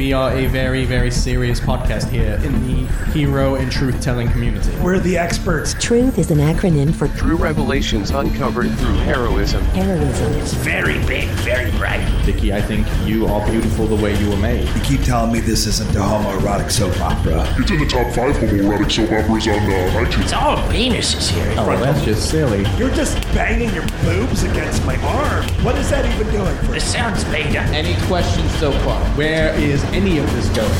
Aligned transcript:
We 0.00 0.14
are 0.14 0.32
a 0.32 0.46
very, 0.46 0.86
very 0.86 1.10
serious 1.10 1.60
podcast 1.60 2.08
here 2.08 2.40
in 2.42 2.66
the 2.66 2.86
hero 3.12 3.56
and 3.56 3.70
truth 3.70 4.00
telling 4.00 4.30
community. 4.30 4.74
We're 4.80 4.98
the 4.98 5.18
experts. 5.18 5.74
Truth 5.74 6.18
is 6.18 6.30
an 6.30 6.38
acronym 6.38 6.94
for 6.94 7.08
True 7.08 7.36
revelations 7.36 8.10
uncovered 8.10 8.70
through 8.78 8.94
heroism. 9.00 9.62
heroism. 9.74 10.32
It's 10.40 10.54
very 10.54 10.94
big, 11.04 11.28
very 11.44 11.70
bright. 11.72 12.00
Vicky, 12.24 12.54
I 12.54 12.62
think 12.62 12.86
you 13.04 13.26
are 13.26 13.46
beautiful 13.50 13.86
the 13.86 14.02
way 14.02 14.18
you 14.18 14.30
were 14.30 14.38
made. 14.38 14.66
You 14.74 14.80
keep 14.80 15.02
telling 15.02 15.32
me 15.32 15.40
this 15.40 15.66
isn't 15.66 15.94
a 15.94 15.98
homoerotic 16.00 16.70
soap 16.70 16.98
opera. 17.02 17.44
It's 17.58 17.70
in 17.70 17.80
the 17.80 17.86
top 17.86 18.10
five 18.14 18.36
homoerotic 18.36 18.90
soap 18.90 19.12
operas 19.12 19.48
on 19.48 19.58
uh, 19.58 20.00
iTunes. 20.02 20.22
It's 20.22 20.32
all 20.32 20.56
penises 20.70 21.28
here. 21.28 21.54
Oh, 21.58 21.66
well, 21.66 21.78
that's 21.78 22.02
just 22.06 22.30
silly. 22.30 22.64
You're 22.78 22.94
just 22.94 23.20
banging 23.34 23.68
your 23.74 23.86
boobs 24.02 24.44
against 24.44 24.82
my 24.86 24.96
arm. 25.02 25.44
What 25.62 25.76
is 25.76 25.90
that 25.90 26.06
even 26.14 26.32
doing 26.32 26.56
for? 26.60 26.72
This 26.72 26.90
sounds 26.90 27.22
beta. 27.24 27.60
Any 27.74 28.00
questions 28.06 28.50
so 28.58 28.72
far? 28.72 29.04
Where 29.10 29.52
is 29.56 29.84
any 29.92 30.18
of 30.18 30.32
this 30.32 30.48
going? 30.50 30.70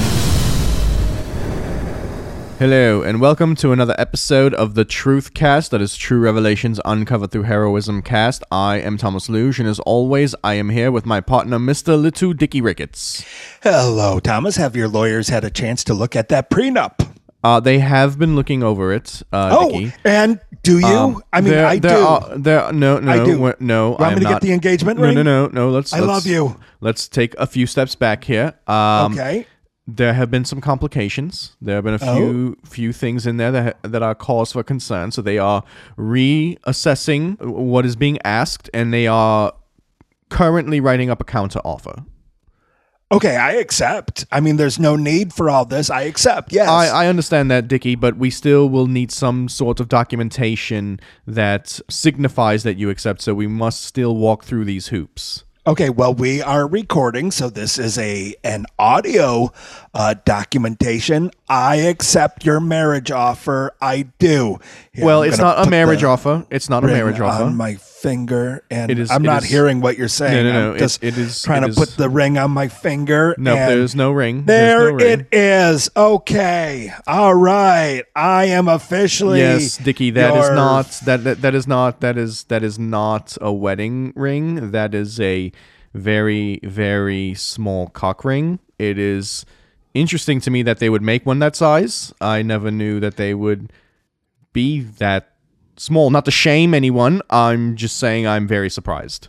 Hello, 2.59 3.03
and 3.03 3.21
welcome 3.21 3.57
to 3.57 3.73
another 3.73 3.95
episode 3.99 4.53
of 4.55 4.75
the 4.75 4.85
Truth 4.85 5.35
Cast, 5.35 5.71
that 5.71 5.81
is 5.81 5.97
True 5.97 6.21
Revelations 6.21 6.79
Uncovered 6.85 7.31
Through 7.31 7.45
Heroism 7.45 8.03
Cast. 8.03 8.45
I 8.53 8.77
am 8.77 8.99
Thomas 8.99 9.29
Luge, 9.29 9.59
and 9.59 9.69
as 9.69 9.81
always, 9.81 10.35
I 10.45 10.55
am 10.55 10.69
here 10.69 10.93
with 10.93 11.07
my 11.07 11.21
partner, 11.21 11.59
Mr. 11.59 12.01
Little 12.01 12.35
Dicky 12.35 12.61
Ricketts. 12.61 13.25
Hello, 13.63 14.21
Thomas. 14.21 14.57
Have 14.57 14.77
your 14.77 14.89
lawyers 14.89 15.29
had 15.29 15.43
a 15.43 15.51
chance 15.51 15.83
to 15.85 15.95
look 15.95 16.15
at 16.15 16.29
that 16.29 16.51
prenup? 16.51 17.10
Uh, 17.43 17.59
they 17.59 17.79
have 17.79 18.19
been 18.19 18.37
looking 18.37 18.63
over 18.63 18.93
it, 18.93 19.23
uh, 19.33 19.49
Oh, 19.59 19.71
Dicky. 19.71 19.93
and 20.05 20.39
do 20.63 20.79
you? 20.79 20.85
Um, 20.87 21.23
I 21.33 21.41
mean, 21.41 21.55
I 21.55 21.79
do. 21.79 21.89
Are, 21.89 22.37
there, 22.37 22.71
no, 22.73 22.99
no, 22.99 23.11
I 23.13 23.25
do. 23.25 23.55
no. 23.61 23.91
Want 23.93 24.01
I 24.03 24.09
me 24.11 24.15
am 24.17 24.21
to 24.21 24.25
get 24.29 24.41
the 24.43 24.53
engagement 24.53 24.99
no, 24.99 25.07
ring? 25.07 25.15
No, 25.15 25.23
no, 25.23 25.47
no. 25.47 25.71
Let's. 25.71 25.93
I 25.95 26.01
let's- 26.01 26.09
love 26.09 26.27
you. 26.27 26.61
Let's 26.83 27.09
take 27.09 27.35
a 27.39 27.47
few 27.47 27.67
steps 27.67 27.95
back 27.95 28.25
here. 28.25 28.53
Um, 28.67 29.13
okay. 29.15 29.47
There 29.89 30.13
have 30.13 30.31
been 30.31 30.45
some 30.45 30.61
complications. 30.61 31.57
There 31.63 31.77
have 31.77 31.85
been 31.85 31.95
a 31.95 31.99
Oh. 32.03 32.15
few 32.17 32.57
few 32.65 32.93
things 32.93 33.27
in 33.27 33.39
there 33.39 33.51
that 33.53 33.79
that 33.83 34.03
are 34.03 34.15
cause 34.15 34.53
for 34.53 34.63
concern. 34.63 35.11
So 35.11 35.23
they 35.23 35.39
are 35.39 35.65
reassessing 35.99 37.41
what 37.41 37.87
is 37.87 37.97
being 37.97 38.19
asked, 38.25 38.69
and 38.75 38.93
they 38.93 39.07
are 39.07 39.53
currently 40.29 40.81
writing 40.81 41.11
up 41.11 41.21
a 41.21 41.25
counter 41.25 41.61
offer. 41.65 42.05
Okay, 43.13 43.37
I 43.37 43.53
accept. 43.55 44.25
I 44.31 44.39
mean, 44.39 44.57
there's 44.57 44.79
no 44.79 44.95
need 44.95 45.33
for 45.33 45.51
all 45.51 45.65
this. 45.65 45.91
I 45.91 46.03
accept. 46.03 46.53
Yes. 46.53 46.69
I, 46.69 46.87
I 46.87 47.07
understand 47.09 47.51
that, 47.51 47.67
Dickie, 47.67 47.97
but 47.97 48.17
we 48.17 48.31
still 48.31 48.69
will 48.69 48.87
need 48.87 49.11
some 49.11 49.49
sort 49.49 49.81
of 49.81 49.89
documentation 49.89 51.01
that 51.27 51.81
signifies 51.89 52.63
that 52.63 52.77
you 52.77 52.89
accept. 52.89 53.21
So 53.21 53.35
we 53.35 53.49
must 53.49 53.83
still 53.83 54.15
walk 54.15 54.45
through 54.45 54.65
these 54.65 54.89
hoops. 54.89 55.43
Okay, 55.67 55.91
well, 55.91 56.15
we 56.15 56.41
are 56.41 56.67
recording, 56.67 57.31
so 57.31 57.51
this 57.51 57.79
is 57.79 57.99
a 57.99 58.35
an 58.45 58.65
audio 58.79 59.53
uh, 59.93 60.15
documentation. 60.25 61.31
I 61.51 61.77
accept 61.77 62.47
your 62.47 62.61
marriage 62.61 63.11
offer. 63.11 63.75
I 63.81 64.03
do. 64.19 64.59
Here, 64.93 65.05
well, 65.05 65.23
I'm 65.23 65.29
it's 65.29 65.39
not 65.39 65.67
a 65.67 65.69
marriage 65.69 66.03
offer. 66.03 66.47
It's 66.49 66.71
not 66.71 66.83
a 66.83 66.87
marriage 66.87 67.21
offer. 67.21 67.51
my 67.51 67.75
finger, 68.01 68.63
and 68.71 68.91
It 68.91 68.99
is- 68.99 69.11
I'm 69.11 69.25
it 69.25 69.27
not 69.27 69.43
is- 69.45 69.51
hearing 69.51 69.81
what 69.81 69.99
you're 69.99 70.09
saying. 70.09 70.33
No, 70.47 70.53
no, 70.53 70.53
no, 70.53 70.71
I'm 70.71 70.77
it- 70.77 70.79
just 70.79 71.03
it 71.05 71.19
is- 71.19 71.43
trying 71.43 71.63
it 71.63 71.67
to 71.67 71.71
is- 71.73 71.77
put 71.79 71.97
the 71.97 72.09
ring 72.09 72.39
on 72.39 72.51
my 72.51 72.69
finger. 72.69 73.35
no, 73.39 73.55
and 73.57 73.71
there's 73.71 73.95
no 73.95 74.11
ring. 74.13 74.45
There 74.47 74.91
no 74.91 74.97
ring. 74.97 75.21
it 75.21 75.27
is. 75.37 75.91
Okay. 75.97 76.93
All 77.07 77.35
right. 77.35 78.03
I 78.17 78.45
am 78.47 78.69
officially 78.69 79.41
Yes, 79.41 79.77
Dicky. 79.77 80.11
that 80.13 80.35
is 80.37 80.47
your- 80.47 80.55
not 80.55 80.91
that, 81.05 81.25
that 81.25 81.43
that 81.43 81.55
is 81.55 81.67
not 81.67 82.01
that 82.01 82.17
is 82.17 82.45
that 82.45 82.63
is 82.63 82.79
not 82.79 83.37
a 83.41 83.53
wedding 83.53 84.13
ring. 84.17 84.71
That 84.71 84.95
is 84.95 85.21
a 85.21 85.53
very 85.95 86.61
very 86.63 87.35
small 87.35 87.89
cock 87.89 88.25
ring. 88.25 88.59
It 88.79 88.99
is 88.99 89.45
interesting 89.93 90.41
to 90.43 90.51
me 90.51 90.63
that 90.63 90.79
they 90.79 90.89
would 90.89 91.03
make 91.03 91.27
one 91.27 91.41
that 91.41 91.57
size. 91.57 92.15
I 92.21 92.43
never 92.43 92.71
knew 92.71 93.01
that 93.01 93.17
they 93.17 93.35
would 93.35 93.73
be 94.53 94.81
that 94.81 95.29
small. 95.81 96.11
Not 96.11 96.25
to 96.27 96.31
shame 96.31 96.75
anyone. 96.75 97.23
I'm 97.31 97.77
just 97.77 97.97
saying 97.97 98.27
I'm 98.27 98.47
very 98.47 98.71
surprised. 98.71 99.29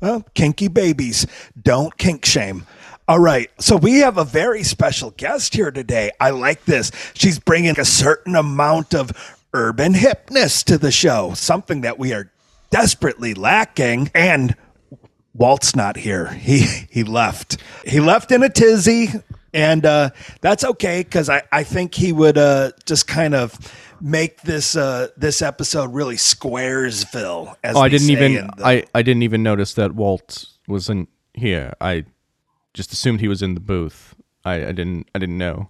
Well, 0.00 0.24
kinky 0.34 0.68
babies 0.68 1.26
don't 1.60 1.96
kink 1.98 2.24
shame. 2.24 2.66
All 3.06 3.18
right. 3.18 3.50
So 3.58 3.76
we 3.76 3.98
have 3.98 4.16
a 4.18 4.24
very 4.24 4.62
special 4.62 5.10
guest 5.10 5.54
here 5.54 5.70
today. 5.70 6.12
I 6.20 6.30
like 6.30 6.64
this. 6.64 6.92
She's 7.14 7.38
bringing 7.38 7.78
a 7.78 7.84
certain 7.84 8.36
amount 8.36 8.94
of 8.94 9.10
urban 9.52 9.94
hipness 9.94 10.64
to 10.64 10.78
the 10.78 10.92
show, 10.92 11.34
something 11.34 11.80
that 11.80 11.98
we 11.98 12.12
are 12.12 12.30
desperately 12.70 13.34
lacking. 13.34 14.10
And 14.14 14.54
Walt's 15.34 15.74
not 15.74 15.96
here. 15.96 16.28
He 16.28 16.60
he 16.90 17.02
left. 17.02 17.56
He 17.84 18.00
left 18.00 18.30
in 18.30 18.42
a 18.42 18.48
tizzy, 18.48 19.08
and 19.52 19.84
uh, 19.84 20.10
that's 20.40 20.64
okay 20.64 21.02
because 21.02 21.28
I, 21.28 21.42
I 21.50 21.64
think 21.64 21.94
he 21.94 22.12
would 22.12 22.38
uh, 22.38 22.72
just 22.84 23.06
kind 23.06 23.34
of 23.34 23.54
make 24.00 24.42
this 24.42 24.76
uh, 24.76 25.08
this 25.16 25.42
episode 25.42 25.92
really 25.92 26.16
Squaresville. 26.16 27.54
As 27.64 27.76
Oh, 27.76 27.80
I 27.80 27.88
didn't 27.88 28.10
even 28.10 28.32
the- 28.56 28.66
I 28.66 28.84
I 28.94 29.02
didn't 29.02 29.22
even 29.22 29.42
notice 29.42 29.74
that 29.74 29.94
Walt 29.94 30.46
wasn't 30.68 31.08
here. 31.34 31.74
I 31.80 32.04
just 32.74 32.92
assumed 32.92 33.20
he 33.20 33.28
was 33.28 33.42
in 33.42 33.54
the 33.54 33.60
booth. 33.60 34.14
I, 34.44 34.66
I 34.68 34.72
didn't 34.72 35.08
I 35.14 35.18
didn't 35.18 35.38
know. 35.38 35.68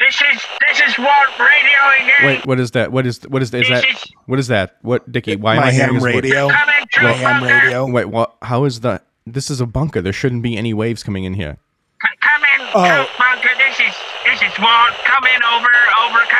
This 0.00 0.14
is 0.34 0.42
this 0.68 0.80
is 0.88 0.98
Walt 0.98 1.28
radioing 1.38 2.20
in. 2.20 2.26
Wait, 2.26 2.46
what 2.46 2.58
is 2.60 2.70
that? 2.72 2.90
What 2.92 3.06
is 3.06 3.22
what 3.28 3.42
is 3.42 3.52
is 3.52 3.68
that? 3.68 3.84
What 4.26 4.38
is 4.38 4.48
that? 4.48 4.76
What 4.82 5.10
Dickie? 5.12 5.36
Why 5.36 5.56
am 5.56 5.62
I 5.62 5.72
hearing 5.72 5.94
ham 5.94 6.02
radio. 6.02 6.48
Come 6.48 6.68
in, 6.80 6.86
true 6.90 7.04
My 7.08 7.12
ham 7.12 7.42
radio. 7.44 7.86
Wait, 7.90 8.06
what? 8.06 8.36
How 8.42 8.64
is 8.64 8.80
that? 8.80 9.04
This 9.26 9.50
is 9.50 9.60
a 9.60 9.66
bunker. 9.66 10.00
There 10.00 10.12
shouldn't 10.12 10.42
be 10.42 10.56
any 10.56 10.72
waves 10.72 11.02
coming 11.02 11.24
in 11.24 11.34
here. 11.34 11.58
C- 12.02 12.08
Come 12.20 12.42
in, 12.44 12.66
Oh. 12.72 13.06
Bunker. 13.18 13.50
This 13.58 13.78
is 13.80 13.94
this 14.24 14.40
is 14.40 14.58
Walt. 14.58 14.92
Come 15.04 15.24
in, 15.24 15.42
over, 15.44 15.68
over. 16.06 16.18
Come 16.30 16.39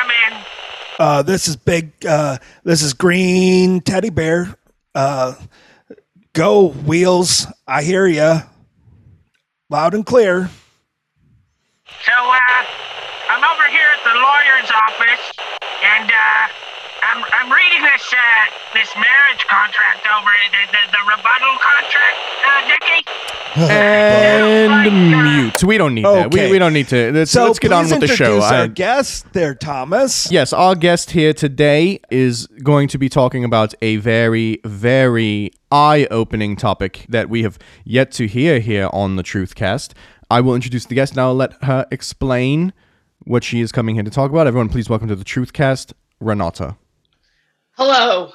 Uh, 1.01 1.23
this 1.23 1.47
is 1.47 1.55
big. 1.55 2.05
Uh, 2.05 2.37
this 2.63 2.83
is 2.83 2.93
green 2.93 3.81
teddy 3.81 4.11
bear. 4.11 4.55
Uh, 4.93 5.33
go 6.33 6.67
wheels. 6.85 7.47
I 7.67 7.81
hear 7.81 8.05
ya, 8.05 8.41
loud 9.71 9.95
and 9.95 10.05
clear. 10.05 10.47
So, 12.05 12.13
uh, 12.13 12.65
I'm 13.31 13.43
over 13.43 13.67
here 13.73 13.89
at 13.97 14.03
the 14.05 14.13
lawyer's 14.13 14.69
office, 14.69 15.33
and 15.83 16.11
uh, 16.11 16.40
I'm 17.13 17.23
I'm 17.33 17.51
reading 17.51 17.81
this 17.83 18.13
uh 18.13 18.17
this 18.73 18.87
marriage 18.95 19.43
contract 19.49 20.07
over 20.17 20.31
the 20.53 20.63
the, 20.71 20.81
the 20.95 21.01
rebuttal 21.11 21.55
contract, 21.59 22.17
uh, 22.47 22.67
Dickie. 22.67 23.03
And 23.69 25.43
mute. 25.43 25.61
We 25.63 25.77
don't 25.77 25.93
need 25.93 26.05
that. 26.05 26.33
We, 26.33 26.39
Okay. 26.39 26.51
we 26.51 26.57
don't 26.57 26.71
need 26.71 26.87
to. 26.87 27.11
Let's, 27.11 27.31
So 27.31 27.47
let's 27.47 27.59
get 27.59 27.73
on 27.73 27.89
with 27.89 27.99
the 27.99 28.07
show. 28.07 28.13
introduce 28.37 28.43
our 28.51 28.63
I- 28.63 28.67
guest 28.67 29.33
there, 29.33 29.53
Thomas. 29.55 30.31
Yes, 30.31 30.53
our 30.53 30.73
guest 30.73 31.11
here 31.11 31.33
today 31.33 31.99
is 32.09 32.47
going 32.63 32.87
to 32.89 32.97
be 32.97 33.09
talking 33.09 33.43
about 33.43 33.73
a 33.81 33.97
very, 33.97 34.61
very 34.63 35.51
eye 35.69 36.07
opening 36.11 36.55
topic 36.55 37.05
that 37.09 37.29
we 37.29 37.43
have 37.43 37.59
yet 37.83 38.11
to 38.13 38.25
hear 38.27 38.59
here 38.59 38.89
on 38.93 39.17
the 39.17 39.23
Truthcast. 39.23 39.91
I 40.29 40.39
will 40.39 40.55
introduce 40.55 40.85
the 40.85 40.95
guest 40.95 41.17
now, 41.17 41.27
I'll 41.27 41.35
let 41.35 41.61
her 41.63 41.85
explain 41.91 42.71
what 43.25 43.43
she 43.43 43.59
is 43.59 43.73
coming 43.73 43.95
here 43.95 44.03
to 44.05 44.09
talk 44.11 44.31
about. 44.31 44.47
Everyone, 44.47 44.69
please 44.69 44.89
welcome 44.89 45.09
to 45.09 45.15
the 45.17 45.25
Truthcast, 45.25 45.91
Renata. 46.21 46.77
Hello. 47.83 48.31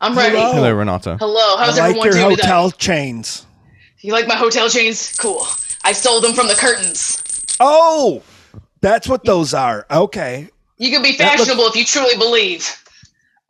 I'm 0.00 0.16
ready. 0.16 0.36
Hello. 0.38 0.54
Hello, 0.54 0.72
Renata. 0.72 1.18
Hello. 1.18 1.58
How's 1.58 1.78
I 1.78 1.88
like 1.88 1.96
everyone 1.98 2.04
your 2.06 2.12
doing 2.14 2.30
hotel 2.30 2.70
today? 2.70 2.78
chains. 2.80 3.44
You 4.00 4.14
like 4.14 4.26
my 4.26 4.34
hotel 4.36 4.70
chains? 4.70 5.14
Cool. 5.18 5.46
I 5.84 5.92
stole 5.92 6.22
them 6.22 6.32
from 6.32 6.48
the 6.48 6.54
curtains. 6.54 7.22
Oh, 7.60 8.22
that's 8.80 9.06
what 9.06 9.22
those 9.24 9.52
are. 9.52 9.84
Okay. 9.90 10.48
You 10.78 10.90
can 10.90 11.02
be 11.02 11.14
That 11.18 11.32
looks- 11.36 11.42
fashionable 11.42 11.66
if 11.68 11.76
you 11.76 11.84
truly 11.84 12.16
believe. 12.16 12.74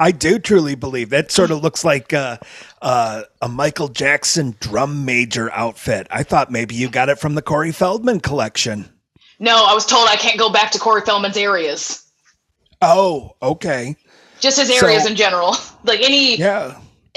I 0.01 0.11
do 0.11 0.41
truly 0.41 0.75
believe 0.75 1.11
that 1.11 1.31
sort 1.31 1.53
of 1.53 1.63
looks 1.63 1.85
like 1.85 2.13
uh, 2.13 2.39
uh, 2.83 3.23
a 3.41 3.49
Michael 3.49 3.87
Jackson 3.87 4.57
drum 4.59 5.05
major 5.05 5.53
outfit. 5.53 6.09
I 6.11 6.25
thought 6.25 6.51
maybe 6.51 6.75
you 6.75 6.89
got 6.89 7.09
it 7.09 7.21
from 7.21 7.37
the 7.37 7.41
Corey 7.43 7.71
Feldman 7.71 8.19
collection. 8.19 8.91
No, 9.39 9.65
I 9.65 9.75
was 9.75 9.87
told 9.87 10.09
I 10.09 10.17
can't 10.17 10.41
go 10.41 10.51
back 10.51 10.73
to 10.73 10.81
Corey 10.81 11.03
Feldman's 11.03 11.37
areas. 11.37 12.03
Oh, 12.83 13.37
okay. 13.41 13.95
Just 14.41 14.59
his 14.59 14.71
areas 14.71 15.05
So- 15.05 15.11
in 15.11 15.17
general. 15.17 15.57
Like 15.85 16.01
any 16.03 16.37
Yeah. 16.37 16.77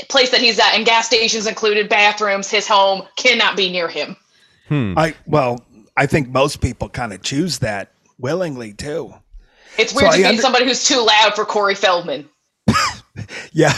place 0.09 0.29
that 0.29 0.41
he's 0.41 0.59
at, 0.59 0.75
and 0.75 0.85
gas 0.85 1.07
stations 1.07 1.47
included, 1.47 1.89
bathrooms, 1.89 2.51
his 2.51 2.67
home 2.67 3.01
cannot 3.15 3.57
be 3.57 3.71
near 3.71 3.87
him. 3.87 4.15
Hmm. 4.67 4.93
I 4.95 5.15
well, 5.25 5.65
I 5.97 6.05
think 6.05 6.29
most 6.29 6.61
people 6.61 6.87
kind 6.87 7.11
of 7.11 7.23
choose 7.23 7.57
that 7.59 7.91
willingly 8.19 8.73
too. 8.73 9.11
It's 9.79 9.91
weird 9.93 10.11
So 10.11 10.17
to 10.17 10.17
I 10.17 10.21
be 10.21 10.25
under- 10.27 10.41
somebody 10.43 10.65
who's 10.65 10.87
too 10.87 11.03
loud 11.03 11.33
for 11.35 11.45
Corey 11.45 11.73
Feldman. 11.75 12.29
Yeah, 13.51 13.73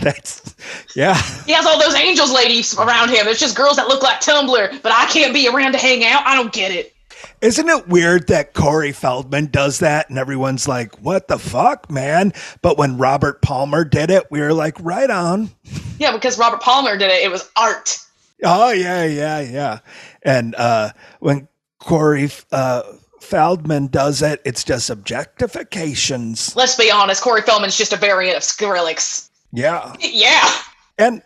that's 0.00 0.54
yeah. 0.94 1.14
He 1.44 1.52
has 1.52 1.66
all 1.66 1.78
those 1.78 1.94
angels 1.94 2.32
ladies 2.32 2.78
around 2.78 3.10
him. 3.10 3.26
It's 3.28 3.40
just 3.40 3.54
girls 3.56 3.76
that 3.76 3.88
look 3.88 4.02
like 4.02 4.20
Tumblr, 4.20 4.80
but 4.82 4.92
I 4.92 5.04
can't 5.06 5.34
be 5.34 5.48
around 5.48 5.72
to 5.72 5.78
hang 5.78 6.04
out. 6.04 6.24
I 6.26 6.34
don't 6.34 6.52
get 6.52 6.70
it. 6.70 6.94
Isn't 7.40 7.68
it 7.68 7.88
weird 7.88 8.28
that 8.28 8.54
Corey 8.54 8.92
Feldman 8.92 9.46
does 9.46 9.80
that 9.80 10.08
and 10.08 10.18
everyone's 10.18 10.66
like, 10.66 10.98
"What 11.00 11.28
the 11.28 11.38
fuck, 11.38 11.90
man?" 11.90 12.32
But 12.62 12.78
when 12.78 12.98
Robert 12.98 13.42
Palmer 13.42 13.84
did 13.84 14.10
it, 14.10 14.30
we 14.30 14.40
were 14.40 14.54
like, 14.54 14.76
"Right 14.80 15.10
on." 15.10 15.50
Yeah, 15.98 16.12
because 16.12 16.38
Robert 16.38 16.60
Palmer 16.60 16.96
did 16.96 17.10
it. 17.10 17.22
It 17.22 17.30
was 17.30 17.48
art. 17.56 17.98
Oh 18.42 18.70
yeah, 18.70 19.04
yeah, 19.04 19.40
yeah. 19.40 19.78
And 20.22 20.54
uh, 20.56 20.90
when 21.20 21.48
Corey 21.78 22.30
uh, 22.52 22.82
Feldman 23.20 23.88
does 23.88 24.22
it, 24.22 24.40
it's 24.44 24.64
just 24.64 24.90
objectifications. 24.90 26.54
Let's 26.56 26.76
be 26.76 26.90
honest, 26.90 27.22
Corey 27.22 27.42
Feldman's 27.42 27.76
just 27.76 27.92
a 27.92 27.96
variant 27.96 28.36
of 28.36 28.42
Skrillex. 28.42 29.30
Yeah. 29.52 29.94
Yeah. 30.00 30.52
And 30.98 31.22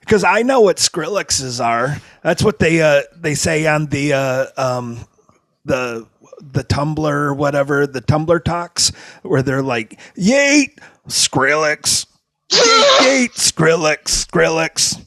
because 0.00 0.24
I 0.24 0.42
know 0.42 0.60
what 0.60 0.78
Skrillexes 0.78 1.62
are, 1.64 2.00
that's 2.22 2.42
what 2.42 2.58
they 2.58 2.80
uh, 2.80 3.02
they 3.14 3.34
say 3.34 3.66
on 3.66 3.86
the 3.86 4.14
uh, 4.14 4.46
um, 4.56 5.04
the 5.64 6.06
the 6.40 6.64
Tumblr 6.64 6.98
or 6.98 7.32
whatever 7.34 7.86
the 7.86 8.00
Tumblr 8.02 8.44
talks, 8.44 8.90
where 9.22 9.42
they're 9.42 9.62
like, 9.62 9.98
"Yeet, 10.16 10.78
Skrillex, 11.08 12.06
yeet, 12.50 12.98
yeet, 13.00 13.32
Skrillex, 13.34 14.26
Skrillex." 14.26 15.00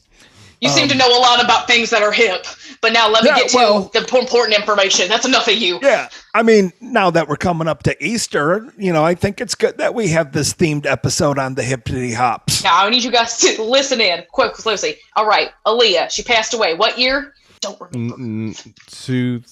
You 0.60 0.70
seem 0.70 0.88
to 0.88 0.96
know 0.96 1.06
a 1.16 1.20
lot 1.20 1.44
about 1.44 1.68
things 1.68 1.90
that 1.90 2.02
are 2.02 2.10
hip, 2.10 2.44
but 2.80 2.92
now 2.92 3.08
let 3.08 3.22
me 3.22 3.30
Um, 3.30 3.36
Yeah, 3.36 3.42
get 3.42 3.50
to 3.52 3.56
well- 3.56 3.90
the 3.94 4.18
important 4.18 4.58
information. 4.58 5.08
That's 5.08 5.24
enough 5.24 5.46
of 5.46 5.54
you. 5.54 5.78
Yeah, 5.80 6.08
I 6.34 6.42
mean, 6.42 6.72
now 6.80 7.10
that 7.10 7.28
we're 7.28 7.36
coming 7.36 7.68
up 7.68 7.84
to 7.84 8.04
Easter, 8.04 8.66
you 8.76 8.92
know, 8.92 9.04
I 9.04 9.14
think 9.14 9.40
it's 9.40 9.54
good 9.54 9.78
that 9.78 9.94
we 9.94 10.08
have 10.08 10.32
this 10.32 10.52
themed 10.52 10.84
episode 10.84 11.38
on 11.38 11.54
the 11.54 11.62
Hippity 11.62 12.12
Hops. 12.12 12.64
Now 12.64 12.84
I 12.86 12.90
need 12.90 13.04
you 13.04 13.12
guys 13.12 13.36
to 13.38 13.62
listen 13.62 14.00
in 14.00 14.24
quick, 14.32 14.54
closely. 14.54 14.96
All 15.14 15.26
right, 15.26 15.50
Aaliyah, 15.64 16.10
she 16.10 16.24
passed 16.24 16.52
away. 16.54 16.74
What 16.74 16.98
year? 16.98 17.34
Don't 17.60 17.80
remember. 17.80 18.58
Two 18.90 19.42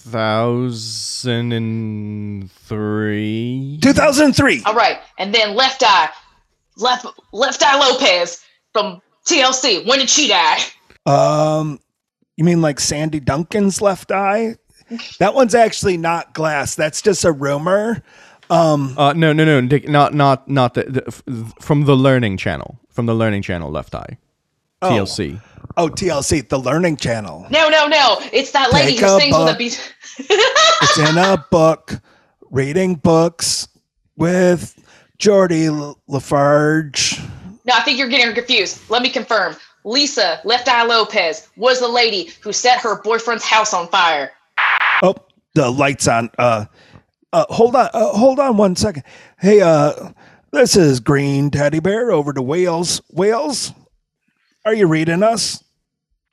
thousand 0.00 1.52
and 1.52 2.50
three. 2.50 3.78
2003. 3.82 4.62
All 4.66 4.74
right, 4.74 4.98
and 5.18 5.34
then 5.34 5.54
Left 5.54 5.82
Eye, 5.84 6.08
Left 6.76 7.06
Left 7.32 7.62
Eye 7.62 7.78
Lopez 7.78 8.42
from 8.72 9.00
TLC. 9.26 9.86
When 9.86 9.98
did 9.98 10.10
she 10.10 10.28
die? 10.28 10.58
Um, 11.06 11.78
you 12.36 12.44
mean 12.44 12.60
like 12.62 12.80
Sandy 12.80 13.20
Duncan's 13.20 13.80
left 13.80 14.10
eye? 14.12 14.56
That 15.18 15.34
one's 15.34 15.54
actually 15.54 15.96
not 15.96 16.34
glass. 16.34 16.74
That's 16.74 17.00
just 17.00 17.24
a 17.24 17.32
rumor. 17.32 18.02
Um, 18.50 18.94
Uh, 18.98 19.12
no, 19.12 19.32
no, 19.32 19.44
no, 19.44 19.60
Dick, 19.66 19.88
not, 19.88 20.12
not, 20.14 20.48
not 20.48 20.74
the, 20.74 20.82
the 20.84 21.52
from 21.60 21.84
the 21.84 21.94
Learning 21.94 22.36
Channel, 22.36 22.80
from 22.90 23.06
the 23.06 23.14
Learning 23.14 23.42
Channel, 23.42 23.70
Left 23.70 23.94
Eye, 23.94 24.18
TLC. 24.82 25.40
Oh, 25.76 25.88
TLC, 25.88 26.48
the 26.48 26.58
Learning 26.58 26.96
Channel. 26.96 27.46
No, 27.50 27.68
no, 27.68 27.86
no. 27.86 28.18
It's 28.32 28.50
that 28.52 28.72
lady 28.72 28.92
Take 28.92 29.00
who 29.00 29.16
a 29.16 29.20
sings 29.20 29.38
with 29.38 29.54
a 29.54 29.56
beat. 29.56 29.94
It's 30.18 30.98
in 30.98 31.18
a 31.18 31.44
book, 31.50 32.00
reading 32.50 32.96
books 32.96 33.68
with 34.16 34.82
Jordy 35.18 35.68
Lafarge. 36.08 37.20
No, 37.64 37.74
I 37.74 37.80
think 37.82 37.98
you're 37.98 38.08
getting 38.08 38.34
confused. 38.34 38.80
Let 38.90 39.02
me 39.02 39.10
confirm. 39.10 39.56
Lisa 39.84 40.40
Left 40.44 40.68
Eye 40.68 40.82
Lopez 40.84 41.48
was 41.56 41.80
the 41.80 41.88
lady 41.88 42.30
who 42.40 42.52
set 42.52 42.80
her 42.80 43.00
boyfriend's 43.02 43.44
house 43.44 43.72
on 43.72 43.88
fire. 43.88 44.32
Oh, 45.02 45.14
the 45.54 45.70
lights 45.70 46.08
on. 46.08 46.30
Uh, 46.38 46.66
uh, 47.32 47.44
hold 47.48 47.76
on, 47.76 47.88
uh, 47.94 48.08
hold 48.08 48.40
on 48.40 48.56
one 48.56 48.76
second. 48.76 49.04
Hey, 49.38 49.60
uh, 49.60 50.10
this 50.52 50.76
is 50.76 51.00
Green 51.00 51.50
Teddy 51.50 51.80
Bear 51.80 52.10
over 52.10 52.32
to 52.32 52.42
Wales. 52.42 53.00
Wales, 53.10 53.72
are 54.64 54.74
you 54.74 54.86
reading 54.86 55.22
us? 55.22 55.62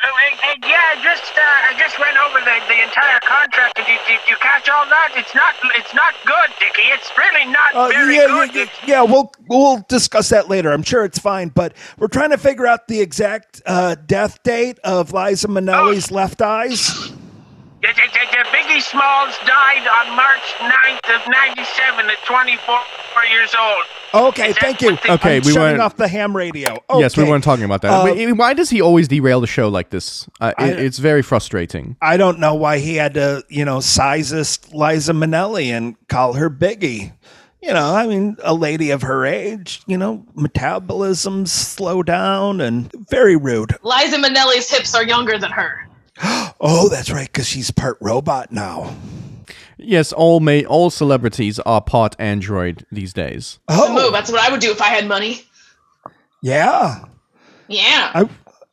Oh, 0.04 0.14
and, 0.32 0.40
and 0.54 0.64
yeah, 0.64 0.78
I 0.94 1.04
just 1.04 1.34
uh, 1.34 1.42
I 1.42 1.74
just 1.80 1.98
went 1.98 2.16
over 2.18 2.40
the, 2.40 2.56
the 2.68 2.84
entire 2.84 3.20
contract. 3.22 3.76
Did 3.78 3.88
you, 3.88 3.98
did 4.08 4.20
you 4.30 4.36
catch 4.40 4.70
all 4.70 4.86
that? 4.86 5.14
It's 5.16 5.34
not 5.34 5.56
it's 5.76 5.92
not 5.96 6.14
good, 6.24 6.52
Dickie. 6.60 6.88
It's 6.94 7.10
really 7.18 7.52
not 7.52 7.74
Uh, 7.74 7.88
very 7.88 8.16
yeah, 8.16 8.28
good. 8.28 8.56
yeah, 8.56 8.66
yeah, 8.86 9.02
we'll 9.02 9.32
we'll 9.50 9.84
discuss 9.90 10.30
that 10.30 10.50
later. 10.50 10.72
I'm 10.72 10.84
sure 10.84 11.04
it's 11.04 11.18
fine, 11.18 11.50
but 11.50 11.74
we're 11.98 12.10
trying 12.10 12.30
to 12.30 12.38
figure 12.38 12.68
out 12.68 12.88
the 12.88 13.02
exact 13.02 13.60
uh, 13.66 13.96
death 14.06 14.44
date 14.44 14.78
of 14.84 15.14
Liza 15.14 15.48
Minnelli's 15.48 16.12
left 16.12 16.44
eyes. 16.44 17.12
The, 17.80 17.90
the, 17.90 17.94
the, 17.94 18.26
the 18.32 18.50
Biggie 18.50 18.82
Smalls 18.82 19.38
died 19.46 19.86
on 19.88 20.16
March 20.16 20.42
9th 20.58 21.16
of 21.16 21.32
97 21.32 22.10
at 22.10 22.18
24 22.26 22.80
years 23.32 23.54
old. 23.60 23.86
Okay, 24.30 24.54
thank 24.54 24.82
you. 24.82 24.94
Okay, 25.08 25.38
I'm 25.38 25.44
we 25.44 25.52
shutting 25.52 25.60
weren't- 25.60 25.82
off 25.82 25.96
the 25.96 26.08
ham 26.08 26.36
radio. 26.36 26.78
Yes, 26.96 27.16
we 27.16 27.24
weren't 27.24 27.44
talking 27.44 27.66
about 27.66 27.84
that. 27.84 27.92
Uh, 27.92 28.06
Wait, 28.06 28.32
why 28.34 28.56
does 28.56 28.72
he 28.72 28.82
always 28.82 29.08
derail 29.08 29.42
the 29.42 29.48
show 29.48 29.68
like 29.68 29.92
this? 29.92 30.28
Uh, 30.42 30.54
it, 30.58 30.80
it's 30.80 30.98
very 30.98 31.22
frustrating. 31.22 31.98
I 32.02 32.18
don't 32.18 32.40
know 32.40 32.56
why 32.56 32.80
he 32.80 32.96
had 32.96 33.14
to, 33.14 33.44
you 33.48 33.64
know, 33.64 33.78
sizest 33.80 34.74
Liza 34.74 35.14
Minnelli 35.14 35.68
and 35.68 35.96
call 36.08 36.34
her 36.34 36.50
Biggie. 36.50 37.14
You 37.62 37.74
know, 37.74 37.94
I 37.94 38.08
mean, 38.08 38.38
a 38.44 38.54
lady 38.56 38.90
of 38.92 39.04
her 39.04 39.26
age, 39.26 39.82
you 39.88 39.98
know, 39.98 40.26
metabolisms 40.36 41.50
slow 41.50 42.02
down 42.02 42.60
and 42.62 42.92
very 43.10 43.36
rude. 43.36 43.76
Liza 43.84 44.18
Minnelli's 44.18 44.70
hips 44.70 44.96
are 44.96 45.04
younger 45.04 45.38
than 45.38 45.52
her. 45.52 45.87
Oh, 46.60 46.90
that's 46.90 47.12
right, 47.12 47.28
because 47.28 47.48
she's 47.48 47.70
part 47.70 47.98
robot 48.02 48.52
now. 48.52 48.96
Yes, 49.78 50.12
all 50.12 50.40
ma- 50.40 50.64
all 50.68 50.90
celebrities 50.90 51.60
are 51.60 51.82
part 51.82 52.16
android 52.18 52.84
these 52.92 53.14
days. 53.14 53.60
Move. 53.70 53.78
Oh, 53.80 54.12
That's 54.12 54.32
what 54.32 54.42
I 54.42 54.50
would 54.52 54.60
do 54.60 54.72
if 54.72 54.82
I 54.82 54.88
had 54.88 55.08
money. 55.08 55.44
yeah, 56.42 57.04
Yeah. 57.68 58.12
I, 58.16 58.28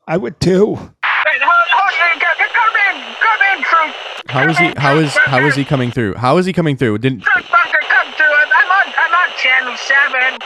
I 0.08 0.16
would 0.16 0.40
too. 0.40 0.76
Hey, 0.76 1.38
hold, 1.42 1.68
hold, 1.72 1.92
c- 1.92 2.54
come 2.54 2.74
in, 2.88 3.14
come 3.20 3.40
in, 3.52 3.64
Truth. 3.64 3.94
How 4.30 4.48
is 4.48 4.58
he? 4.58 4.72
How 4.78 4.96
is 4.98 5.14
how 5.26 5.46
is 5.46 5.54
he 5.54 5.64
coming 5.64 5.90
through? 5.90 6.14
How 6.14 6.38
is 6.38 6.46
he 6.46 6.52
coming 6.54 6.76
through? 6.78 6.96
Didn't 6.98 7.20
Truth 7.20 7.46
Bunker, 7.50 7.78
come 7.82 8.12
through. 8.14 8.26
I'm 8.26 8.70
on, 8.70 8.94
I'm 8.96 9.12
on 9.12 9.36
channel 9.36 9.76
7. 9.76 10.38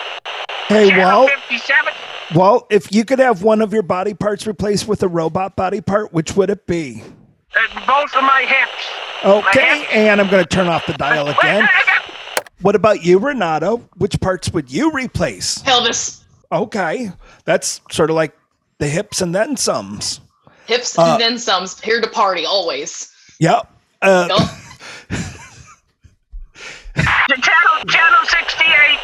Hey, 0.69 0.89
Channel 0.91 1.05
well, 1.05 1.29
57. 1.29 1.93
Well, 2.35 2.67
if 2.71 2.93
you 2.93 3.05
could 3.05 3.19
have 3.19 3.43
one 3.43 3.61
of 3.63 3.73
your 3.73 3.83
body 3.83 4.15
parts 4.15 4.47
replaced 4.47 4.87
with 4.89 5.03
a 5.03 5.09
robot 5.09 5.57
body 5.57 5.81
part, 5.81 6.13
which 6.13 6.37
would 6.37 6.51
it 6.51 6.67
be? 6.67 7.03
Uh, 7.57 7.87
both 7.87 8.15
of 8.15 8.23
my 8.23 8.43
hips. 8.43 8.87
Okay, 9.25 9.79
hips. 9.81 9.91
and 9.93 10.21
I'm 10.21 10.29
going 10.31 10.45
to 10.45 10.49
turn 10.49 10.69
off 10.69 10.87
the 10.87 10.93
dial 10.95 11.29
again. 11.29 11.63
I- 11.65 11.69
I- 11.87 12.43
What 12.61 12.75
about 12.75 13.05
you, 13.05 13.19
Renato? 13.19 13.79
Which 13.99 14.21
parts 14.21 14.51
would 14.53 14.71
you 14.71 14.91
replace? 14.93 15.59
Pelvis, 15.59 16.25
Okay, 16.51 17.11
that's 17.45 17.81
sort 17.91 18.11
of 18.11 18.17
like 18.17 18.37
the 18.79 18.89
hips 18.89 19.21
and 19.21 19.35
then 19.35 19.57
somes. 19.57 20.21
hips, 20.67 20.99
Uh, 20.99 21.05
and 21.13 21.21
then 21.21 21.39
some. 21.39 21.67
Here 21.83 22.01
to 22.01 22.09
party 22.09 22.45
always. 22.47 23.11
Yep. 23.39 23.71
Uh, 24.03 24.27
Yup. 24.29 24.51
Channel, 27.29 27.85
channel 27.87 28.25
68. 28.25 28.99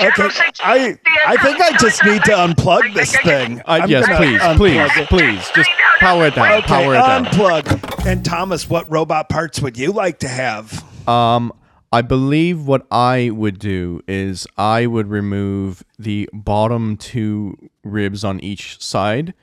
Okay, 0.00 0.28
I 0.60 0.98
I 1.26 1.36
think 1.36 1.60
I 1.60 1.76
just 1.78 2.04
need 2.04 2.22
to 2.24 2.32
unplug 2.32 2.94
this 2.94 3.16
thing. 3.18 3.62
Uh, 3.64 3.86
yes, 3.88 4.06
please, 4.16 4.40
please, 4.56 4.90
it. 4.96 5.08
please, 5.08 5.50
just 5.54 5.70
power 6.00 6.26
it 6.26 6.34
down. 6.34 6.52
Okay, 6.58 6.66
power 6.66 6.94
it 6.94 6.98
down. 6.98 7.24
unplug. 7.26 8.06
And 8.06 8.24
Thomas, 8.24 8.68
what 8.68 8.90
robot 8.90 9.28
parts 9.28 9.60
would 9.60 9.76
you 9.76 9.92
like 9.92 10.18
to 10.20 10.28
have? 10.28 10.84
Um, 11.08 11.52
I 11.92 12.02
believe 12.02 12.66
what 12.66 12.86
I 12.90 13.30
would 13.30 13.58
do 13.58 14.00
is 14.06 14.46
I 14.56 14.86
would 14.86 15.08
remove 15.08 15.82
the 15.98 16.28
bottom 16.32 16.96
two 16.96 17.56
ribs 17.84 18.24
on 18.24 18.40
each 18.40 18.82
side, 18.82 19.34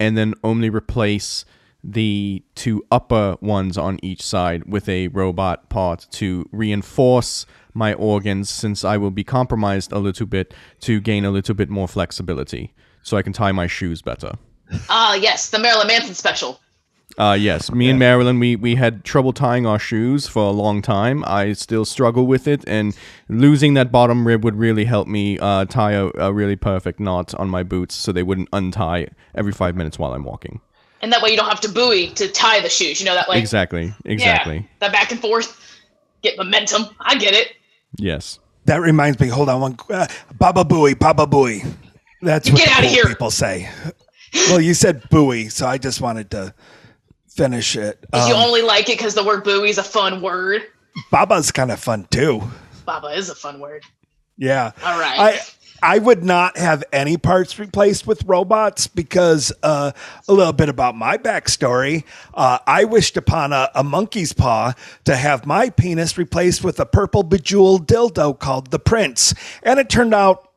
and 0.00 0.16
then 0.16 0.34
only 0.42 0.70
replace 0.70 1.44
the 1.82 2.42
two 2.54 2.84
upper 2.90 3.36
ones 3.40 3.78
on 3.78 3.98
each 4.02 4.22
side 4.22 4.64
with 4.66 4.88
a 4.88 5.08
robot 5.08 5.68
part 5.68 6.06
to 6.10 6.48
reinforce 6.52 7.46
my 7.72 7.94
organs 7.94 8.50
since 8.50 8.84
I 8.84 8.96
will 8.96 9.10
be 9.10 9.24
compromised 9.24 9.92
a 9.92 9.98
little 9.98 10.26
bit 10.26 10.52
to 10.80 11.00
gain 11.00 11.24
a 11.24 11.30
little 11.30 11.54
bit 11.54 11.70
more 11.70 11.88
flexibility 11.88 12.74
so 13.02 13.16
I 13.16 13.22
can 13.22 13.32
tie 13.32 13.52
my 13.52 13.66
shoes 13.66 14.02
better. 14.02 14.32
Ah, 14.88 15.14
yes, 15.14 15.50
the 15.50 15.58
Marilyn 15.58 15.86
Manson 15.86 16.14
special. 16.14 16.60
Uh, 17.16 17.36
yes, 17.38 17.72
me 17.72 17.88
and 17.88 17.98
Marilyn, 17.98 18.38
we, 18.38 18.54
we 18.54 18.74
had 18.74 19.02
trouble 19.02 19.32
tying 19.32 19.66
our 19.66 19.78
shoes 19.78 20.28
for 20.28 20.42
a 20.42 20.50
long 20.50 20.82
time. 20.82 21.24
I 21.26 21.52
still 21.54 21.84
struggle 21.84 22.26
with 22.26 22.46
it, 22.46 22.62
and 22.68 22.96
losing 23.28 23.74
that 23.74 23.90
bottom 23.90 24.26
rib 24.26 24.44
would 24.44 24.56
really 24.56 24.84
help 24.84 25.08
me 25.08 25.38
uh, 25.38 25.64
tie 25.64 25.92
a, 25.92 26.10
a 26.16 26.32
really 26.32 26.54
perfect 26.54 27.00
knot 27.00 27.34
on 27.34 27.48
my 27.48 27.62
boots 27.62 27.94
so 27.94 28.12
they 28.12 28.22
wouldn't 28.22 28.48
untie 28.52 29.08
every 29.34 29.52
five 29.52 29.74
minutes 29.74 29.98
while 29.98 30.12
I'm 30.12 30.22
walking. 30.22 30.60
And 31.00 31.12
that 31.12 31.22
way 31.22 31.30
you 31.30 31.36
don't 31.36 31.48
have 31.48 31.60
to 31.60 31.68
buoy 31.68 32.08
to 32.14 32.28
tie 32.28 32.60
the 32.60 32.68
shoes. 32.68 33.00
You 33.00 33.06
know 33.06 33.14
that 33.14 33.28
like 33.28 33.38
Exactly, 33.38 33.94
exactly. 34.04 34.56
Yeah, 34.56 34.62
that 34.80 34.92
back 34.92 35.10
and 35.12 35.20
forth. 35.20 35.60
Get 36.22 36.36
momentum. 36.36 36.86
I 37.00 37.16
get 37.16 37.34
it. 37.34 37.52
Yes. 37.96 38.38
That 38.64 38.80
reminds 38.80 39.20
me. 39.20 39.28
Hold 39.28 39.48
on 39.48 39.60
one. 39.60 39.78
Uh, 39.88 40.06
Baba 40.38 40.64
Buoy, 40.64 40.94
Baba 40.94 41.26
Buoy. 41.26 41.62
That's 42.20 42.50
what 42.50 42.58
Get 42.58 42.66
the 42.66 42.72
outta 42.74 42.82
cool 42.82 42.90
here. 42.94 43.04
people 43.06 43.30
say. 43.30 43.70
Well, 44.48 44.60
you 44.60 44.74
said 44.74 45.08
buoy, 45.08 45.48
so 45.48 45.66
I 45.66 45.78
just 45.78 46.00
wanted 46.00 46.30
to 46.32 46.52
finish 47.28 47.76
it. 47.76 48.04
If 48.12 48.28
you 48.28 48.34
Um, 48.34 48.42
only 48.42 48.62
like 48.62 48.88
it 48.90 48.98
because 48.98 49.14
the 49.14 49.24
word 49.24 49.44
buoy 49.44 49.70
is 49.70 49.78
a 49.78 49.82
fun 49.84 50.20
word. 50.20 50.62
Baba's 51.10 51.50
kind 51.52 51.70
of 51.70 51.78
fun 51.80 52.06
too. 52.10 52.42
Baba 52.84 53.08
is 53.08 53.30
a 53.30 53.34
fun 53.34 53.60
word. 53.60 53.84
Yeah. 54.36 54.72
All 54.84 54.98
right. 54.98 55.18
I 55.18 55.40
I 55.82 55.98
would 55.98 56.24
not 56.24 56.56
have 56.56 56.82
any 56.92 57.16
parts 57.16 57.58
replaced 57.58 58.06
with 58.06 58.24
robots 58.24 58.86
because 58.86 59.52
uh, 59.62 59.92
a 60.26 60.32
little 60.32 60.52
bit 60.52 60.68
about 60.68 60.96
my 60.96 61.18
backstory. 61.18 62.04
Uh, 62.34 62.58
I 62.66 62.84
wished 62.84 63.16
upon 63.16 63.52
a, 63.52 63.70
a 63.74 63.84
monkey's 63.84 64.32
paw 64.32 64.74
to 65.04 65.16
have 65.16 65.46
my 65.46 65.70
penis 65.70 66.18
replaced 66.18 66.64
with 66.64 66.80
a 66.80 66.86
purple 66.86 67.22
bejeweled 67.22 67.86
dildo 67.86 68.38
called 68.38 68.70
the 68.70 68.78
Prince, 68.78 69.34
and 69.62 69.78
it 69.78 69.88
turned 69.88 70.14
out 70.14 70.47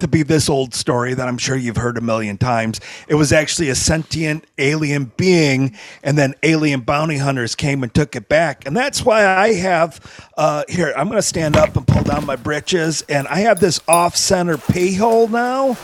to 0.00 0.08
be 0.08 0.22
this 0.22 0.48
old 0.48 0.74
story 0.74 1.14
that 1.14 1.26
I'm 1.26 1.38
sure 1.38 1.56
you've 1.56 1.76
heard 1.76 1.98
a 1.98 2.00
million 2.00 2.38
times. 2.38 2.80
It 3.08 3.16
was 3.16 3.32
actually 3.32 3.68
a 3.68 3.74
sentient 3.74 4.44
alien 4.58 5.10
being, 5.16 5.76
and 6.02 6.16
then 6.16 6.34
alien 6.42 6.80
bounty 6.80 7.16
hunters 7.18 7.54
came 7.54 7.82
and 7.82 7.92
took 7.92 8.14
it 8.14 8.28
back. 8.28 8.66
And 8.66 8.76
that's 8.76 9.04
why 9.04 9.24
I 9.26 9.54
have 9.54 10.00
uh, 10.36 10.62
here, 10.68 10.92
I'm 10.96 11.06
going 11.08 11.18
to 11.18 11.22
stand 11.22 11.56
up 11.56 11.76
and 11.76 11.86
pull 11.86 12.02
down 12.04 12.24
my 12.26 12.36
britches, 12.36 13.02
and 13.08 13.26
I 13.28 13.40
have 13.40 13.58
this 13.60 13.80
off 13.88 14.16
center 14.16 14.56
pee 14.58 14.94
hole 14.94 15.26
now. 15.28 15.76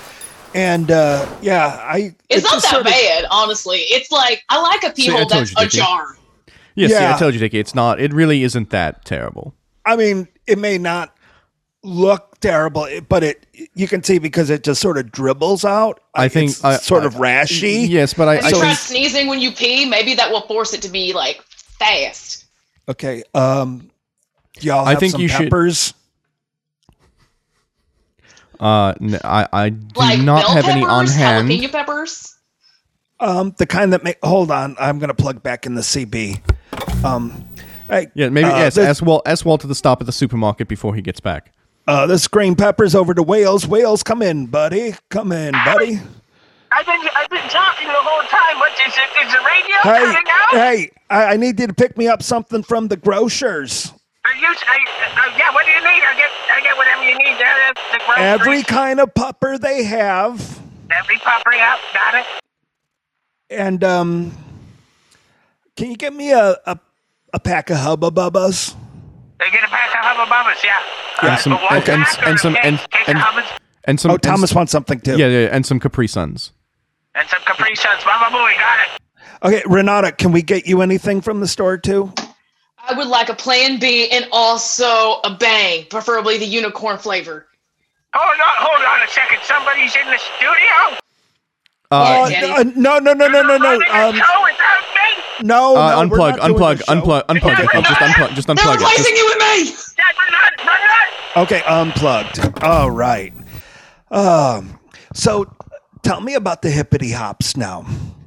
And 0.55 0.93
uh, 0.93 1.27
yeah, 1.43 1.81
I. 1.83 2.15
it's 2.29 2.39
it 2.39 2.45
not 2.45 2.63
that 2.63 2.71
sort 2.71 2.81
of- 2.87 2.93
bad, 2.93 3.25
honestly. 3.31 3.79
It's 3.79 4.13
like 4.13 4.45
I 4.49 4.61
like 4.61 4.85
a 4.85 4.91
pee 4.95 5.03
See, 5.03 5.11
hole 5.11 5.27
that's 5.27 5.51
you, 5.51 5.57
Dickie. 5.57 5.79
ajar. 5.81 6.17
Yes, 6.77 6.91
see, 6.93 6.97
Yeah. 6.99 7.15
I 7.15 7.19
told 7.19 7.35
you, 7.35 7.41
Dickie, 7.41 7.59
it's 7.59 7.75
not, 7.75 8.01
it 8.01 8.13
really 8.13 8.43
isn't 8.45 8.71
that 8.71 9.05
terrible. 9.05 9.55
I 9.85 9.97
mean, 9.97 10.29
it 10.47 10.59
may 10.59 10.79
not 10.79 11.17
look 11.83 12.34
terrible, 12.49 12.87
but 13.09 13.23
it 13.25 13.47
you 13.75 13.89
can 13.89 14.03
see 14.03 14.19
because 14.19 14.51
it 14.51 14.63
just 14.65 14.81
sort 14.81 14.99
of 14.99 15.11
dribbles 15.11 15.65
out. 15.65 16.01
I 16.15 16.29
think 16.29 16.51
it's 16.51 16.65
I- 16.65 16.77
sort 16.77 17.03
I- 17.03 17.07
of 17.07 17.15
rashy. 17.15 17.89
Yes, 17.89 18.15
but 18.15 18.29
I, 18.29 18.35
Have 18.37 18.45
I 18.45 18.49
you 18.51 18.57
tried 18.59 18.75
sneezing 18.75 19.27
when 19.29 19.41
you 19.41 19.51
pee? 19.53 19.85
Maybe 19.89 20.15
that 20.15 20.31
will 20.31 20.43
force 20.47 20.73
it 20.75 20.83
to 20.83 20.89
be 20.89 21.13
like 21.13 21.43
fast. 21.79 22.45
Okay. 22.89 23.23
Um, 23.35 23.91
y'all 24.61 24.87
I 24.87 24.95
think 24.95 25.13
some 25.13 25.21
you 25.21 25.29
should- 25.29 25.45
peppers? 25.45 25.95
uh, 28.61 28.95
n- 29.01 29.19
I, 29.25 29.49
I 29.53 29.69
do 29.71 29.87
Like 29.97 30.21
not 30.21 30.45
have 30.45 30.65
peppers, 30.65 30.71
any 30.71 30.85
on 30.85 31.07
hand. 31.07 31.49
jalapeno 31.49 31.73
peppers. 31.73 32.37
Um, 33.21 33.55
the 33.59 33.67
kind 33.67 33.93
that 33.93 34.05
make. 34.05 34.19
Hold 34.23 34.51
on, 34.51 34.77
I'm 34.79 34.99
gonna 34.99 35.15
plug 35.15 35.43
back 35.43 35.67
in 35.67 35.75
the 35.75 35.81
CB. 35.83 36.41
Um, 37.05 37.45
hey, 37.89 38.09
Yeah, 38.15 38.29
maybe 38.29 38.49
uh, 38.49 38.57
yes. 38.59 38.75
This, 38.75 38.87
Ask 38.87 39.03
Walt, 39.05 39.23
ask 39.27 39.45
Walt 39.45 39.61
to 39.63 39.67
the 39.67 39.75
stop 39.75 40.01
at 40.01 40.07
the 40.07 40.13
supermarket 40.13 40.69
before 40.69 40.95
he 40.95 41.03
gets 41.03 41.21
back. 41.21 41.53
Uh, 41.87 42.07
this 42.07 42.27
green 42.29 42.55
peppers 42.55 42.95
over 42.95 43.15
to 43.15 43.23
Wales. 43.23 43.67
Wales, 43.67 44.03
come 44.03 44.23
in, 44.23 44.47
buddy. 44.47 44.95
Come 45.11 45.33
in, 45.33 45.53
buddy. 45.65 46.01
I've 46.73 46.87
been 46.87 47.01
I've 47.15 47.31
been 47.31 47.49
talking 47.51 47.87
the 47.87 47.95
whole 47.95 48.27
time. 48.29 48.59
What 48.59 48.73
is 48.87 48.95
it? 48.97 49.27
Is 49.27 49.33
the 49.33 49.39
radio 49.39 49.77
Hey, 49.83 50.17
out? 50.17 50.51
hey, 50.51 50.91
I, 51.09 51.25
I 51.35 51.37
need 51.37 51.61
you 51.61 51.67
to 51.69 51.75
pick 51.75 51.97
me 51.97 52.09
up 52.09 52.23
something 52.23 52.63
from 52.65 52.89
the 52.89 52.97
grocers. 52.97 53.93
Are 54.25 54.35
you? 54.35 54.47
I, 54.49 54.79
uh, 55.29 55.39
yeah. 55.39 55.53
What 55.55 55.67
do 55.67 55.73
you 55.73 55.79
need? 55.81 56.03
I 56.03 56.15
get 56.17 56.31
I 56.53 56.61
get 56.63 56.77
whatever 56.77 57.03
you 57.05 57.17
need. 57.19 57.39
There, 57.39 57.75
the. 57.93 58.21
Every 58.21 58.63
kind 58.65 58.99
of 58.99 59.13
pupper 59.15 59.61
they 59.61 59.85
have, 59.85 60.61
every 60.91 61.17
pupper. 61.19 61.53
Yep, 61.53 61.79
got 61.93 62.15
it. 62.17 62.27
and 63.51 63.85
um, 63.85 64.33
can 65.77 65.91
you 65.91 65.97
get 65.97 66.13
me 66.13 66.33
a 66.33 66.57
a, 66.67 66.79
a 67.35 67.39
pack 67.39 67.71
of 67.71 67.77
Hubba 67.77 68.11
Bubbas? 68.11 68.75
They 69.45 69.51
get 69.51 69.63
a 69.65 69.69
pack 69.69 69.91
of 69.93 70.01
Hubba 70.01 70.31
Bubbas. 70.33 70.65
Yeah. 70.65 70.81
And 71.21 71.31
Uh, 71.31 71.37
some- 71.37 71.53
and- 71.53 71.89
and- 71.89 72.07
and 72.27 72.41
some- 72.41 72.57
and- 72.63 72.81
and- 73.07 73.45
And 73.87 74.01
some 74.01 74.11
Oh, 74.13 74.15
and 74.15 74.23
Thomas 74.23 74.51
s- 74.51 74.55
wants 74.57 74.73
something 74.73 74.99
too. 75.01 75.19
Yeah, 75.19 75.27
yeah, 75.27 75.49
and 75.53 75.67
some 75.67 75.79
Capri 75.79 76.09
Suns. 76.09 76.53
and 77.15 77.29
some 77.29 77.41
Capri 77.45 77.75
Suns. 77.77 78.03
Baba 78.03 78.35
Booey, 78.35 78.59
got 78.59 78.79
it. 78.81 78.89
Okay, 79.45 79.63
Renata, 79.67 80.11
can 80.13 80.33
we 80.33 80.41
get 80.41 80.67
you 80.67 80.81
anything 80.81 81.21
from 81.21 81.41
the 81.41 81.47
store 81.47 81.77
too? 81.77 82.11
I 82.89 82.95
would 82.95 83.07
like 83.09 83.29
a 83.29 83.35
plan 83.35 83.79
B 83.79 84.09
and 84.11 84.27
also 84.33 85.21
a 85.25 85.31
bang, 85.31 85.85
preferably 85.91 86.39
the 86.39 86.47
unicorn 86.47 86.97
flavor. 86.97 87.47
Hold 88.15 88.41
on, 88.41 88.67
hold 88.67 88.83
on 88.87 89.03
a 89.03 89.09
second. 89.09 89.41
Somebody's 89.43 89.95
in 89.97 90.07
the 90.07 90.19
studio. 90.19 90.99
Uh, 91.91 92.29
Daddy. 92.31 92.47
uh, 92.51 92.65
no, 92.75 92.99
no, 92.99 93.13
no, 93.13 93.29
no, 93.29 93.43
no, 93.43 93.59
no. 93.59 93.71
Running 93.79 93.89
a 93.89 94.09
Um, 94.09 94.15
show 94.17 94.43
without 94.43 94.81
me. 94.81 94.84
No, 95.43 95.77
uh, 95.77 96.03
no, 96.05 96.09
we're 96.09 96.19
unplug, 96.19 96.41
doing 96.41 96.55
unplug, 96.57 96.79
the 96.79 96.85
show. 96.85 96.95
unplug, 96.95 97.27
unplug 97.27 97.59
it. 97.61 97.85
Just 97.85 98.01
unplug, 98.01 98.35
just 98.35 98.47
They're 98.47 98.57
unplug 98.57 98.75
it. 98.75 98.81
replacing 98.81 99.17
you 99.17 99.25
with 99.27 99.39
me! 99.39 99.77
Dad, 99.97 100.15
run 100.19 100.35
on, 100.35 100.67
run 100.67 100.81
on. 101.37 101.43
Okay, 101.45 101.63
unplugged. 101.67 102.63
All 102.65 102.91
right. 102.91 103.33
Um, 104.11 104.79
so 105.13 105.53
tell 106.03 106.21
me 106.21 106.35
about 106.35 106.63
the 106.63 106.71
hippity 106.71 107.11
hops 107.11 107.57
now. 107.57 107.85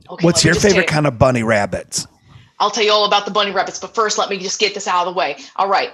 Okay, 0.10 0.26
What's 0.26 0.44
your 0.44 0.56
favorite 0.56 0.88
tell- 0.88 0.94
kind 0.96 1.08
of 1.08 1.18
bunny 1.20 1.44
rabbits? 1.44 2.08
I'll 2.60 2.72
tell 2.72 2.84
you 2.84 2.92
all 2.92 3.06
about 3.06 3.26
the 3.26 3.32
bunny 3.32 3.52
rabbits, 3.52 3.80
but 3.80 3.94
first 3.94 4.18
let 4.18 4.30
me 4.30 4.38
just 4.40 4.60
get 4.60 4.74
this 4.74 4.88
out 4.88 5.08
of 5.08 5.14
the 5.14 5.18
way. 5.18 5.38
All 5.58 5.70
right. 5.70 5.92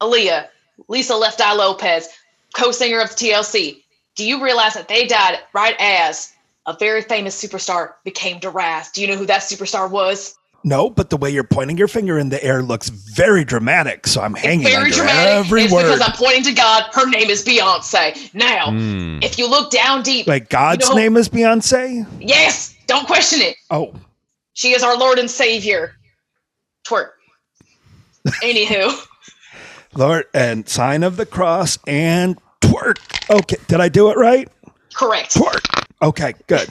Aaliyah, 0.00 0.48
Lisa 0.88 1.14
Left 1.14 1.40
Eye 1.40 1.52
Lopez, 1.54 2.08
co-singer 2.54 3.00
of 3.00 3.10
TLC. 3.10 3.82
Do 4.16 4.24
you 4.26 4.42
realize 4.42 4.74
that 4.74 4.88
they 4.88 5.06
died 5.06 5.38
right 5.52 5.76
as 5.78 6.32
a 6.66 6.74
very 6.78 7.02
famous 7.02 7.40
superstar 7.40 7.92
became 8.04 8.40
Daraz? 8.40 8.92
Do 8.92 9.02
you 9.02 9.06
know 9.08 9.16
who 9.16 9.26
that 9.26 9.42
superstar 9.42 9.88
was? 9.88 10.34
No, 10.62 10.90
but 10.90 11.08
the 11.10 11.16
way 11.16 11.30
you're 11.30 11.42
pointing 11.44 11.78
your 11.78 11.88
finger 11.88 12.18
in 12.18 12.28
the 12.28 12.42
air 12.44 12.62
looks 12.62 12.90
very 12.90 13.44
dramatic. 13.44 14.06
So 14.06 14.20
I'm 14.20 14.34
hanging 14.34 14.64
Very 14.66 14.76
under 14.84 14.90
dramatic. 14.96 15.46
every 15.46 15.62
it's 15.62 15.72
word. 15.72 15.84
because 15.84 16.00
I'm 16.02 16.12
pointing 16.16 16.42
to 16.44 16.52
God. 16.52 16.84
Her 16.92 17.08
name 17.08 17.30
is 17.30 17.42
Beyonce. 17.44 18.34
Now, 18.34 18.70
Hmm. 18.70 19.18
if 19.22 19.38
you 19.38 19.48
look 19.48 19.70
down 19.70 20.02
deep, 20.02 20.26
Like 20.26 20.50
God's 20.50 20.86
you 20.88 20.94
know- 20.94 21.00
name 21.00 21.16
is 21.16 21.28
Beyonce. 21.30 22.06
yes, 22.20 22.74
don't 22.86 23.06
question 23.06 23.40
it. 23.40 23.56
Oh, 23.70 23.94
She 24.52 24.72
is 24.74 24.82
our 24.82 24.96
Lord 24.98 25.18
and 25.18 25.30
Savior. 25.30 25.94
Twerk. 26.86 27.10
Anywho, 28.42 28.92
Lord, 29.94 30.26
and 30.34 30.68
sign 30.68 31.02
of 31.02 31.16
the 31.16 31.24
cross 31.24 31.78
and 31.86 32.36
twerk. 32.60 32.98
Okay, 33.30 33.56
did 33.68 33.80
I 33.80 33.88
do 33.88 34.10
it 34.10 34.18
right? 34.18 34.48
correct. 34.94 35.34
Twerk. 35.34 35.84
Okay, 36.02 36.34
good. 36.46 36.68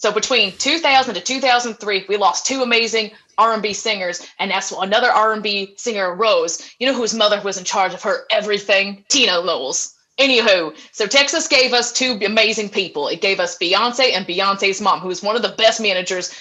So 0.00 0.10
between 0.10 0.56
2000 0.56 1.14
to 1.14 1.20
2003, 1.20 2.06
we 2.08 2.16
lost 2.16 2.46
two 2.46 2.62
amazing 2.62 3.10
R&B 3.36 3.74
singers, 3.74 4.26
and 4.38 4.50
that's 4.50 4.72
another 4.72 5.10
R&B 5.10 5.74
singer, 5.76 6.14
Rose. 6.14 6.72
You 6.78 6.86
know 6.86 6.94
whose 6.94 7.12
mother 7.12 7.38
was 7.42 7.58
in 7.58 7.64
charge 7.64 7.92
of 7.92 8.02
her 8.04 8.24
everything? 8.30 9.04
Tina 9.10 9.44
Knowles. 9.44 9.94
Anywho, 10.18 10.74
so 10.92 11.06
Texas 11.06 11.46
gave 11.48 11.74
us 11.74 11.92
two 11.92 12.18
amazing 12.24 12.70
people. 12.70 13.08
It 13.08 13.20
gave 13.20 13.40
us 13.40 13.58
Beyonce 13.58 14.14
and 14.14 14.26
Beyonce's 14.26 14.80
mom, 14.80 15.00
who 15.00 15.10
is 15.10 15.22
one 15.22 15.36
of 15.36 15.42
the 15.42 15.50
best 15.50 15.82
managers. 15.82 16.34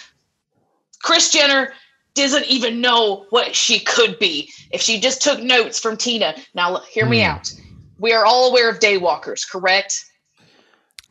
Kris 1.03 1.29
Jenner 1.29 1.73
doesn't 2.13 2.45
even 2.45 2.79
know 2.79 3.25
what 3.29 3.57
she 3.57 3.81
could 3.81 4.17
be 4.19 4.49
if 4.71 4.81
she 4.81 5.01
just 5.01 5.21
took 5.21 5.41
notes 5.43 5.81
from 5.81 5.97
Tina. 5.97 6.33
Now, 6.55 6.75
l- 6.75 6.85
hear 6.89 7.05
me 7.05 7.23
out. 7.23 7.51
We 7.97 8.13
are 8.13 8.25
all 8.25 8.51
aware 8.51 8.69
of 8.69 8.79
daywalkers, 8.79 9.49
correct? 9.49 10.05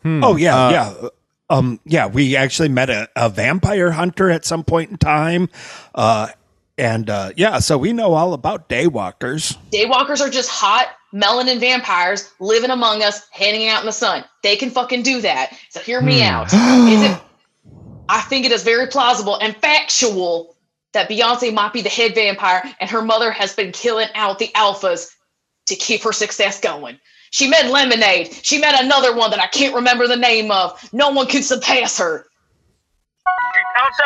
hmm, 0.02 0.24
Oh 0.24 0.36
yeah, 0.36 0.56
uh, 0.56 0.70
yeah. 0.70 1.08
Um, 1.50 1.80
yeah, 1.84 2.06
we 2.06 2.36
actually 2.36 2.68
met 2.68 2.90
a, 2.90 3.08
a 3.16 3.28
vampire 3.28 3.90
hunter 3.90 4.30
at 4.30 4.44
some 4.44 4.64
point 4.64 4.90
in 4.90 4.98
time. 4.98 5.48
Uh, 5.94 6.28
and 6.76 7.10
uh, 7.10 7.32
yeah, 7.36 7.58
so 7.58 7.76
we 7.76 7.92
know 7.92 8.14
all 8.14 8.34
about 8.34 8.68
daywalkers. 8.68 9.56
Daywalkers 9.72 10.20
are 10.20 10.30
just 10.30 10.48
hot 10.48 10.88
melanin 11.12 11.58
vampires 11.58 12.32
living 12.38 12.70
among 12.70 13.02
us, 13.02 13.26
hanging 13.30 13.68
out 13.68 13.80
in 13.80 13.86
the 13.86 13.92
sun. 13.92 14.24
They 14.42 14.56
can 14.56 14.70
fucking 14.70 15.02
do 15.02 15.20
that. 15.22 15.56
So 15.70 15.80
hear 15.80 16.00
me 16.00 16.22
out. 16.22 16.46
Is 16.52 17.02
it? 17.02 17.20
I 18.10 18.22
think 18.22 18.46
it 18.46 18.52
is 18.52 18.62
very 18.62 18.86
plausible 18.86 19.36
and 19.36 19.54
factual 19.56 20.56
that 20.92 21.10
Beyonce 21.10 21.52
might 21.52 21.74
be 21.74 21.82
the 21.82 21.90
head 21.90 22.14
vampire, 22.14 22.62
and 22.80 22.88
her 22.88 23.02
mother 23.02 23.30
has 23.30 23.54
been 23.54 23.72
killing 23.72 24.08
out 24.14 24.38
the 24.38 24.48
alphas 24.54 25.10
to 25.66 25.76
keep 25.76 26.02
her 26.02 26.12
success 26.12 26.60
going. 26.60 26.98
She 27.30 27.48
met 27.48 27.70
Lemonade. 27.70 28.32
She 28.42 28.58
met 28.58 28.82
another 28.82 29.14
one 29.14 29.30
that 29.30 29.40
I 29.40 29.46
can't 29.48 29.74
remember 29.74 30.06
the 30.06 30.16
name 30.16 30.50
of. 30.50 30.92
No 30.92 31.10
one 31.10 31.26
can 31.26 31.42
surpass 31.42 31.98
her. 31.98 32.26
Also, 33.80 34.02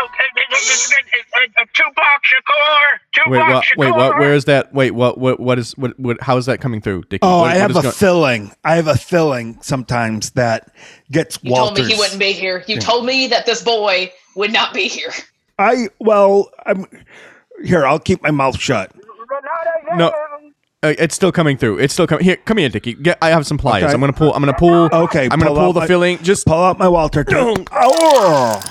Tupac 1.74 2.22
Shakur. 2.24 2.98
Tupac 3.12 3.30
Wait, 3.30 3.38
what? 3.38 3.64
Shakur. 3.64 3.76
Wait, 3.76 3.90
what? 3.92 4.18
Where 4.18 4.34
is 4.34 4.44
that? 4.44 4.74
Wait, 4.74 4.90
what? 4.90 5.18
What? 5.18 5.40
What 5.40 5.58
is? 5.58 5.76
What? 5.78 5.98
What? 5.98 6.20
How 6.20 6.36
is 6.36 6.46
that 6.46 6.60
coming 6.60 6.80
through, 6.80 7.02
Dickie? 7.04 7.20
Oh, 7.22 7.40
What- 7.40 7.52
I 7.52 7.54
have 7.56 7.74
a 7.76 7.82
go- 7.82 7.90
filling. 7.90 8.52
I 8.64 8.76
have 8.76 8.86
a 8.86 8.96
filling 8.96 9.58
sometimes 9.62 10.30
that 10.30 10.70
gets 11.10 11.38
You 11.42 11.54
told 11.54 11.74
me 11.78 11.84
he 11.84 11.94
wouldn't 11.96 12.18
be 12.18 12.32
here. 12.32 12.64
You 12.66 12.78
told 12.78 13.06
me 13.06 13.28
that 13.28 13.46
this 13.46 13.62
boy 13.62 14.12
would 14.36 14.52
not 14.52 14.74
be 14.74 14.88
here. 14.88 15.12
I 15.58 15.88
well, 15.98 16.50
I'm 16.66 16.86
here. 17.64 17.86
I'll 17.86 17.98
keep 17.98 18.22
my 18.22 18.30
mouth 18.30 18.58
shut. 18.58 18.92
No, 19.94 20.12
uh, 20.82 20.94
it's 20.98 21.14
still 21.14 21.32
coming 21.32 21.56
through. 21.56 21.78
It's 21.78 21.92
still 21.94 22.06
coming. 22.06 22.24
Here, 22.24 22.36
come 22.36 22.58
here, 22.58 22.68
Dickie. 22.68 22.94
Get, 22.94 23.18
I 23.22 23.30
have 23.30 23.46
some 23.46 23.58
pliers. 23.58 23.84
Okay. 23.84 23.92
I'm 23.92 24.00
gonna 24.00 24.12
pull. 24.12 24.34
I'm 24.34 24.42
gonna 24.42 24.52
pull. 24.56 24.88
Okay, 24.92 25.24
I'm 25.24 25.38
gonna 25.38 25.46
pull 25.46 25.56
pull 25.56 25.72
the 25.72 25.80
my- 25.80 25.86
filling. 25.86 26.18
Just 26.22 26.46
Pull 26.46 26.58
out 26.62 26.78
my 26.78 26.88
Walter. 26.88 27.24
oh, 27.30 28.62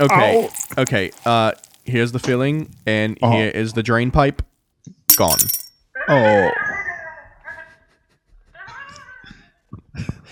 okay. 0.00 0.48
Okay. 0.78 1.10
Uh, 1.24 1.52
here's 1.84 2.12
the 2.12 2.18
filling, 2.18 2.74
and 2.86 3.18
Uh-huh. 3.22 3.32
here 3.36 3.48
is 3.48 3.72
the 3.72 3.82
drain 3.82 4.10
pipe. 4.10 4.42
Gone. 5.16 5.38
oh. 6.08 6.50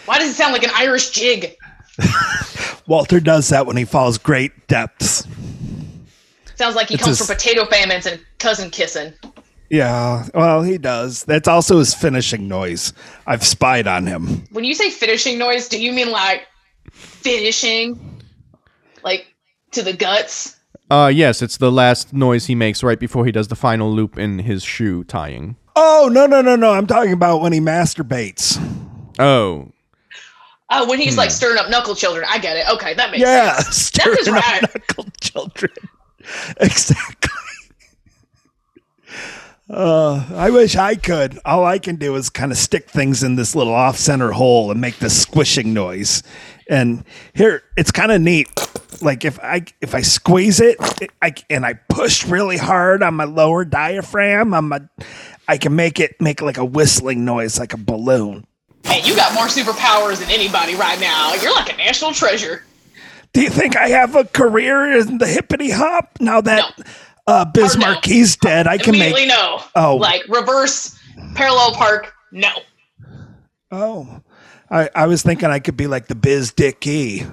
Why 0.06 0.18
does 0.18 0.30
it 0.30 0.34
sound 0.34 0.52
like 0.54 0.62
an 0.62 0.70
Irish 0.74 1.10
jig? 1.10 1.54
Walter 2.86 3.20
does 3.20 3.48
that 3.50 3.66
when 3.66 3.76
he 3.76 3.84
falls 3.84 4.16
great 4.16 4.66
depths. 4.68 5.26
Sounds 6.54 6.74
like 6.74 6.88
he 6.88 6.94
It's 6.94 7.04
comes 7.04 7.20
a- 7.20 7.24
from 7.24 7.36
potato 7.36 7.66
famines 7.66 8.06
and 8.06 8.20
cousin 8.38 8.70
kissing. 8.70 9.12
Yeah, 9.70 10.26
well, 10.34 10.62
he 10.62 10.78
does. 10.78 11.24
That's 11.24 11.46
also 11.48 11.78
his 11.78 11.94
finishing 11.94 12.48
noise. 12.48 12.92
I've 13.26 13.44
spied 13.44 13.86
on 13.86 14.06
him. 14.06 14.44
When 14.50 14.64
you 14.64 14.74
say 14.74 14.90
finishing 14.90 15.38
noise, 15.38 15.68
do 15.68 15.78
you 15.82 15.92
mean 15.92 16.10
like 16.10 16.46
finishing, 16.92 18.22
like 19.04 19.26
to 19.72 19.82
the 19.82 19.92
guts? 19.92 20.56
Uh, 20.90 21.10
yes, 21.14 21.42
it's 21.42 21.58
the 21.58 21.70
last 21.70 22.14
noise 22.14 22.46
he 22.46 22.54
makes 22.54 22.82
right 22.82 22.98
before 22.98 23.26
he 23.26 23.32
does 23.32 23.48
the 23.48 23.56
final 23.56 23.92
loop 23.92 24.18
in 24.18 24.38
his 24.38 24.62
shoe 24.64 25.04
tying. 25.04 25.56
Oh 25.76 26.08
no 26.10 26.26
no 26.26 26.40
no 26.40 26.56
no! 26.56 26.72
I'm 26.72 26.86
talking 26.86 27.12
about 27.12 27.40
when 27.42 27.52
he 27.52 27.60
masturbates. 27.60 28.56
Oh, 29.18 29.70
Oh, 30.70 30.86
when 30.88 30.98
he's 30.98 31.14
Hmm. 31.14 31.18
like 31.20 31.30
stirring 31.30 31.58
up 31.58 31.70
knuckle 31.70 31.94
children. 31.94 32.26
I 32.28 32.38
get 32.38 32.56
it. 32.56 32.64
Okay, 32.74 32.92
that 32.94 33.10
makes 33.10 33.22
Yeah, 33.22 33.54
sense. 33.58 33.76
stirring 33.76 34.18
is 34.20 34.28
up 34.28 34.34
right. 34.34 34.62
knuckle 34.62 35.06
children. 35.20 35.72
Exactly. 36.60 37.30
Uh, 39.70 40.24
I 40.34 40.50
wish 40.50 40.76
I 40.76 40.94
could. 40.94 41.38
All 41.44 41.64
I 41.64 41.78
can 41.78 41.96
do 41.96 42.14
is 42.16 42.30
kind 42.30 42.52
of 42.52 42.58
stick 42.58 42.88
things 42.88 43.22
in 43.22 43.36
this 43.36 43.54
little 43.54 43.74
off-center 43.74 44.32
hole 44.32 44.70
and 44.70 44.80
make 44.80 44.98
this 44.98 45.20
squishing 45.20 45.74
noise. 45.74 46.22
And 46.70 47.04
here, 47.34 47.62
it's 47.76 47.90
kind 47.90 48.10
of 48.10 48.20
neat. 48.20 48.48
Like 49.02 49.24
if 49.24 49.38
I 49.40 49.64
if 49.80 49.94
I 49.94 50.00
squeeze 50.00 50.60
it, 50.60 50.76
it 51.00 51.10
I, 51.22 51.34
and 51.50 51.64
I 51.64 51.74
push 51.74 52.24
really 52.26 52.56
hard 52.56 53.02
on 53.02 53.14
my 53.14 53.24
lower 53.24 53.64
diaphragm, 53.64 54.54
on 54.54 54.68
my, 54.68 54.80
I 55.46 55.58
can 55.58 55.76
make 55.76 56.00
it 56.00 56.20
make 56.20 56.40
like 56.40 56.56
a 56.58 56.64
whistling 56.64 57.24
noise, 57.24 57.58
like 57.58 57.74
a 57.74 57.78
balloon. 57.78 58.46
Hey, 58.84 59.02
you 59.06 59.14
got 59.14 59.34
more 59.34 59.46
superpowers 59.46 60.20
than 60.20 60.30
anybody 60.30 60.74
right 60.74 60.98
now. 60.98 61.34
You're 61.34 61.54
like 61.54 61.72
a 61.72 61.76
national 61.76 62.12
treasure. 62.12 62.64
Do 63.34 63.42
you 63.42 63.50
think 63.50 63.76
I 63.76 63.88
have 63.88 64.16
a 64.16 64.24
career 64.24 64.98
in 64.98 65.18
the 65.18 65.26
hippity 65.26 65.70
hop 65.70 66.16
now 66.18 66.40
that 66.40 66.72
No. 66.78 66.84
Uh, 67.28 67.44
Biz 67.44 67.76
Markie's 67.76 68.36
dead? 68.36 68.66
I 68.66 68.78
can 68.78 68.98
make. 68.98 69.28
no. 69.28 69.60
Oh. 69.74 69.96
Like 69.96 70.22
reverse 70.28 70.98
parallel 71.34 71.72
park, 71.74 72.12
no. 72.32 72.48
Oh, 73.70 74.22
I, 74.70 74.88
I 74.94 75.06
was 75.06 75.22
thinking 75.22 75.50
I 75.50 75.58
could 75.58 75.76
be 75.76 75.86
like 75.86 76.06
the 76.06 76.14
Biz 76.14 76.52
Dicky. 76.54 77.26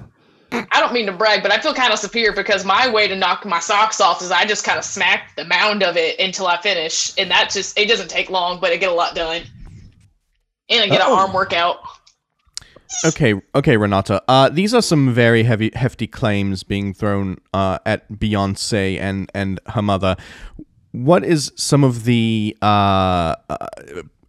I 0.52 0.80
don't 0.80 0.92
mean 0.92 1.06
to 1.06 1.12
brag, 1.12 1.42
but 1.42 1.50
I 1.50 1.58
feel 1.60 1.72
kind 1.74 1.92
of 1.92 1.98
superior 1.98 2.32
because 2.32 2.64
my 2.64 2.90
way 2.90 3.08
to 3.08 3.16
knock 3.16 3.44
my 3.46 3.58
socks 3.58 4.00
off 4.00 4.20
is 4.22 4.30
I 4.30 4.44
just 4.44 4.64
kind 4.64 4.78
of 4.78 4.84
smack 4.84 5.34
the 5.34 5.44
mound 5.44 5.82
of 5.82 5.96
it 5.96 6.20
until 6.20 6.46
I 6.46 6.60
finish, 6.60 7.12
and 7.18 7.30
that 7.30 7.50
just 7.50 7.78
it 7.78 7.88
doesn't 7.88 8.08
take 8.10 8.28
long, 8.30 8.60
but 8.60 8.72
I 8.72 8.76
get 8.76 8.90
a 8.90 8.94
lot 8.94 9.14
done, 9.14 9.42
and 10.68 10.82
I 10.82 10.88
get 10.88 11.00
Oh. 11.02 11.12
an 11.14 11.18
arm 11.20 11.32
workout. 11.32 11.78
Okay, 13.04 13.34
okay, 13.54 13.76
Renata. 13.76 14.22
Uh, 14.28 14.48
these 14.48 14.74
are 14.74 14.82
some 14.82 15.12
very 15.12 15.42
heavy, 15.42 15.70
hefty 15.74 16.06
claims 16.06 16.62
being 16.62 16.94
thrown 16.94 17.38
uh, 17.52 17.78
at 17.86 18.10
Beyonce 18.10 18.98
and 19.00 19.30
and 19.34 19.60
her 19.68 19.82
mother. 19.82 20.16
What 20.92 21.24
is 21.24 21.52
some 21.56 21.84
of 21.84 22.04
the 22.04 22.56
uh, 22.62 23.34
uh, 23.48 23.66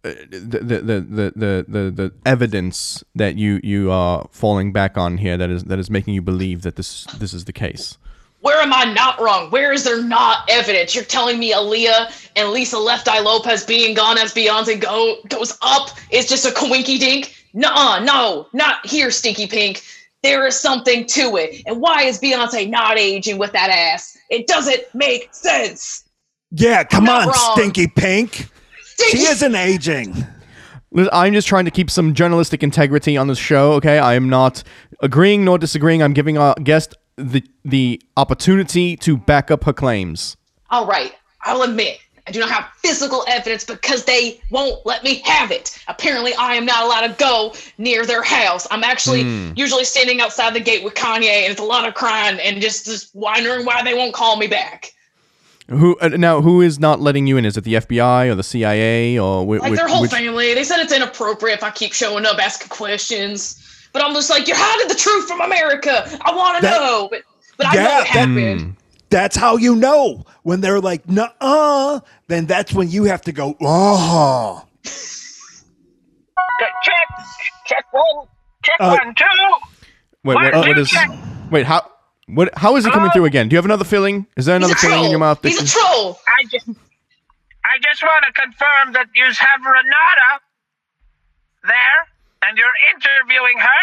the, 0.02 0.10
the, 0.42 0.80
the, 0.80 1.00
the, 1.00 1.64
the, 1.68 1.90
the, 1.90 2.12
evidence 2.24 3.02
that 3.14 3.36
you 3.36 3.60
you 3.62 3.90
are 3.90 4.26
falling 4.30 4.72
back 4.72 4.96
on 4.96 5.18
here 5.18 5.36
that 5.36 5.50
is 5.50 5.64
that 5.64 5.78
is 5.78 5.90
making 5.90 6.14
you 6.14 6.22
believe 6.22 6.62
that 6.62 6.76
this 6.76 7.04
this 7.18 7.32
is 7.32 7.44
the 7.44 7.52
case? 7.52 7.98
Where 8.40 8.60
am 8.60 8.72
I 8.72 8.84
not 8.84 9.20
wrong? 9.20 9.50
Where 9.50 9.72
is 9.72 9.82
there 9.82 10.00
not 10.00 10.48
evidence? 10.48 10.94
You're 10.94 11.04
telling 11.04 11.40
me 11.40 11.52
Aaliyah 11.52 12.30
and 12.36 12.50
Lisa 12.50 12.78
Left 12.78 13.08
Eye 13.08 13.18
Lopez 13.18 13.64
being 13.64 13.94
gone 13.94 14.16
as 14.16 14.32
Beyonce 14.32 14.80
go 14.80 15.16
goes 15.28 15.58
up 15.60 15.90
is 16.10 16.28
just 16.28 16.46
a 16.46 16.50
coinky 16.50 17.00
dink? 17.00 17.34
Nuh-uh, 17.54 18.00
no, 18.04 18.46
not 18.52 18.84
here, 18.86 19.10
Stinky 19.10 19.46
Pink. 19.46 19.82
There 20.22 20.46
is 20.46 20.58
something 20.58 21.06
to 21.06 21.36
it. 21.36 21.62
And 21.66 21.80
why 21.80 22.02
is 22.02 22.20
Beyonce 22.20 22.68
not 22.68 22.98
aging 22.98 23.38
with 23.38 23.52
that 23.52 23.70
ass? 23.70 24.16
It 24.30 24.46
doesn't 24.46 24.82
make 24.94 25.28
sense. 25.32 26.04
Yeah, 26.50 26.84
come 26.84 27.08
on, 27.08 27.28
wrong. 27.28 27.52
Stinky 27.54 27.86
Pink. 27.86 28.48
Stinky 28.82 29.18
She 29.18 29.24
isn't 29.24 29.54
aging. 29.54 30.26
I'm 31.12 31.34
just 31.34 31.46
trying 31.46 31.66
to 31.66 31.70
keep 31.70 31.90
some 31.90 32.14
journalistic 32.14 32.62
integrity 32.62 33.16
on 33.16 33.28
this 33.28 33.38
show. 33.38 33.72
Okay, 33.74 33.98
I 33.98 34.14
am 34.14 34.28
not 34.28 34.62
agreeing 35.00 35.44
nor 35.44 35.58
disagreeing. 35.58 36.02
I'm 36.02 36.14
giving 36.14 36.38
our 36.38 36.54
guest 36.62 36.96
the 37.16 37.42
the 37.64 38.00
opportunity 38.16 38.96
to 38.96 39.16
back 39.16 39.50
up 39.50 39.64
her 39.64 39.72
claims. 39.72 40.36
All 40.70 40.86
right, 40.86 41.12
I'll 41.42 41.62
admit, 41.62 41.98
I 42.28 42.30
do 42.30 42.40
not 42.40 42.50
have 42.50 42.68
physical 42.76 43.24
evidence 43.26 43.64
because 43.64 44.04
they 44.04 44.40
won't 44.50 44.84
let 44.84 45.02
me 45.02 45.16
have 45.24 45.50
it. 45.50 45.78
Apparently, 45.88 46.34
I 46.34 46.54
am 46.54 46.66
not 46.66 46.84
allowed 46.84 47.06
to 47.06 47.14
go 47.18 47.54
near 47.78 48.04
their 48.04 48.22
house. 48.22 48.66
I'm 48.70 48.84
actually 48.84 49.22
usually 49.56 49.84
standing 49.84 50.20
outside 50.20 50.52
the 50.54 50.60
gate 50.60 50.84
with 50.84 50.94
Kanye, 50.94 51.24
and 51.44 51.50
it's 51.52 51.60
a 51.60 51.64
lot 51.64 51.88
of 51.88 51.94
crying 51.94 52.38
and 52.40 52.60
just, 52.60 52.84
just 52.84 53.14
wondering 53.14 53.64
why 53.64 53.82
they 53.82 53.94
won't 53.94 54.12
call 54.14 54.36
me 54.36 54.46
back. 54.46 54.92
Who 55.70 55.98
uh, 56.00 56.08
now? 56.08 56.40
Who 56.40 56.60
is 56.62 56.78
not 56.78 56.98
letting 57.00 57.26
you 57.26 57.36
in? 57.36 57.44
Is 57.44 57.56
it 57.58 57.64
the 57.64 57.74
FBI 57.74 58.30
or 58.30 58.34
the 58.34 58.42
CIA 58.42 59.18
or 59.18 59.44
whi- 59.44 59.58
Like 59.58 59.74
their 59.74 59.86
whole 59.88 60.00
which- 60.02 60.10
family. 60.10 60.54
They 60.54 60.64
said 60.64 60.80
it's 60.80 60.92
inappropriate 60.92 61.58
if 61.58 61.62
I 61.64 61.70
keep 61.70 61.92
showing 61.92 62.24
up 62.24 62.38
asking 62.38 62.68
questions. 62.70 63.62
But 63.92 64.02
I'm 64.04 64.14
just 64.14 64.30
like, 64.30 64.46
you're 64.48 64.56
hiding 64.58 64.88
the 64.88 64.94
truth 64.94 65.26
from 65.28 65.40
America. 65.42 66.06
I 66.22 66.34
want 66.34 66.56
to 66.58 66.62
know. 66.70 67.08
But, 67.10 67.22
but 67.58 67.66
I 67.66 67.74
Yeah, 67.74 67.82
know 67.82 67.88
it 67.88 67.92
that- 67.92 68.06
happened. 68.06 68.76
That's 69.10 69.36
how 69.36 69.56
you 69.56 69.74
know 69.76 70.24
when 70.42 70.60
they're 70.60 70.80
like, 70.80 71.08
"Nuh-uh." 71.08 72.00
Then 72.26 72.46
that's 72.46 72.72
when 72.72 72.90
you 72.90 73.04
have 73.04 73.22
to 73.22 73.32
go, 73.32 73.56
"Oh." 73.60 74.64
Check, 76.84 77.04
check 77.66 77.84
one, 77.92 78.26
check 78.64 78.76
Uh, 78.80 78.98
one, 79.02 79.14
two. 79.14 79.24
Wait, 80.24 80.34
what, 80.34 80.52
Why- 80.54 80.58
what 80.58 80.78
is? 80.78 80.94
Wait, 81.50 81.66
how? 81.66 81.88
What? 82.26 82.50
How 82.56 82.76
is 82.76 82.84
he 82.84 82.90
coming 82.90 83.10
through 83.10 83.24
again? 83.26 83.48
Do 83.48 83.54
you 83.54 83.58
have 83.58 83.64
another 83.64 83.84
filling? 83.84 84.26
Is 84.36 84.46
there 84.46 84.56
another 84.56 84.72
a 84.74 84.76
filling 84.76 85.04
in 85.04 85.10
your 85.10 85.18
troll. 85.18 85.28
mouth? 85.30 85.38
He's 85.42 85.56
a 85.56 85.60
Dickie? 85.60 85.70
troll. 85.72 86.18
I 86.26 86.44
just, 86.50 86.68
I 86.68 87.78
just 87.82 88.02
want 88.02 88.24
to 88.26 88.32
confirm 88.32 88.92
that 88.92 89.06
you 89.14 89.24
have 89.24 89.60
Renata 89.64 90.40
there, 91.64 91.98
and 92.42 92.58
you're 92.58 92.66
interviewing 92.94 93.58
her. 93.58 93.82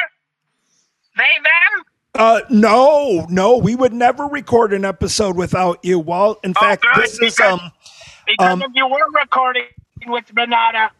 They, 1.18 1.24
them. 1.42 1.86
Uh, 2.16 2.42
no, 2.50 3.26
no, 3.30 3.58
we 3.58 3.76
would 3.76 3.94
never 3.94 4.26
record 4.26 4.72
an 4.74 4.86
episode 4.86 5.36
without 5.36 5.80
you, 5.84 6.00
Walt. 6.00 6.40
In 6.44 6.54
fact, 6.54 6.84
good, 6.94 7.04
this 7.04 7.20
is 7.22 7.40
um, 7.42 7.60
Because 8.26 8.54
Um, 8.54 8.62
if 8.62 8.72
you 8.74 8.88
were 8.88 9.12
recording 9.14 9.66
with 10.08 10.26
Renata, 10.34 10.92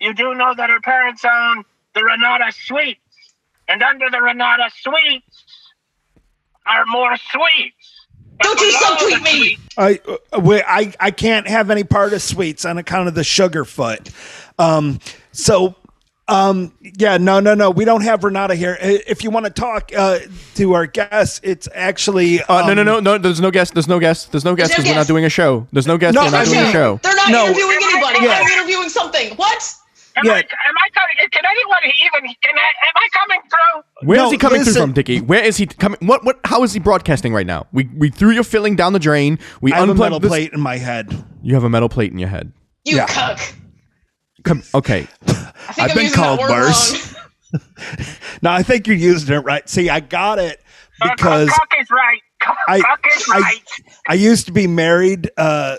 you 0.00 0.12
do 0.12 0.34
know 0.34 0.54
that 0.54 0.68
her 0.70 0.80
parents 0.80 1.24
own 1.24 1.64
the 1.94 2.02
Renata 2.02 2.50
Suites, 2.52 3.00
and 3.68 3.82
under 3.82 4.10
the 4.10 4.20
Renata 4.20 4.70
Suites 4.80 5.44
are 6.66 6.84
more 6.86 7.16
suites. 7.16 8.06
Don't 8.42 8.58
you 8.60 8.70
below 8.78 8.96
subtweet 8.96 9.22
me. 9.22 9.56
suites- 9.56 9.62
I, 9.76 10.00
uh, 10.36 10.40
we, 10.40 10.62
I, 10.62 10.92
I 10.98 11.10
can't 11.10 11.46
have 11.46 11.70
any 11.70 11.84
part 11.84 12.12
of 12.12 12.22
sweets 12.22 12.64
on 12.64 12.78
account 12.78 13.06
of 13.08 13.14
the 13.14 13.24
sugar 13.24 13.64
foot. 13.64 14.10
Um, 14.58 14.98
so, 15.32 15.74
um, 16.30 16.72
yeah, 16.80 17.16
no, 17.18 17.40
no, 17.40 17.54
no, 17.54 17.70
we 17.70 17.84
don't 17.84 18.02
have 18.02 18.22
Renata 18.24 18.54
here. 18.54 18.76
If 18.80 19.24
you 19.24 19.30
want 19.30 19.46
to 19.46 19.50
talk 19.50 19.90
uh, 19.96 20.20
to 20.54 20.72
our 20.74 20.86
guests, 20.86 21.40
it's 21.42 21.68
actually 21.74 22.40
Uh, 22.42 22.62
no, 22.66 22.70
um, 22.70 22.76
no, 22.76 22.82
no, 22.84 23.00
no. 23.00 23.18
There's 23.18 23.40
no 23.40 23.50
guest. 23.50 23.74
There's 23.74 23.88
no 23.88 23.98
guest. 23.98 24.30
There's 24.32 24.44
no 24.44 24.54
guest 24.54 24.78
no 24.78 24.84
we're 24.84 24.94
not 24.94 25.06
doing 25.06 25.24
a 25.24 25.28
show. 25.28 25.66
There's 25.72 25.86
no 25.86 25.98
guest. 25.98 26.14
No, 26.14 26.24
we're 26.24 26.30
not 26.30 26.46
doing 26.46 26.60
a 26.60 26.72
show. 26.72 27.00
They're 27.02 27.14
not 27.16 27.30
No. 27.30 27.46
interviewing 27.46 27.78
anybody. 27.82 28.24
Yeah. 28.26 28.40
I'm 28.42 28.52
interviewing 28.52 28.88
something. 28.88 29.34
What? 29.36 29.74
Am, 30.16 30.24
Yeah. 30.24 30.32
I, 30.32 30.38
am 30.38 30.42
I 30.44 30.88
coming? 30.92 31.30
Can 31.30 31.42
anyone 31.48 31.78
even? 31.84 32.34
Can 32.42 32.54
I, 32.56 32.88
am 32.88 32.94
I 32.96 33.08
coming 33.12 33.40
through? 33.48 34.08
Where 34.08 34.18
is 34.18 34.22
No, 34.24 34.30
he 34.30 34.38
coming 34.38 34.58
listen. 34.58 34.74
through 34.74 34.82
from, 34.82 34.92
Dickie? 34.92 35.20
Where 35.20 35.42
is 35.44 35.56
he 35.56 35.66
coming? 35.66 35.98
What? 36.02 36.24
What? 36.24 36.40
How 36.44 36.62
is 36.64 36.72
he 36.72 36.80
broadcasting 36.80 37.32
right 37.32 37.46
now? 37.46 37.66
We 37.72 37.88
we 37.96 38.10
threw 38.10 38.30
your 38.30 38.42
filling 38.44 38.74
down 38.76 38.92
the 38.92 38.98
drain. 38.98 39.38
We 39.60 39.72
I 39.72 39.76
have 39.78 39.88
a 39.88 39.94
metal 39.94 40.18
this- 40.20 40.28
plate 40.28 40.52
in 40.52 40.60
my 40.60 40.78
head. 40.78 41.12
You 41.42 41.54
have 41.54 41.64
a 41.64 41.70
metal 41.70 41.88
plate 41.88 42.12
in 42.12 42.18
your 42.18 42.28
head. 42.28 42.52
You 42.84 42.96
Yeah. 42.96 43.06
cuck. 43.06 43.40
Come. 44.42 44.62
Okay. 44.74 45.06
I 45.70 45.72
think 45.72 45.90
I've 45.90 45.96
I'm 45.96 46.04
been 46.04 46.12
called 46.12 46.38
that 46.40 46.50
word 46.50 46.50
worse. 46.50 47.14
wrong. 47.14 47.22
No, 48.42 48.50
I 48.50 48.62
think 48.62 48.86
you're 48.86 48.96
using 48.96 49.34
it 49.34 49.40
right. 49.40 49.68
See, 49.68 49.90
I 49.90 50.00
got 50.00 50.38
it 50.38 50.60
Uh, 51.02 51.10
because 51.16 51.48
Cock 51.50 51.72
is 51.80 51.90
right. 51.90 52.20
Cock, 52.40 52.56
I- 52.68 52.80
Cock 52.80 53.04
is 53.14 53.28
I- 53.32 53.38
right. 53.40 53.70
I 54.08 54.14
used 54.14 54.46
to 54.46 54.52
be 54.52 54.66
married 54.66 55.30
uh, 55.36 55.76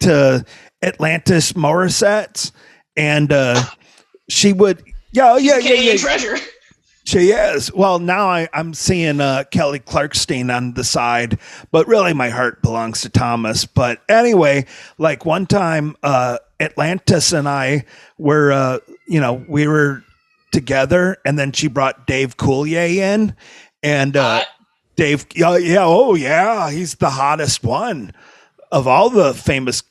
to 0.00 0.44
Atlantis 0.82 1.52
Morissette, 1.54 2.52
and 2.96 3.32
uh, 3.32 3.62
she 4.30 4.52
would, 4.52 4.82
yeah, 5.12 5.32
oh, 5.32 5.36
yeah, 5.36 5.58
yeah, 5.58 5.74
yeah. 5.74 5.96
treasure. 5.96 6.36
She 7.04 7.30
is. 7.30 7.72
Well, 7.72 7.98
now 7.98 8.28
I, 8.28 8.48
I'm 8.52 8.72
seeing 8.74 9.20
uh, 9.20 9.44
Kelly 9.50 9.80
Clarkstein 9.80 10.54
on 10.54 10.74
the 10.74 10.84
side, 10.84 11.38
but 11.72 11.88
really 11.88 12.12
my 12.14 12.28
heart 12.28 12.60
belongs 12.62 13.00
to 13.02 13.08
Thomas. 13.08 13.64
But 13.66 14.00
anyway, 14.10 14.66
like 14.98 15.24
one 15.24 15.46
time, 15.46 15.96
uh, 16.02 16.38
Atlantis 16.60 17.32
and 17.32 17.48
I 17.48 17.84
were, 18.18 18.52
uh, 18.52 18.78
you 19.06 19.20
know, 19.20 19.44
we 19.48 19.66
were 19.66 20.02
together, 20.52 21.18
and 21.24 21.38
then 21.38 21.52
she 21.52 21.68
brought 21.68 22.06
Dave 22.06 22.36
Coulier 22.36 22.96
in, 22.96 23.34
and 23.82 24.16
uh, 24.16 24.42
Dave, 24.96 25.26
yeah, 25.34 25.56
yeah, 25.56 25.84
oh 25.84 26.14
yeah, 26.14 26.70
he's 26.70 26.96
the 26.96 27.10
hottest 27.10 27.62
one 27.62 28.12
of 28.72 28.86
all 28.86 29.10
the 29.10 29.34
famous 29.34 29.82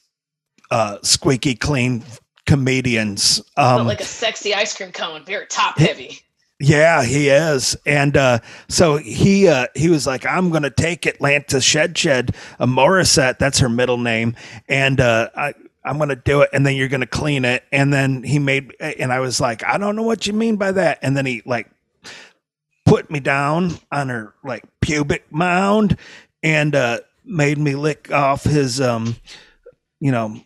uh, 0.72 0.98
squeaky 1.02 1.56
clean 1.56 2.04
comedians. 2.46 3.42
Um, 3.56 3.88
like 3.88 4.02
a 4.02 4.06
sexy 4.06 4.54
ice 4.54 4.76
cream 4.76 4.92
cone, 4.92 5.24
very 5.26 5.48
top 5.48 5.78
heavy. 5.78 6.20
yeah, 6.60 7.04
he 7.04 7.30
is. 7.30 7.78
And 7.86 8.18
uh, 8.18 8.40
so 8.68 8.98
he 8.98 9.48
uh, 9.48 9.68
he 9.76 9.90
was 9.90 10.08
like, 10.08 10.26
I'm 10.26 10.50
gonna 10.50 10.70
take 10.70 11.06
Atlanta 11.06 11.62
Shed 11.62 11.98
Shed, 11.98 12.36
a 12.60 12.68
Morissette, 12.68 13.38
that's 13.38 13.60
her 13.60 13.70
middle 13.70 13.98
name, 13.98 14.36
and 14.68 15.00
uh, 15.00 15.30
I 15.36 15.54
I'm 15.88 15.98
gonna 15.98 16.16
do 16.16 16.42
it, 16.42 16.50
and 16.54 16.66
then 16.66 16.76
you're 16.76 16.88
gonna 16.90 17.08
clean 17.08 17.46
it. 17.46 17.64
And 17.72 17.92
then 17.94 18.24
he 18.24 18.40
made, 18.40 18.76
and 18.80 19.12
I 19.12 19.20
was 19.20 19.40
like, 19.40 19.64
I 19.64 19.78
don't 19.78 19.96
know 19.96 20.04
what 20.04 20.28
you 20.28 20.34
mean 20.34 20.58
by 20.58 20.72
that. 20.74 21.00
And 21.02 21.16
then 21.16 21.26
he 21.26 21.42
like 21.46 21.70
put 22.86 23.10
me 23.12 23.20
down 23.20 23.72
on 23.92 24.10
her 24.10 24.34
like 24.44 24.64
pubic 24.82 25.32
mound 25.32 25.98
and 26.44 26.76
uh, 26.76 27.00
made 27.26 27.58
me 27.58 27.76
lick 27.76 28.12
off 28.12 28.44
his 28.44 28.80
um, 28.80 29.16
you 30.00 30.12
know 30.12 30.40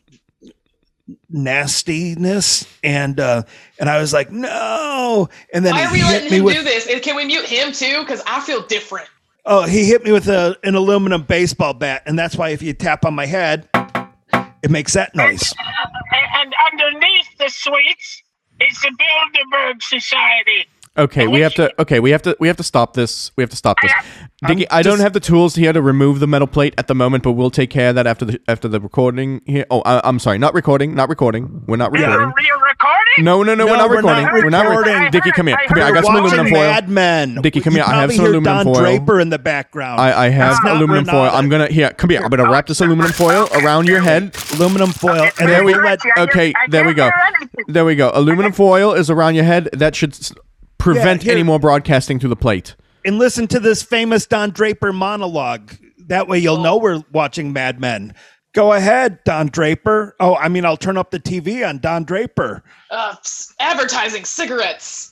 nastiness 1.30 2.66
and 2.84 3.20
uh 3.20 3.44
and 3.80 3.90
I 3.90 4.00
was 4.00 4.14
like 4.14 4.32
no 4.32 5.30
and 5.54 5.66
then 5.66 5.74
Why 5.74 5.86
are 5.86 5.88
he 5.88 5.94
we 5.94 6.00
hit 6.00 6.06
letting 6.06 6.32
me 6.32 6.38
him 6.38 6.44
with 6.46 6.56
do 6.56 6.64
this? 6.64 6.88
And 6.88 7.02
can 7.02 7.16
we 7.16 7.26
mute 7.26 7.46
him 7.46 7.72
too? 7.72 8.00
Because 8.00 8.22
I 8.26 8.40
feel 8.42 8.62
different. 8.62 9.08
oh 9.46 9.64
he 9.64 9.86
hit 9.86 10.04
me 10.04 10.12
with 10.12 10.28
a, 10.30 10.58
an 10.64 10.76
aluminum 10.76 11.24
baseball 11.24 11.74
bat 11.74 12.04
and 12.06 12.18
that's 12.18 12.36
why 12.36 12.50
if 12.50 12.62
you 12.62 12.74
tap 12.74 13.06
on 13.06 13.14
my 13.14 13.26
head 13.26 13.68
it 14.64 14.72
makes 14.72 14.94
that 14.94 15.16
noise 15.16 15.54
And, 16.12 16.28
and 16.36 16.54
underneath 16.72 17.28
the 17.38 17.50
sweets 17.50 18.24
is 18.60 18.80
the 18.82 18.92
Bilderberg 18.92 19.82
Society. 19.82 20.66
Okay, 21.02 21.28
we 21.28 21.40
have 21.42 21.54
to. 21.56 21.72
Okay, 21.82 22.00
we 22.00 22.12
have 22.12 22.22
to. 22.24 22.36
We 22.40 22.48
have 22.48 22.58
to 22.58 22.64
stop 22.64 22.94
this. 22.94 23.32
We 23.36 23.42
have 23.42 23.50
to 23.50 23.56
stop 23.56 23.78
this. 23.82 23.92
Dinky, 24.48 24.68
I 24.72 24.82
don't 24.82 25.00
have 25.00 25.14
the 25.14 25.20
tools 25.20 25.54
here 25.56 25.72
to 25.74 25.82
remove 25.82 26.20
the 26.20 26.26
metal 26.28 26.48
plate 26.48 26.74
at 26.78 26.88
the 26.88 26.96
moment, 26.96 27.24
but 27.24 27.34
we'll 27.34 27.52
take 27.52 27.70
care 27.70 27.90
of 27.90 27.96
that 27.96 28.08
after 28.08 28.26
the 28.26 28.40
after 28.48 28.68
the 28.68 28.80
recording 28.80 29.42
here. 29.46 29.66
Oh, 29.70 29.82
I, 29.82 30.02
I'm 30.04 30.20
sorry, 30.20 30.38
not 30.38 30.54
recording, 30.54 30.96
not 30.96 31.10
recording. 31.10 31.64
We're 31.68 31.76
not 31.78 31.92
You're, 31.94 32.08
recording. 32.10 32.46
you're 32.46 32.56
recording? 32.58 33.24
No, 33.26 33.44
no, 33.44 33.54
no, 33.56 33.66
No, 33.66 33.72
we're 33.72 33.78
not 33.78 33.90
we're 33.90 34.02
not 34.02 34.18
recording. 34.32 34.44
We're 34.46 34.50
not 34.50 34.66
recording. 34.68 34.94
recording. 34.94 35.12
Dicky, 35.12 35.32
come 35.32 35.48
here. 35.48 35.58
I 35.60 35.66
Come 35.68 35.78
here. 35.78 35.86
I 35.86 35.92
got 35.92 36.06
some 36.06 36.16
aluminum 36.16 36.48
foil. 36.48 36.54
Mad 36.60 36.90
Men. 36.90 37.36
Dicky, 37.42 37.62
come 37.62 37.74
You 37.76 37.84
here. 37.84 37.94
I 37.94 38.02
have 38.02 38.12
some 38.12 38.26
hear 38.26 38.32
aluminum 38.34 38.64
Don 38.64 38.74
foil. 38.74 38.82
Draper 38.84 39.20
in 39.20 39.30
the 39.30 39.40
background. 39.40 40.00
I, 40.02 40.26
I 40.26 40.30
have 40.30 40.58
no, 40.64 40.74
aluminum 40.74 41.06
foil. 41.06 41.30
I'm 41.32 41.50
gonna 41.50 41.68
here. 41.68 41.92
Come 41.92 42.10
here. 42.10 42.22
I'm 42.24 42.30
gonna 42.30 42.50
wrap 42.50 42.66
this 42.68 42.80
aluminum 42.82 43.12
foil 43.12 43.48
around 43.64 43.88
your 43.88 44.02
head. 44.02 44.36
aluminum 44.56 44.92
foil, 44.92 45.22
and 45.22 45.32
There 45.38 45.48
then 45.48 45.66
we 45.66 45.74
we 45.76 45.84
let. 45.84 46.00
Okay, 46.18 46.54
there 46.70 46.86
we 46.86 46.94
go. 46.94 47.10
There 47.68 47.86
we 47.86 47.96
go. 47.96 48.12
Aluminum 48.14 48.54
foil 48.54 48.94
is 48.94 49.10
around 49.10 49.36
your 49.36 49.46
head. 49.46 49.70
That 49.74 49.96
should 49.96 50.14
s- 50.14 50.34
prevent 50.82 51.24
here- 51.24 51.34
any 51.34 51.44
more 51.44 51.60
broadcasting 51.60 52.20
through 52.20 52.30
the 52.30 52.36
plate. 52.36 52.76
and 53.04 53.18
listen 53.18 53.48
to 53.48 53.60
this 53.60 53.82
famous 53.82 54.26
Don 54.28 54.52
Draper 54.52 54.94
monologue. 54.94 55.76
That 56.08 56.28
way 56.28 56.38
you'll 56.38 56.60
know 56.62 56.78
we're 56.78 57.02
watching 57.12 57.52
Mad 57.52 57.80
Men. 57.80 58.14
Go 58.54 58.74
ahead, 58.74 59.24
Don 59.24 59.48
Draper. 59.48 60.16
Oh, 60.20 60.36
I 60.36 60.50
mean, 60.50 60.66
I'll 60.66 60.78
turn 60.78 60.98
up 60.98 61.10
the 61.12 61.20
TV 61.20 61.68
on 61.68 61.80
Don 61.80 62.04
Draper. 62.04 62.64
Uh, 62.90 63.16
advertising 63.60 64.26
cigarettes. 64.26 65.11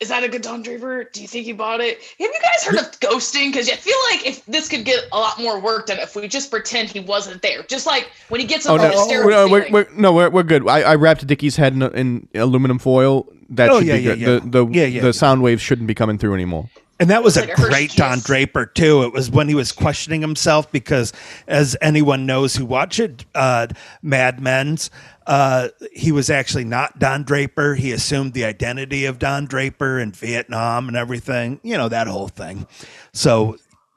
Is 0.00 0.08
that 0.10 0.22
a 0.22 0.28
good 0.28 0.42
Don 0.42 0.62
Draper? 0.62 1.04
Do 1.12 1.20
you 1.20 1.26
think 1.26 1.44
he 1.44 1.52
bought 1.52 1.80
it? 1.80 1.98
Have 1.98 2.14
you 2.20 2.32
guys 2.40 2.64
heard 2.64 2.76
of 2.78 3.00
ghosting? 3.00 3.50
Because 3.50 3.68
I 3.68 3.74
feel 3.74 3.96
like 4.12 4.24
if 4.26 4.46
this 4.46 4.68
could 4.68 4.84
get 4.84 5.04
a 5.10 5.18
lot 5.18 5.40
more 5.40 5.58
work 5.58 5.86
done 5.86 5.98
if 5.98 6.14
we 6.14 6.28
just 6.28 6.52
pretend 6.52 6.88
he 6.90 7.00
wasn't 7.00 7.42
there. 7.42 7.64
Just 7.64 7.84
like 7.84 8.08
when 8.28 8.40
he 8.40 8.46
gets 8.46 8.66
Oh 8.66 8.76
up 8.76 8.80
no, 8.82 8.86
on 8.86 8.92
the 8.92 8.96
stair. 8.98 9.26
we're, 9.26 9.50
we're, 9.50 9.70
we're, 9.72 9.86
no, 9.96 10.12
we're, 10.12 10.30
we're 10.30 10.42
good. 10.44 10.68
I, 10.68 10.82
I 10.82 10.94
wrapped 10.94 11.26
Dickie's 11.26 11.56
head 11.56 11.72
in, 11.72 11.82
in 11.82 12.28
aluminum 12.36 12.78
foil. 12.78 13.26
That 13.50 13.70
Oh, 13.70 13.78
should 13.78 13.88
yeah, 13.88 13.96
be 13.96 14.02
yeah, 14.02 14.14
good. 14.14 14.20
yeah. 14.20 14.38
The 14.44 14.64
the, 14.64 14.66
Yeah, 14.66 14.84
yeah, 14.84 15.02
the 15.02 15.12
sound 15.12 15.42
waves 15.42 15.62
shouldn't 15.62 15.88
be 15.88 15.94
coming 15.94 16.16
through 16.16 16.34
anymore. 16.34 16.68
And 17.00 17.10
that 17.10 17.22
was 17.22 17.36
a 17.36 17.40
Like 17.40 17.50
a 17.50 17.54
great 17.54 17.92
Don 17.92 18.16
Kiss. 18.18 18.24
Draper 18.24 18.66
too. 18.66 19.02
It 19.04 19.12
was 19.12 19.30
when 19.30 19.48
he 19.48 19.54
was 19.54 19.70
questioning 19.70 20.20
himself 20.20 20.70
because, 20.72 21.12
as 21.46 21.76
anyone 21.80 22.26
knows 22.26 22.56
who 22.56 22.64
watched 22.66 23.24
uh, 23.36 23.68
Mad 24.02 24.40
Men's, 24.40 24.90
uh, 25.28 25.68
he 25.92 26.10
was 26.10 26.30
actually 26.30 26.64
not 26.64 26.98
Don 26.98 27.22
Draper. 27.22 27.74
He 27.74 27.92
assumed 27.92 28.32
the 28.32 28.44
identity 28.44 29.04
of 29.04 29.18
Don 29.18 29.44
Draper 29.44 30.00
in 30.00 30.10
Vietnam 30.12 30.88
and 30.88 30.96
everything. 30.96 31.60
You 31.62 31.76
know 31.76 31.88
that 31.90 32.06
whole 32.06 32.28
thing. 32.28 32.66
So 33.12 33.56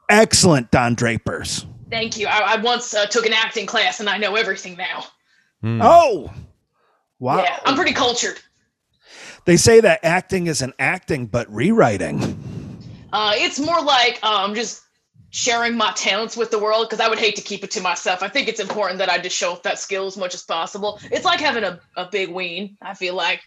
excellent, 0.10 0.70
Don 0.72 0.94
Drapers. 0.94 1.66
Thank 1.90 2.18
you. 2.18 2.28
I, 2.28 2.56
I 2.56 2.62
once 2.62 2.94
uh, 2.94 3.06
took 3.06 3.26
an 3.26 3.34
acting 3.34 3.66
class 3.66 4.02
and 4.02 4.10
I 4.10 4.18
know 4.18 4.36
everything 4.36 4.76
now. 4.78 5.06
Oh, 5.64 6.34
wow! 7.20 7.44
Yeah, 7.44 7.60
I'm 7.66 7.76
pretty 7.76 7.94
cultured. 7.94 8.40
they 9.46 9.56
say 9.56 9.80
that 9.80 10.00
acting 10.04 10.48
isn't 10.48 10.74
acting, 10.80 11.28
but 11.28 11.50
rewriting. 11.54 12.20
Uh, 13.14 13.34
it's 13.36 13.60
more 13.60 13.82
like 13.82 14.22
um, 14.24 14.54
just 14.56 14.82
sharing 15.32 15.76
my 15.76 15.92
talents 15.96 16.38
with 16.38 16.52
the 16.52 16.60
world 16.60 16.88
because 16.90 17.04
I 17.04 17.10
would 17.10 17.18
hate 17.18 17.36
to 17.38 17.42
keep 17.42 17.64
it 17.64 17.72
to 17.72 17.82
myself. 17.82 18.22
I 18.22 18.28
think 18.28 18.48
it's 18.48 18.60
important 18.60 19.00
that 19.00 19.10
I 19.10 19.18
just 19.18 19.36
show 19.36 19.54
off 19.54 19.64
that 19.64 19.80
skill 19.80 20.06
as 20.06 20.18
much 20.18 20.36
as 20.36 20.44
possible. 20.44 21.00
It's 21.12 21.26
like 21.26 21.40
having 21.40 21.64
a, 21.64 21.80
a 21.96 22.06
big 22.06 22.30
ween. 22.30 22.78
I 22.82 22.94
feel 22.94 23.16
like 23.16 23.42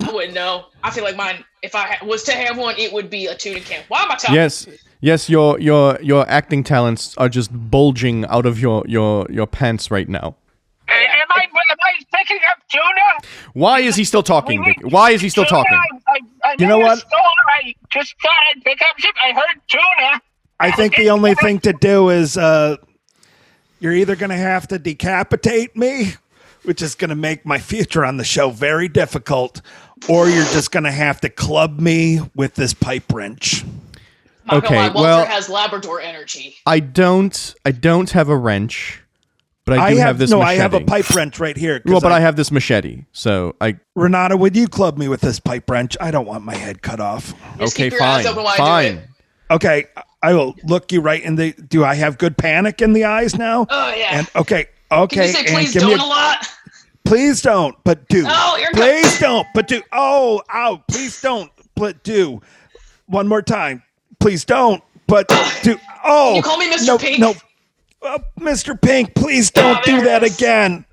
I 0.00 0.12
wouldn't 0.12 0.34
know. 0.34 0.66
I 0.84 0.90
feel 0.90 1.04
like 1.04 1.16
mine, 1.16 1.42
if 1.62 1.74
I 1.74 1.96
was 2.04 2.22
to 2.24 2.32
have 2.32 2.58
one, 2.58 2.74
it 2.78 2.92
would 2.92 3.08
be 3.08 3.26
a 3.26 3.34
tuna 3.34 3.60
can. 3.60 3.82
Why 3.88 4.02
am 4.02 4.12
I 4.12 4.16
talking? 4.16 4.34
Yes, 4.34 4.68
yes. 5.00 5.28
Your 5.30 5.58
your 5.58 5.98
your 6.02 6.28
acting 6.28 6.62
talents 6.62 7.16
are 7.16 7.30
just 7.30 7.50
bulging 7.70 8.26
out 8.26 8.44
of 8.44 8.60
your 8.60 8.84
your 8.86 9.26
your 9.30 9.46
pants 9.46 9.90
right 9.90 10.08
now. 10.08 10.36
Am, 10.88 10.94
I, 10.94 11.42
am 11.42 11.78
I 11.80 12.04
picking 12.16 12.38
up 12.50 12.58
tuna? 12.68 13.32
Why 13.54 13.80
is 13.80 13.96
he 13.96 14.04
still 14.04 14.22
talking? 14.22 14.62
Dick? 14.62 14.76
Why 14.82 15.10
is 15.10 15.20
he 15.20 15.28
still 15.28 15.44
Tuna, 15.44 15.64
talking? 15.64 15.78
I, 16.06 16.12
I, 16.12 16.50
I 16.50 16.56
You 16.58 16.66
know 16.66 16.78
what? 16.78 16.98
Store. 16.98 17.20
I 17.48 17.74
just 17.88 18.14
thought 18.20 18.36
I'd 18.54 18.62
pick 18.64 18.80
up. 18.82 18.96
I 19.22 19.32
heard 19.32 19.60
tuna. 19.66 20.20
I 20.58 20.70
think 20.70 20.96
the 20.96 21.10
only 21.10 21.34
thing 21.34 21.60
to 21.60 21.72
do 21.72 22.08
is 22.10 22.36
uh, 22.36 22.76
you're 23.80 23.92
either 23.94 24.16
going 24.16 24.30
to 24.30 24.36
have 24.36 24.68
to 24.68 24.78
decapitate 24.78 25.76
me, 25.76 26.14
which 26.64 26.80
is 26.82 26.94
going 26.94 27.10
to 27.10 27.16
make 27.16 27.44
my 27.44 27.58
future 27.58 28.04
on 28.04 28.16
the 28.16 28.24
show 28.24 28.50
very 28.50 28.88
difficult, 28.88 29.60
or 30.08 30.28
you're 30.28 30.44
just 30.44 30.70
going 30.70 30.84
to 30.84 30.92
have 30.92 31.20
to 31.22 31.28
club 31.28 31.78
me 31.78 32.20
with 32.34 32.54
this 32.54 32.72
pipe 32.74 33.12
wrench. 33.12 33.64
Not 34.46 34.62
gonna 34.62 34.66
Okay, 34.66 34.76
lie, 34.76 34.88
Walter 34.88 35.00
well- 35.00 35.26
has 35.26 35.48
Labrador 35.48 36.00
energy. 36.00 36.56
I 36.64 36.78
don't. 36.80 37.54
I 37.64 37.72
don't 37.72 38.08
have 38.10 38.28
a 38.28 38.36
wrench, 38.36 39.02
but 39.64 39.76
I 39.76 39.86
I 39.86 39.90
do 39.90 39.96
have, 39.96 40.06
have, 40.06 40.18
this 40.18 40.30
no, 40.30 40.38
machete. 40.38 40.60
I 40.60 40.62
have 40.62 40.74
a 40.74 40.80
pipe 40.82 41.10
wrench 41.10 41.40
right 41.40 41.56
here. 41.56 41.82
Well, 41.84 42.00
but 42.00 42.12
I, 42.12 42.20
have 42.20 42.36
this 42.36 42.52
machete, 42.52 43.06
so 43.10 43.56
I. 43.60 43.78
Renata, 43.96 44.36
would 44.36 44.54
you 44.56 44.68
club 44.68 44.98
me 44.98 45.08
with 45.08 45.20
this 45.20 45.40
pipe 45.40 45.68
wrench? 45.68 45.96
I 46.00 46.12
don't 46.12 46.26
want 46.26 46.44
my 46.44 46.54
head 46.54 46.80
cut 46.80 47.00
off. 47.00 47.34
Just 47.58 47.74
okay, 47.74 47.90
keep 47.90 47.94
your 47.94 48.02
eyes 48.04 48.24
fine, 48.24 48.32
open 48.32 48.44
while 48.44 48.52
I 48.52 48.56
do 48.56 48.62
fine. 48.62 48.96
it. 48.98 49.08
Okay, 49.50 49.84
I 50.22 50.32
will 50.34 50.54
look 50.64 50.92
you 50.92 51.00
right 51.00 51.22
in 51.22 51.36
the. 51.36 51.52
Do 51.52 51.84
I 51.84 51.94
have 51.94 52.18
good 52.18 52.36
panic 52.36 52.80
in 52.82 52.92
the 52.92 53.04
eyes 53.04 53.36
now? 53.36 53.66
Oh 53.68 53.94
yeah. 53.94 54.18
And 54.18 54.30
okay, 54.36 54.66
okay. 54.90 55.16
Can 55.16 55.26
you 55.26 55.32
say 55.32 55.54
please 55.54 55.74
don't 55.74 56.00
a- 56.00 56.02
a 56.02 56.06
lot? 56.06 56.46
Please 57.04 57.40
don't, 57.40 57.76
but 57.84 58.08
do. 58.08 58.24
Oh, 58.26 58.56
you're 58.60 58.72
Please 58.72 59.20
don't, 59.20 59.46
but 59.54 59.68
do. 59.68 59.80
Oh, 59.92 60.42
ow. 60.52 60.82
Please 60.88 61.20
don't, 61.22 61.52
but 61.76 62.02
do. 62.02 62.40
One 63.06 63.28
more 63.28 63.42
time. 63.42 63.82
Please 64.18 64.44
don't, 64.44 64.82
but 65.06 65.28
do. 65.62 65.78
Oh. 66.04 66.34
You 66.34 66.42
call 66.42 66.58
me 66.58 66.68
Mr. 66.68 66.86
No, 66.88 66.98
Pink? 66.98 67.20
no. 67.20 67.34
Uh, 68.02 68.18
Mr. 68.40 68.80
Pink, 68.80 69.14
please 69.14 69.50
don't 69.52 69.78
Oh, 69.78 69.82
do 69.84 70.00
that 70.02 70.24
again. 70.24 70.84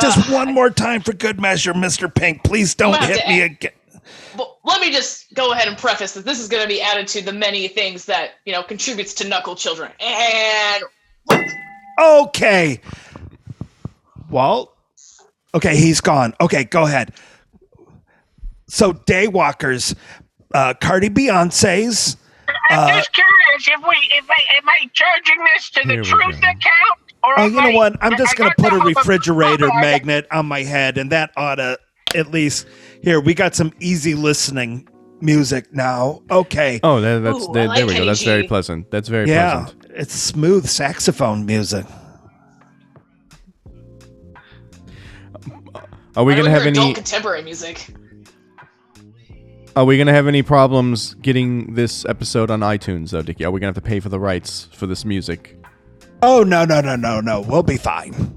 Just 0.00 0.30
one 0.30 0.52
more 0.54 0.70
time 0.70 1.00
for 1.02 1.12
good 1.12 1.38
measure, 1.40 1.72
Mr. 1.74 2.12
Pink. 2.14 2.44
Please 2.44 2.74
don't 2.74 2.98
hit 3.04 3.26
me 3.28 3.42
again. 3.42 3.72
Well, 4.36 4.58
let 4.64 4.80
me 4.80 4.90
just 4.92 5.32
go 5.34 5.52
ahead 5.52 5.68
and 5.68 5.76
preface 5.78 6.12
that 6.14 6.24
this 6.24 6.38
is 6.40 6.48
going 6.48 6.62
to 6.62 6.68
be 6.68 6.80
added 6.80 7.06
to 7.08 7.22
the 7.22 7.32
many 7.32 7.68
things 7.68 8.04
that 8.06 8.32
you 8.44 8.52
know 8.52 8.62
contributes 8.62 9.14
to 9.14 9.28
knuckle 9.28 9.54
children. 9.56 9.90
And 10.00 10.82
Okay. 12.00 12.80
Walt? 14.30 14.74
Okay, 15.54 15.76
he's 15.76 16.00
gone. 16.00 16.34
Okay, 16.40 16.64
go 16.64 16.84
ahead. 16.84 17.12
So, 18.68 18.92
Daywalkers, 18.92 19.94
uh, 20.54 20.74
Cardi 20.74 21.08
Beyonce's. 21.08 22.16
I'm 22.70 22.78
Uh, 22.78 22.96
just 22.98 23.12
curious 23.14 23.68
if 23.68 23.80
we, 23.80 23.96
if 24.16 24.24
I, 24.30 24.56
am 24.58 24.68
I 24.68 24.90
charging 24.92 25.44
this 25.54 25.70
to 25.70 25.88
the 25.88 25.96
truth 25.96 26.40
go. 26.40 26.48
account? 26.48 27.00
Or 27.24 27.40
Oh, 27.40 27.46
you 27.46 27.52
know 27.60 27.68
I- 27.68 27.74
what? 27.74 27.96
I'm 28.02 28.14
I 28.14 28.16
just 28.16 28.36
going 28.36 28.50
to 28.50 28.56
put 28.56 28.66
a 28.72 28.76
some 28.76 28.80
of 28.86 28.94
the- 28.94 28.94
refrigerator 29.00 29.68
magnet 29.80 30.26
on 30.30 30.46
my 30.46 30.62
head, 30.62 30.98
and 30.98 31.10
that 31.12 31.30
ought 31.36 31.56
to 31.56 31.78
at 32.14 32.30
least. 32.30 32.66
Here, 33.02 33.20
we 33.20 33.34
got 33.34 33.54
some 33.54 33.72
easy 33.80 34.14
listening 34.14 34.88
music 35.20 35.72
now. 35.72 36.22
Okay. 36.30 36.80
Oh, 36.82 37.00
that, 37.00 37.20
that's 37.20 37.46
Ooh, 37.46 37.50
I 37.50 37.52
there, 37.52 37.68
there 37.68 37.68
like 37.68 37.86
we 37.86 37.96
go. 37.96 38.04
That's 38.04 38.22
very 38.22 38.46
pleasant. 38.46 38.90
That's 38.90 39.08
very 39.08 39.28
yeah, 39.28 39.64
pleasant. 39.64 39.86
it's 39.90 40.14
smooth 40.14 40.66
saxophone 40.66 41.46
music. 41.46 41.86
Are 46.16 46.24
we 46.24 46.32
I 46.32 46.36
gonna 46.36 46.50
have 46.50 46.66
any? 46.66 46.94
contemporary 46.94 47.42
music? 47.42 47.94
Are 49.76 49.84
we 49.84 49.96
gonna 49.96 50.12
have 50.12 50.26
any 50.26 50.42
problems 50.42 51.14
getting 51.14 51.74
this 51.74 52.04
episode 52.06 52.50
on 52.50 52.60
iTunes 52.60 53.10
though, 53.10 53.22
Dickie? 53.22 53.44
Are 53.44 53.52
we 53.52 53.60
gonna 53.60 53.68
have 53.68 53.76
to 53.76 53.80
pay 53.80 54.00
for 54.00 54.08
the 54.08 54.18
rights 54.18 54.68
for 54.72 54.86
this 54.86 55.04
music? 55.04 55.56
Oh 56.20 56.42
no 56.42 56.64
no 56.64 56.80
no 56.80 56.96
no 56.96 57.20
no! 57.20 57.42
We'll 57.42 57.62
be 57.62 57.76
fine. 57.76 58.34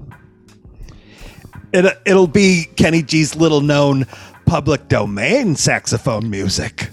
It 1.72 1.84
it'll 2.06 2.28
be 2.28 2.68
Kenny 2.76 3.02
G's 3.02 3.34
little 3.34 3.60
known 3.60 4.06
public 4.46 4.88
domain 4.88 5.56
saxophone 5.56 6.28
music. 6.30 6.88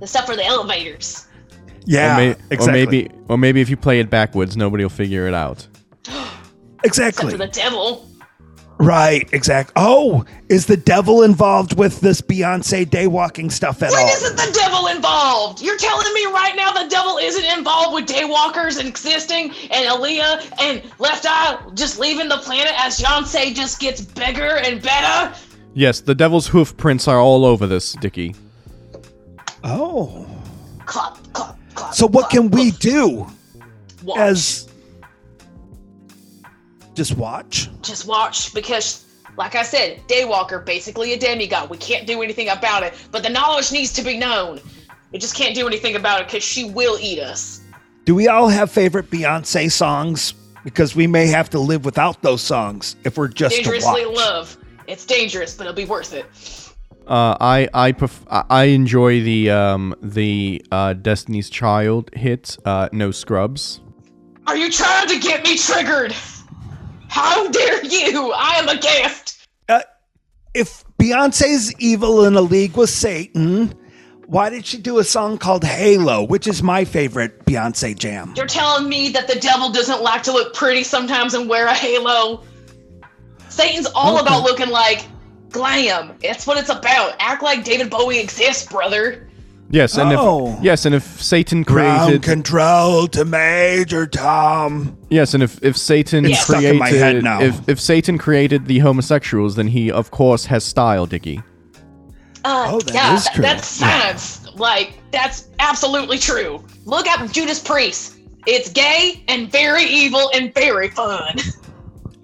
The 0.00 0.06
stuff 0.06 0.26
for 0.26 0.36
the 0.36 0.44
elevators. 0.44 1.26
Yeah, 1.84 2.14
or, 2.14 2.16
may- 2.18 2.30
exactly. 2.50 2.66
or 2.68 2.72
maybe, 2.72 3.10
or 3.28 3.38
maybe 3.38 3.60
if 3.60 3.70
you 3.70 3.76
play 3.76 4.00
it 4.00 4.10
backwards, 4.10 4.56
nobody 4.56 4.84
will 4.84 4.90
figure 4.90 5.26
it 5.26 5.34
out. 5.34 5.66
Except 6.84 6.84
exactly 6.84 7.32
for 7.32 7.38
the 7.38 7.46
devil. 7.48 8.08
right. 8.78 9.28
Exact. 9.32 9.72
Oh, 9.74 10.24
is 10.48 10.66
the 10.66 10.76
devil 10.76 11.22
involved 11.24 11.76
with 11.76 12.00
this 12.00 12.20
Beyonce 12.20 12.86
daywalking 12.86 13.50
stuff 13.50 13.82
at 13.82 13.90
When 13.90 14.00
all? 14.00 14.08
isn't 14.08 14.36
the 14.36 14.52
devil 14.56 14.86
involved? 14.86 15.60
You're 15.60 15.76
telling 15.78 16.12
me 16.14 16.26
right 16.26 16.52
now 16.54 16.70
the 16.72 16.88
devil 16.88 17.18
isn't 17.18 17.58
involved 17.58 17.94
with 17.94 18.06
daywalkers 18.06 18.78
existing 18.84 19.50
and 19.72 19.88
Aaliyah 19.88 20.52
and 20.60 20.82
Left 21.00 21.26
Eye 21.28 21.58
just 21.74 21.98
leaving 21.98 22.28
the 22.28 22.38
planet 22.38 22.72
as 22.76 23.00
Beyonce 23.00 23.52
just 23.54 23.80
gets 23.80 24.00
bigger 24.00 24.58
and 24.58 24.80
better? 24.80 25.34
Yes, 25.78 26.00
the 26.00 26.12
devil's 26.14 26.48
hoof 26.48 26.76
prints 26.76 27.06
are 27.06 27.20
all 27.20 27.44
over 27.44 27.64
this, 27.68 27.92
Dickie. 27.92 28.34
oh, 29.62 30.26
Clap, 30.86 31.18
clap, 31.32 31.56
clap. 31.76 31.94
so 31.94 32.04
what 32.08 32.22
clap, 32.22 32.30
can 32.32 32.50
we 32.50 32.70
clap. 32.72 32.80
do 32.80 33.26
Watch. 34.02 34.18
as 34.18 34.68
just 36.94 37.16
watch? 37.16 37.68
just 37.82 38.08
watch 38.08 38.52
because 38.54 39.04
like 39.36 39.54
I 39.54 39.62
said, 39.62 40.00
Daywalker 40.08 40.66
basically 40.66 41.12
a 41.12 41.18
demigod. 41.18 41.70
We 41.70 41.76
can't 41.76 42.08
do 42.08 42.22
anything 42.22 42.48
about 42.48 42.82
it, 42.82 42.94
but 43.12 43.22
the 43.22 43.28
knowledge 43.30 43.70
needs 43.70 43.92
to 43.92 44.02
be 44.02 44.18
known. 44.18 44.58
We 45.12 45.20
just 45.20 45.36
can't 45.36 45.54
do 45.54 45.68
anything 45.68 45.94
about 45.94 46.22
it 46.22 46.26
because 46.26 46.42
she 46.42 46.70
will 46.70 46.98
eat 47.00 47.20
us. 47.20 47.60
Do 48.04 48.16
we 48.16 48.26
all 48.26 48.48
have 48.48 48.72
favorite 48.72 49.10
Beyonce 49.10 49.70
songs? 49.70 50.34
Because 50.64 50.96
we 50.96 51.06
may 51.06 51.28
have 51.28 51.48
to 51.50 51.60
live 51.60 51.84
without 51.84 52.20
those 52.22 52.42
songs 52.42 52.96
if 53.04 53.16
we're 53.16 53.28
just 53.28 53.54
to 53.54 53.62
Dangerously 53.62 54.06
watch. 54.06 54.16
love. 54.16 54.57
It's 54.88 55.04
dangerous, 55.04 55.54
but 55.54 55.64
it'll 55.64 55.76
be 55.76 55.84
worth 55.84 56.14
it. 56.14 56.24
Uh, 57.06 57.36
I 57.40 57.68
I 57.74 57.92
pref- 57.92 58.24
I 58.30 58.44
I 58.48 58.64
enjoy 58.64 59.22
the 59.22 59.50
um 59.50 59.94
the 60.02 60.64
uh, 60.72 60.94
Destiny's 60.94 61.50
Child 61.50 62.10
hit, 62.14 62.56
uh, 62.64 62.88
No 62.90 63.10
Scrubs. 63.10 63.80
Are 64.46 64.56
you 64.56 64.70
trying 64.72 65.08
to 65.08 65.18
get 65.18 65.44
me 65.44 65.58
triggered? 65.58 66.14
How 67.08 67.48
dare 67.48 67.84
you? 67.84 68.32
I 68.32 68.54
am 68.54 68.68
a 68.68 68.78
guest. 68.78 69.46
Uh, 69.68 69.80
if 70.54 70.84
Beyonce's 70.98 71.74
evil 71.78 72.24
in 72.24 72.34
a 72.34 72.40
league 72.40 72.76
with 72.76 72.88
Satan, 72.88 73.74
why 74.26 74.48
did 74.48 74.64
she 74.64 74.78
do 74.78 74.98
a 74.98 75.04
song 75.04 75.36
called 75.36 75.64
Halo, 75.64 76.24
which 76.24 76.46
is 76.46 76.62
my 76.62 76.84
favorite 76.84 77.44
Beyonce 77.44 77.98
jam? 77.98 78.32
You're 78.36 78.46
telling 78.46 78.88
me 78.88 79.10
that 79.10 79.28
the 79.28 79.38
devil 79.38 79.70
doesn't 79.70 80.02
like 80.02 80.22
to 80.24 80.32
look 80.32 80.54
pretty 80.54 80.82
sometimes 80.82 81.34
and 81.34 81.48
wear 81.48 81.66
a 81.66 81.74
halo? 81.74 82.42
Satan's 83.58 83.86
all 83.94 84.14
Okay. 84.18 84.22
about 84.26 84.42
looking 84.44 84.68
like 84.70 85.06
glam. 85.50 86.12
That's 86.22 86.46
what 86.46 86.58
it's 86.58 86.68
about. 86.70 87.14
Act 87.18 87.42
like 87.42 87.64
David 87.64 87.90
Bowie 87.90 88.18
exists, 88.20 88.66
brother. 88.70 89.24
Yes, 89.70 89.98
and 89.98 90.12
Oh. 90.12 90.54
if 90.58 90.64
yes, 90.64 90.86
and 90.86 90.94
if 90.94 91.04
Satan 91.22 91.62
Ground 91.62 92.02
created 92.04 92.22
control 92.22 93.06
to 93.08 93.24
Major 93.26 94.06
Tom. 94.06 94.96
yes, 95.10 95.34
and 95.34 95.42
if 95.42 95.58
if 95.62 95.76
Satan 95.76 96.24
It's 96.24 96.40
stuck 96.40 96.56
created 96.56 96.72
in 96.72 96.78
my 96.78 96.88
head 96.88 97.22
now. 97.22 97.42
if 97.42 97.68
if 97.68 97.78
Satan 97.78 98.16
created 98.16 98.64
the 98.66 98.78
homosexuals, 98.78 99.56
then 99.56 99.68
he 99.68 99.90
of 99.90 100.10
course 100.10 100.46
has 100.46 100.64
style, 100.64 101.04
Dickie. 101.04 101.42
Uh, 102.44 102.66
Oh, 102.70 102.80
that 102.80 102.94
yeah, 102.94 103.14
is 103.16 103.24
th- 103.24 103.34
true. 103.34 103.42
that's 103.42 103.66
science. 103.68 104.46
Like, 104.54 104.94
that's 105.12 105.48
absolutely 105.58 106.18
true. 106.18 106.64
Look 106.86 107.06
at 107.06 107.30
Judas 107.30 107.58
Priest. 107.58 108.14
It's 108.46 108.70
gay 108.70 109.22
and 109.28 109.50
very 109.52 109.84
evil 109.84 110.30
and 110.34 110.54
very 110.54 110.88
fun. 110.88 111.36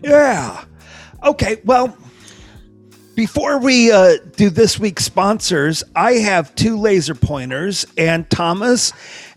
Yeah. 0.02 0.64
Okay, 1.24 1.56
well, 1.64 1.96
before 3.14 3.58
we 3.58 3.90
uh, 3.90 4.16
do 4.36 4.50
this 4.50 4.78
week's 4.78 5.04
sponsors, 5.04 5.82
I 5.96 6.14
have 6.14 6.54
two 6.54 6.78
laser 6.78 7.14
pointers, 7.14 7.86
and 7.96 8.28
Thomas 8.28 8.92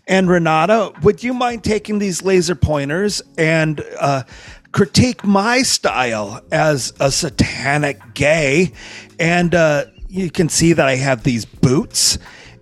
and 0.06 0.28
Renata, 0.28 0.92
would 1.02 1.22
you 1.22 1.32
mind 1.32 1.64
taking 1.64 1.98
these 1.98 2.22
laser 2.22 2.54
pointers 2.54 3.22
and 3.38 3.82
uh, 3.98 4.24
critique 4.72 5.24
my 5.24 5.62
style 5.62 6.42
as 6.52 6.92
a 7.00 7.10
satanic 7.10 7.98
gay? 8.12 8.72
And 9.18 9.54
uh, 9.54 9.86
you 10.08 10.30
can 10.30 10.50
see 10.50 10.74
that 10.74 10.86
I 10.86 10.96
have 10.96 11.22
these 11.22 11.46
boots 11.46 12.18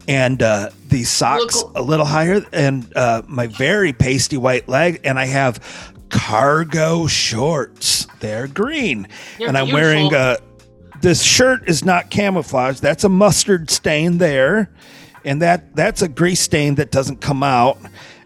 and 0.06 0.40
uh, 0.40 0.70
these 0.86 1.10
socks 1.10 1.64
Look- 1.64 1.76
a 1.76 1.82
little 1.82 2.06
higher, 2.06 2.44
and 2.52 2.96
uh, 2.96 3.22
my 3.26 3.48
very 3.48 3.92
pasty 3.92 4.36
white 4.36 4.68
leg, 4.68 5.00
and 5.02 5.18
I 5.18 5.26
have 5.26 5.94
cargo 6.10 7.06
shorts. 7.06 8.06
They're 8.20 8.46
green, 8.46 9.08
You're 9.38 9.48
and 9.48 9.58
I'm 9.58 9.72
wearing 9.72 10.08
beautiful. 10.08 10.44
uh, 10.44 11.00
this 11.00 11.22
shirt 11.22 11.68
is 11.68 11.84
not 11.84 12.10
camouflage. 12.10 12.80
That's 12.80 13.04
a 13.04 13.08
mustard 13.08 13.70
stain 13.70 14.18
there, 14.18 14.70
and 15.24 15.42
that 15.42 15.74
that's 15.76 16.02
a 16.02 16.08
grease 16.08 16.40
stain 16.40 16.76
that 16.76 16.90
doesn't 16.90 17.20
come 17.20 17.42
out, 17.42 17.78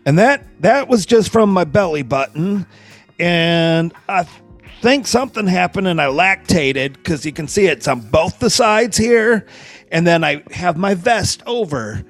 and 0.06 0.18
that 0.18 0.44
that 0.60 0.88
was 0.88 1.06
just 1.06 1.32
from 1.32 1.52
my 1.52 1.64
belly 1.64 2.02
button, 2.02 2.66
and 3.18 3.92
I 4.08 4.26
think 4.80 5.06
something 5.06 5.46
happened 5.46 5.86
and 5.88 6.00
I 6.00 6.06
lactated 6.06 6.94
because 6.94 7.26
you 7.26 7.32
can 7.32 7.46
see 7.48 7.66
it's 7.66 7.86
on 7.86 8.00
both 8.00 8.38
the 8.38 8.48
sides 8.50 8.96
here, 8.96 9.46
and 9.90 10.06
then 10.06 10.24
I 10.24 10.42
have 10.52 10.76
my 10.76 10.94
vest 10.94 11.42
over. 11.46 12.04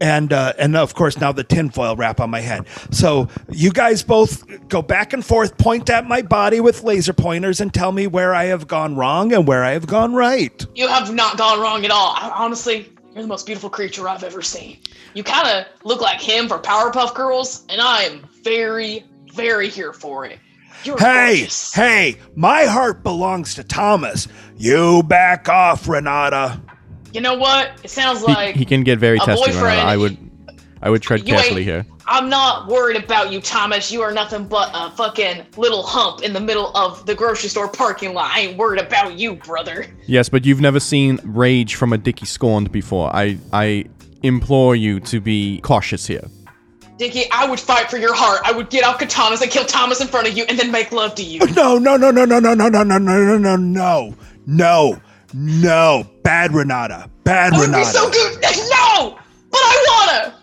And 0.00 0.32
uh, 0.32 0.52
and 0.58 0.76
of 0.76 0.94
course 0.94 1.18
now 1.18 1.32
the 1.32 1.44
tinfoil 1.44 1.96
wrap 1.96 2.20
on 2.20 2.30
my 2.30 2.40
head. 2.40 2.66
So 2.90 3.28
you 3.48 3.70
guys 3.70 4.02
both 4.02 4.44
go 4.68 4.82
back 4.82 5.12
and 5.12 5.24
forth, 5.24 5.56
point 5.56 5.88
at 5.90 6.06
my 6.06 6.22
body 6.22 6.60
with 6.60 6.82
laser 6.82 7.12
pointers, 7.12 7.60
and 7.60 7.72
tell 7.72 7.92
me 7.92 8.06
where 8.06 8.34
I 8.34 8.44
have 8.44 8.66
gone 8.66 8.96
wrong 8.96 9.32
and 9.32 9.46
where 9.46 9.64
I 9.64 9.70
have 9.72 9.86
gone 9.86 10.14
right. 10.14 10.64
You 10.74 10.88
have 10.88 11.14
not 11.14 11.38
gone 11.38 11.60
wrong 11.60 11.84
at 11.84 11.90
all. 11.90 12.14
I, 12.16 12.30
honestly, 12.36 12.92
you're 13.12 13.22
the 13.22 13.28
most 13.28 13.46
beautiful 13.46 13.70
creature 13.70 14.08
I've 14.08 14.24
ever 14.24 14.42
seen. 14.42 14.78
You 15.14 15.22
kind 15.22 15.46
of 15.48 15.66
look 15.84 16.00
like 16.00 16.20
him 16.20 16.48
for 16.48 16.58
Powerpuff 16.58 17.14
Girls, 17.14 17.64
and 17.68 17.80
I 17.80 18.02
am 18.02 18.26
very, 18.42 19.04
very 19.32 19.68
here 19.68 19.92
for 19.92 20.24
it. 20.26 20.38
You're 20.82 20.98
Hey, 20.98 21.36
gorgeous. 21.38 21.72
hey, 21.72 22.16
my 22.34 22.64
heart 22.64 23.02
belongs 23.04 23.54
to 23.54 23.64
Thomas. 23.64 24.26
You 24.56 25.02
back 25.04 25.48
off, 25.48 25.88
Renata. 25.88 26.60
You 27.14 27.20
know 27.20 27.34
what? 27.34 27.70
It 27.84 27.90
sounds 27.90 28.22
like 28.24 28.56
he 28.56 28.64
can 28.64 28.82
get 28.82 28.98
very 28.98 29.20
testy. 29.20 29.52
Renata. 29.52 29.82
I 29.82 29.96
would 29.96 30.18
I 30.82 30.90
would 30.90 31.00
tread 31.00 31.24
carefully 31.24 31.62
here. 31.62 31.86
I'm 32.06 32.28
not 32.28 32.66
worried 32.66 33.02
about 33.02 33.30
you, 33.30 33.40
Thomas. 33.40 33.92
You 33.92 34.02
are 34.02 34.12
nothing 34.12 34.48
but 34.48 34.70
a 34.74 34.90
fucking 34.90 35.46
little 35.56 35.84
hump 35.84 36.22
in 36.22 36.32
the 36.32 36.40
middle 36.40 36.76
of 36.76 37.06
the 37.06 37.14
grocery 37.14 37.48
store 37.48 37.68
parking 37.68 38.14
lot. 38.14 38.32
I 38.34 38.40
ain't 38.40 38.58
worried 38.58 38.80
about 38.80 39.16
you, 39.16 39.36
brother. 39.36 39.86
Yes, 40.06 40.28
but 40.28 40.44
you've 40.44 40.60
never 40.60 40.80
seen 40.80 41.20
rage 41.22 41.76
from 41.76 41.92
a 41.92 41.98
Dickie 41.98 42.26
scorned 42.26 42.72
before. 42.72 43.14
I 43.14 43.38
I 43.52 43.84
implore 44.24 44.74
you 44.74 44.98
to 45.00 45.20
be 45.20 45.60
cautious 45.60 46.08
here. 46.08 46.28
Dickie, 46.98 47.30
I 47.30 47.48
would 47.48 47.60
fight 47.60 47.88
for 47.90 47.96
your 47.96 48.14
heart. 48.14 48.40
I 48.44 48.50
would 48.50 48.70
get 48.70 48.82
out 48.82 48.98
katanas 48.98 49.40
and 49.40 49.52
kill 49.52 49.64
Thomas 49.64 50.00
in 50.00 50.08
front 50.08 50.26
of 50.26 50.36
you 50.36 50.44
and 50.48 50.58
then 50.58 50.72
make 50.72 50.90
love 50.90 51.14
to 51.14 51.22
you. 51.22 51.38
No, 51.54 51.78
no, 51.78 51.96
no, 51.96 52.10
no, 52.10 52.24
no, 52.24 52.40
no, 52.40 52.54
no, 52.54 52.68
no, 52.68 52.82
no, 52.82 52.98
no, 52.98 52.98
no, 52.98 53.38
no, 53.38 53.56
no, 53.56 54.14
no, 54.46 55.00
no. 55.34 56.08
Bad 56.22 56.54
Renata. 56.54 57.10
Bad 57.24 57.52
be 57.52 57.60
Renata. 57.60 57.84
so 57.86 58.10
good. 58.10 58.40
No! 58.42 59.18
But 59.50 59.60
I 59.60 59.86
wanna! 59.88 60.34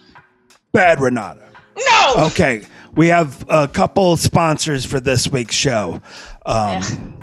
Bad 0.71 0.99
Renata. 0.99 1.47
No! 1.77 2.25
Okay, 2.27 2.63
we 2.95 3.07
have 3.07 3.45
a 3.49 3.67
couple 3.67 4.17
sponsors 4.17 4.85
for 4.85 4.99
this 4.99 5.27
week's 5.27 5.55
show. 5.55 6.01
Um, 6.45 7.17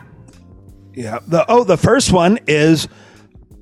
yeah. 0.94 1.18
The 1.26 1.44
oh, 1.48 1.64
the 1.64 1.76
first 1.76 2.12
one 2.12 2.38
is 2.46 2.88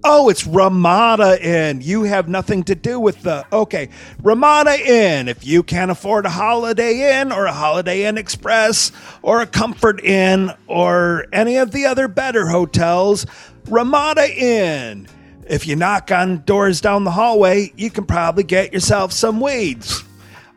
oh, 0.05 0.29
it's 0.29 0.47
Ramada 0.47 1.45
Inn. 1.45 1.81
You 1.81 2.05
have 2.05 2.29
nothing 2.29 2.63
to 2.65 2.75
do 2.75 3.01
with 3.01 3.23
the 3.23 3.45
okay 3.53 3.89
Ramada 4.23 4.79
Inn. 4.79 5.29
If 5.29 5.47
you 5.47 5.63
can't 5.63 5.91
afford 5.91 6.27
a 6.27 6.31
Holiday 6.31 7.21
Inn 7.21 7.33
or 7.33 7.47
a 7.47 7.53
Holiday 7.53 8.05
Inn 8.05 8.17
Express 8.17 8.93
or 9.23 9.41
a 9.41 9.47
Comfort 9.47 10.03
Inn 10.05 10.53
or 10.67 11.27
any 11.33 11.57
of 11.57 11.73
the 11.73 11.87
other 11.87 12.09
better 12.09 12.47
hotels, 12.49 13.27
Ramada 13.69 14.29
Inn. 14.31 15.09
If 15.49 15.67
you 15.67 15.77
knock 15.77 16.11
on 16.11 16.43
doors 16.45 16.81
down 16.81 17.05
the 17.05 17.11
hallway, 17.11 17.73
you 17.77 17.91
can 17.91 18.05
probably 18.05 18.43
get 18.43 18.73
yourself 18.73 19.13
some 19.13 19.41
weeds. 19.41 20.03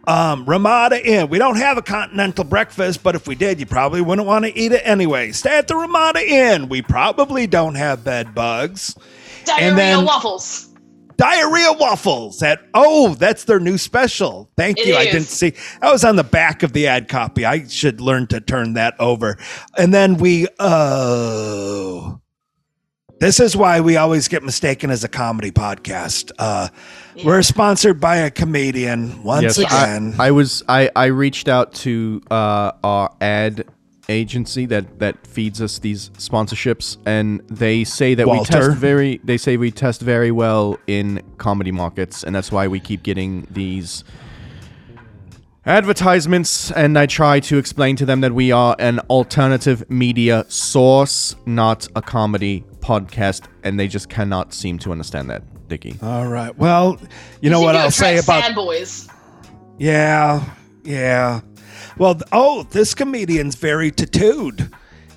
Um, 0.08 0.45
Ramada 0.45 1.06
Inn. 1.06 1.30
We 1.30 1.38
don't 1.38 1.58
have 1.58 1.78
a 1.78 1.84
continental 1.84 2.43
breakfast, 2.43 3.04
but 3.04 3.15
if 3.15 3.28
we 3.28 3.36
did, 3.36 3.60
you 3.60 3.67
probably 3.67 4.02
wouldn't 4.02 4.28
want 4.28 4.45
to 4.45 4.58
eat 4.58 4.72
it 4.72 4.82
anyway. 4.84 5.32
Stay 5.32 5.58
at 5.58 5.67
the 5.67 5.76
Ramada 5.76 6.28
Inn. 6.28 6.69
We 6.69 6.82
probably 6.82 7.45
don't 7.45 7.76
have 7.76 8.04
bed 8.04 8.34
bugs. 8.34 8.95
Diarrhea 9.45 9.76
then- 9.76 10.06
waffles. 10.06 10.65
Diarrhea 11.17 11.74
waffles 11.74 12.41
at 12.41 12.62
oh, 12.74 13.13
that's 13.15 13.43
their 13.43 13.60
new 13.60 13.78
special. 13.78 14.50
Thank 14.56 14.80
It 14.80 14.88
you. 14.88 14.95
I 14.95 15.04
didn't 15.04 15.24
see. 15.24 15.50
That 15.82 15.91
was 15.91 16.06
on 16.06 16.15
the 16.15 16.24
back 16.24 16.63
of 16.63 16.72
the 16.72 16.88
ad 16.88 17.10
copy. 17.10 17.43
I 17.43 17.67
should 17.67 18.00
learn 18.00 18.28
to 18.28 18.39
turn 18.39 18.76
that 18.76 18.95
over. 19.02 19.38
And 19.78 19.93
then 19.93 20.15
we 20.15 20.48
oh 20.60 22.22
This 23.20 23.42
is 23.42 23.56
why 23.56 23.82
we 23.82 23.98
always 23.98 24.30
get 24.30 24.44
mistaken 24.44 24.90
as 24.90 25.04
a 25.04 25.10
comedy 25.10 25.52
podcast. 25.52 26.32
Uh, 26.40 26.70
We're 27.26 27.42
sponsored 27.42 28.00
by 28.00 28.18
a 28.18 28.32
comedian 28.32 29.24
once 29.24 29.58
Yes, 29.58 29.60
again. 29.60 30.16
I 30.18 30.32
was 30.32 30.64
I, 30.70 30.90
I 30.96 31.08
reached 31.08 31.50
out 31.50 31.74
to 31.76 32.22
uh, 32.32 32.72
our 32.82 33.14
ad 33.20 33.66
agency 34.08 34.66
that 34.68 35.00
that 35.00 35.28
feeds 35.28 35.62
us 35.62 35.80
these 35.80 36.10
sponsorships, 36.12 36.98
and 37.06 37.42
they 37.50 37.84
say 37.84 38.16
that 38.16 38.28
we 38.28 38.44
test 38.46 38.78
very 38.78 39.20
they 39.24 39.38
say 39.38 39.58
we 39.58 39.72
test 39.72 40.02
very 40.02 40.32
well 40.32 40.78
in 40.88 41.22
comedy 41.38 41.72
markets, 41.72 42.24
and 42.24 42.34
that's 42.34 42.54
why 42.54 42.68
we 42.68 42.80
keep 42.80 43.04
getting 43.04 43.48
these 43.52 44.06
advertisements. 45.70 46.72
And 46.72 46.98
I 46.98 47.06
try 47.06 47.40
to 47.42 47.58
explain 47.58 47.96
to 47.98 48.06
them 48.06 48.22
that 48.22 48.34
we 48.34 48.52
are 48.52 48.76
an 48.80 49.00
alternative 49.10 49.90
media 49.90 50.46
source, 50.50 51.36
not 51.46 51.88
a 51.96 52.02
comedy 52.02 52.66
podcast, 52.80 53.44
and 53.64 53.80
they 53.80 53.88
just 53.88 54.10
cannot 54.10 54.54
seem 54.54 54.80
to 54.80 54.92
understand 54.92 55.30
that, 55.30 55.44
Dickie. 55.68 55.98
All 56.02 56.28
right. 56.28 56.58
Well, 56.58 57.00
you 57.42 57.50
know 57.50 57.62
what 57.62 57.76
I'll 57.76 57.92
say 57.92 58.18
about 58.18 58.44
sad 58.44 58.56
boys. 58.56 59.08
Yeah, 59.78 60.44
yeah. 60.84 61.42
Well, 61.98 62.16
th- 62.16 62.28
oh, 62.32 62.64
this 62.64 62.94
comedian's 62.94 63.56
very 63.56 63.92
tattooed, 63.92 64.72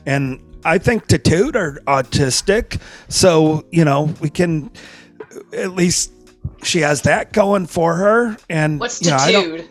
and 0.07 0.41
I 0.65 0.79
think 0.79 1.07
tattooed 1.07 1.57
are 1.57 1.81
autistic. 1.87 2.81
So 3.09 3.65
you 3.71 3.85
know, 3.85 4.15
we 4.21 4.31
can 4.31 4.71
at 5.53 5.73
least 5.73 6.13
she 6.63 6.81
has 6.81 7.03
that 7.03 7.33
going 7.33 7.67
for 7.67 7.95
her. 7.95 8.37
And 8.49 8.81
What's 8.81 9.03
you 9.03 9.11
know, 9.11 9.65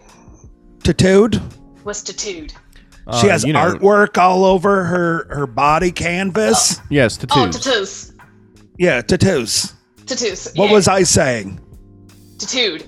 I 0.84 0.86
don't- 0.86 0.98
tattooed? 0.98 1.32
tattooed. 1.34 1.54
What's 1.84 2.02
tattooed? 2.02 2.54
She 3.20 3.28
Uh, 3.28 3.32
has 3.32 3.44
you 3.44 3.54
know- 3.54 3.60
artwork 3.74 4.17
all 4.17 4.46
over 4.46 4.84
her 4.86 5.28
her 5.32 5.48
body 5.48 5.91
canvas. 5.91 6.80
Yes, 6.89 7.17
Oh, 7.22 7.26
tattoos. 7.48 7.63
tattoos. 7.63 8.12
Yeah, 8.78 9.02
tattoos. 9.02 9.74
Tattoos. 10.06 10.50
What 10.56 10.67
yeah. 10.70 10.74
was 10.76 10.88
I 10.88 11.04
saying? 11.04 11.60
tattooed? 12.38 12.84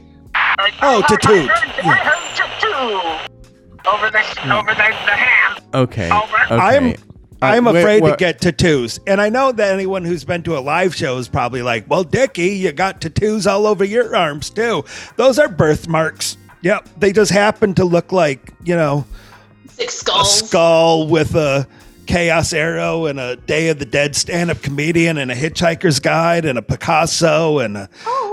Oh, 0.81 1.01
tattooed. 1.07 1.49
I 1.49 1.55
heard, 1.55 1.85
I 1.85 1.95
heard 1.95 2.35
tattoo 2.35 3.89
over 3.89 4.09
the 4.11 4.53
over 4.53 4.71
the, 4.73 4.75
the 4.75 5.11
ham. 5.15 5.57
Okay. 5.73 6.09
Over. 6.11 6.35
okay. 6.45 6.55
I'm 6.55 6.93
Uh, 7.41 7.47
I'm 7.47 7.65
wait, 7.65 7.79
afraid 7.81 8.03
to 8.05 8.15
get 8.17 8.39
tattoos. 8.39 8.99
And 9.05 9.19
I 9.19 9.27
know 9.29 9.51
that 9.51 9.73
anyone 9.73 10.05
who's 10.05 10.23
been 10.23 10.43
to 10.43 10.57
a 10.57 10.61
live 10.61 10.95
show 10.95 11.17
is 11.17 11.27
probably 11.27 11.61
like, 11.61 11.83
well, 11.89 12.05
Dickie, 12.05 12.51
you 12.55 12.71
got 12.71 13.01
tattoos 13.01 13.45
all 13.45 13.67
over 13.67 13.83
your 13.83 14.15
arms 14.15 14.49
too. 14.49 14.85
Those 15.17 15.37
are 15.39 15.49
birthmarks. 15.49 16.37
Yep. 16.63 16.89
They 16.97 17.11
just 17.11 17.31
happen 17.31 17.73
to 17.75 17.85
look 17.85 18.11
like, 18.11 18.53
you 18.63 18.75
know, 18.75 19.05
Six 19.69 20.03
a 20.07 20.25
skull 20.25 21.07
with 21.07 21.35
a 21.35 21.67
chaos 22.05 22.53
arrow 22.53 23.05
and 23.05 23.19
a 23.19 23.35
Day 23.35 23.69
of 23.69 23.79
the 23.79 23.85
Dead 23.85 24.15
stand 24.15 24.49
up 24.49 24.61
comedian 24.61 25.17
and 25.17 25.31
a 25.31 25.35
hitchhiker's 25.35 25.99
guide 25.99 26.45
and 26.45 26.57
a 26.57 26.61
Picasso 26.61 27.59
and 27.59 27.77
a, 27.77 27.89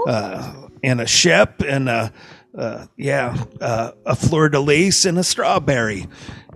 uh, 0.07 0.69
and 0.83 1.01
a 1.01 1.07
ship 1.07 1.63
and 1.67 1.89
a, 1.89 2.13
uh, 2.57 2.87
yeah, 2.97 3.45
uh, 3.61 3.93
a 4.07 4.15
fleur 4.15 4.49
de 4.49 4.61
lis 4.61 5.05
and 5.05 5.19
a 5.19 5.25
strawberry 5.25 6.07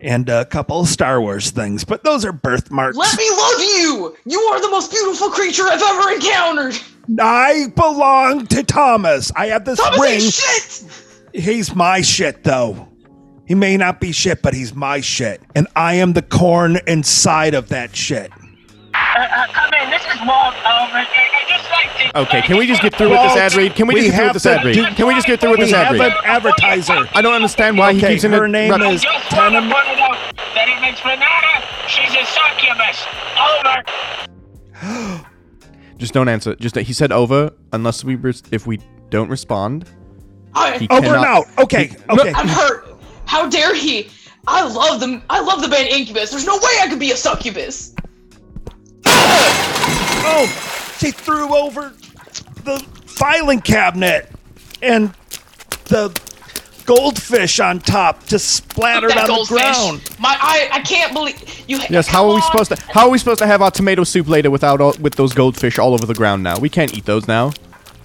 and 0.01 0.29
a 0.29 0.45
couple 0.45 0.81
of 0.81 0.89
Star 0.89 1.21
Wars 1.21 1.51
things. 1.51 1.85
But 1.85 2.05
those 2.05 2.25
are 2.25 2.33
birthmarks. 2.33 2.97
Let 2.97 3.17
me 3.17 3.31
love 3.31 3.61
you. 3.61 4.17
You 4.27 4.41
are 4.41 4.61
the 4.61 4.71
most 4.71 4.91
beautiful 4.91 5.31
creature 5.31 5.65
I've 5.65 5.83
ever 5.83 6.13
encountered. 6.13 6.79
I 7.21 7.69
belong 7.75 8.47
to 8.49 8.63
Thomas. 8.63 9.33
I 9.35 9.47
have 9.47 9.65
this 9.65 9.79
Thomas 9.79 10.01
ring. 10.01 10.21
Ain't 11.35 11.45
shit. 11.45 11.55
He's 11.55 11.75
my 11.75 12.01
shit, 12.01 12.45
though. 12.45 12.89
He 13.47 13.55
may 13.55 13.77
not 13.77 14.01
be 14.01 14.13
shit, 14.13 14.41
but 14.43 14.55
he's 14.55 14.75
my 14.75 15.01
shit. 15.01 15.43
And 15.55 15.67
I 15.77 15.95
am 15.95 16.15
the 16.15 16.23
corn 16.23 16.79
inside 16.87 17.55
of 17.55 17.69
that 17.69 17.95
shit. 17.95 18.31
Uh, 18.95 19.19
uh, 19.19 19.47
come 19.53 19.71
in. 19.83 19.91
This 19.91 20.01
is 20.03 20.21
Walt 20.27 20.55
over. 20.55 20.97
I, 20.97 21.05
I 21.05 21.45
just 21.49 21.71
like 21.71 22.13
to. 22.13 22.19
Okay, 22.21 22.43
can 22.47 22.57
we 22.57 22.67
just 22.67 22.81
get 22.81 22.95
through 22.95 23.11
with 23.11 23.21
this 23.21 23.37
ad 23.37 23.55
read? 23.55 23.75
Can 23.75 23.87
we, 23.87 23.95
We 23.95 24.01
just 24.09 24.17
get 24.17 24.17
through 24.17 24.25
with 24.31 24.33
this 24.35 24.47
ad 24.47 24.65
read? 24.65 24.75
do- 24.75 24.95
Can 24.95 25.07
we 25.07 25.15
just 25.15 25.27
get 25.27 25.41
through 25.41 25.51
with 25.51 25.61
this 25.61 25.73
ad 25.75 25.87
have 25.89 25.99
read? 26.01 26.13
an 26.13 26.19
advertiser. 26.25 27.07
I 27.13 27.21
don't 27.21 27.35
understand 27.35 27.77
why 27.77 27.93
he 27.93 27.99
Okay, 27.99 28.13
keeps 28.15 28.23
her 28.23 28.49
name 28.49 28.73
interrupt- 28.73 28.95
is- 28.95 29.03
Just 29.03 29.33
want 29.37 29.55
Tenem- 29.55 29.69
it 29.69 30.01
out 30.01 30.17
that 30.55 30.69
if 30.69 30.83
it's 30.91 31.05
Renata, 31.05 31.67
she's 31.87 32.15
a 32.15 32.25
succubus. 32.25 33.07
Over. 34.81 35.19
Just 35.99 36.13
don't 36.15 36.29
answer. 36.29 36.55
Just 36.57 36.77
he 36.77 36.93
said 36.93 37.13
over 37.13 37.51
unless 37.73 38.05
we 38.05 38.15
res- 38.17 38.43
if 38.53 38.67
we 38.67 38.79
don't 39.11 39.29
respond. 39.29 39.85
I, 40.55 40.79
He 40.79 40.89
Over 40.89 41.15
and 41.15 41.25
out. 41.25 41.47
Okay, 41.59 41.97
okay. 42.09 42.33
I'm 42.35 42.49
hurt. 42.49 42.97
How 43.27 43.49
dare 43.49 43.75
he? 43.75 44.11
I 44.47 44.67
love 44.67 45.01
them. 45.01 45.23
I 45.31 45.41
love 45.41 45.63
the 45.63 45.69
band 45.69 45.89
Incubus. 45.89 46.31
There's 46.31 46.47
no 46.47 46.57
way 46.57 46.73
I 46.83 46.89
could 46.89 47.01
be 47.01 47.13
a 47.13 47.17
succubus. 47.17 47.95
Oh, 49.07 50.47
she 50.99 51.11
threw 51.11 51.55
over 51.55 51.95
the 52.65 52.85
filing 53.07 53.61
cabinet 53.61 54.31
and 54.83 55.13
the 55.87 56.19
goldfish 56.87 57.61
on 57.61 57.79
top 57.79 58.27
just 58.27 58.57
splattered 58.57 59.11
that 59.11 59.31
on 59.31 59.39
the 59.39 59.47
ground. 59.47 60.03
My, 60.19 60.37
I, 60.39 60.69
I 60.73 60.81
can't 60.81 61.13
believe 61.13 61.65
you. 61.67 61.79
Yes. 61.89 62.07
How 62.07 62.29
are 62.29 62.35
we 62.35 62.43
supposed 62.43 62.71
to? 62.71 62.77
How 62.91 63.07
are 63.07 63.11
we 63.11 63.19
supposed 63.19 63.39
to 63.41 63.47
have 63.47 63.63
our 63.63 63.71
tomato 63.71 64.05
soup 64.05 64.29
later 64.29 64.51
without 64.51 64.81
all, 64.81 64.95
with 65.01 65.15
those 65.15 65.33
goldfish 65.33 65.79
all 65.79 65.95
over 65.95 66.07
the 66.07 66.15
ground? 66.15 66.43
Now 66.43 66.59
we 66.59 66.69
can't 66.69 66.97
eat 66.97 67.05
those 67.05 67.27
now. 67.29 67.53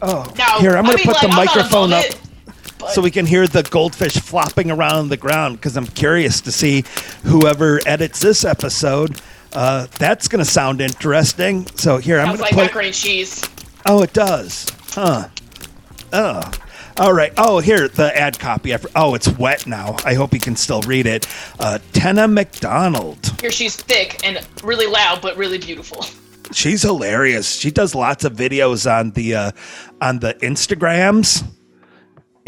Oh, 0.02 0.32
now, 0.38 0.60
Here, 0.60 0.78
I'm 0.78 0.86
gonna 0.86 0.96
mean, 0.96 1.06
put 1.06 1.16
like, 1.16 1.22
the 1.22 1.28
I'm 1.28 1.36
microphone 1.36 1.92
up 1.92 2.06
it, 2.06 2.20
so 2.88 3.02
we 3.02 3.12
can 3.12 3.26
hear 3.26 3.48
the 3.48 3.64
goldfish 3.64 4.16
flopping 4.18 4.72
around 4.72 4.96
on 4.96 5.10
the 5.10 5.18
ground 5.18 5.58
because 5.58 5.76
I'm 5.76 5.88
curious 5.88 6.42
to 6.42 6.52
see 6.52 6.84
whoever 7.24 7.80
edits 7.86 8.20
this 8.20 8.46
episode. 8.46 9.22
Uh, 9.54 9.88
that's 9.98 10.28
going 10.28 10.44
to 10.44 10.50
sound 10.50 10.80
interesting. 10.82 11.66
So 11.76 11.98
here, 11.98 12.20
I'm 12.20 12.28
going 12.28 12.40
like 12.40 12.50
to 12.52 12.56
put. 12.56 12.66
macaroni 12.66 12.88
and 12.88 12.96
cheese. 12.96 13.44
Oh, 13.86 14.04
it 14.04 14.14
does. 14.14 14.68
Huh. 14.90 15.30
Oh. 16.14 16.52
All 16.98 17.14
right. 17.14 17.32
Oh, 17.38 17.60
here 17.60 17.88
the 17.88 18.16
ad 18.16 18.38
copy. 18.40 18.76
Oh, 18.96 19.16
it's 19.16 19.30
wet 19.38 19.66
now. 19.66 19.96
I 20.04 20.16
hope 20.16 20.34
you 20.34 20.40
can 20.40 20.56
still 20.56 20.82
read 20.82 21.06
it. 21.08 21.28
Uh, 21.60 21.80
Tina 21.94 22.28
McDonald. 22.28 23.40
Here 23.40 23.52
she's 23.52 23.76
thick 23.76 24.20
and 24.26 24.46
really 24.64 24.86
loud, 24.86 25.22
but 25.22 25.38
really 25.38 25.58
beautiful. 25.58 26.06
She's 26.52 26.82
hilarious. 26.82 27.56
She 27.56 27.72
does 27.72 27.96
lots 27.96 28.26
of 28.26 28.34
videos 28.34 28.90
on 28.92 29.12
the 29.12 29.36
uh, 29.36 29.52
on 30.02 30.20
the 30.20 30.34
Instagrams. 30.36 31.44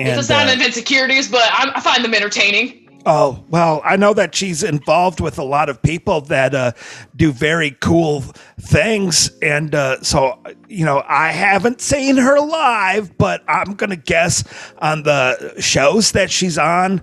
And 0.07 0.19
It's 0.19 0.29
a 0.29 0.33
sign 0.33 0.49
uh, 0.49 0.53
of 0.53 0.61
insecurities, 0.61 1.29
but 1.29 1.43
I, 1.43 1.71
I 1.75 1.81
find 1.81 2.03
them 2.03 2.13
entertaining. 2.13 2.81
Oh, 3.05 3.43
well, 3.49 3.81
I 3.83 3.95
know 3.95 4.13
that 4.13 4.35
she's 4.35 4.61
involved 4.63 5.21
with 5.21 5.39
a 5.39 5.43
lot 5.43 5.69
of 5.69 5.81
people 5.81 6.21
that 6.21 6.53
uh, 6.53 6.73
do 7.15 7.31
very 7.31 7.71
cool 7.81 8.21
things. 8.59 9.31
And 9.41 9.73
uh, 9.73 10.01
so, 10.03 10.39
you 10.67 10.85
know, 10.85 11.03
I 11.07 11.31
haven't 11.31 11.81
seen 11.81 12.17
her 12.17 12.39
live, 12.39 13.17
but 13.17 13.43
I'm 13.47 13.73
going 13.73 13.89
to 13.89 13.95
guess 13.95 14.43
on 14.79 15.03
the 15.03 15.55
shows 15.59 16.11
that 16.11 16.29
she's 16.29 16.57
on. 16.57 17.01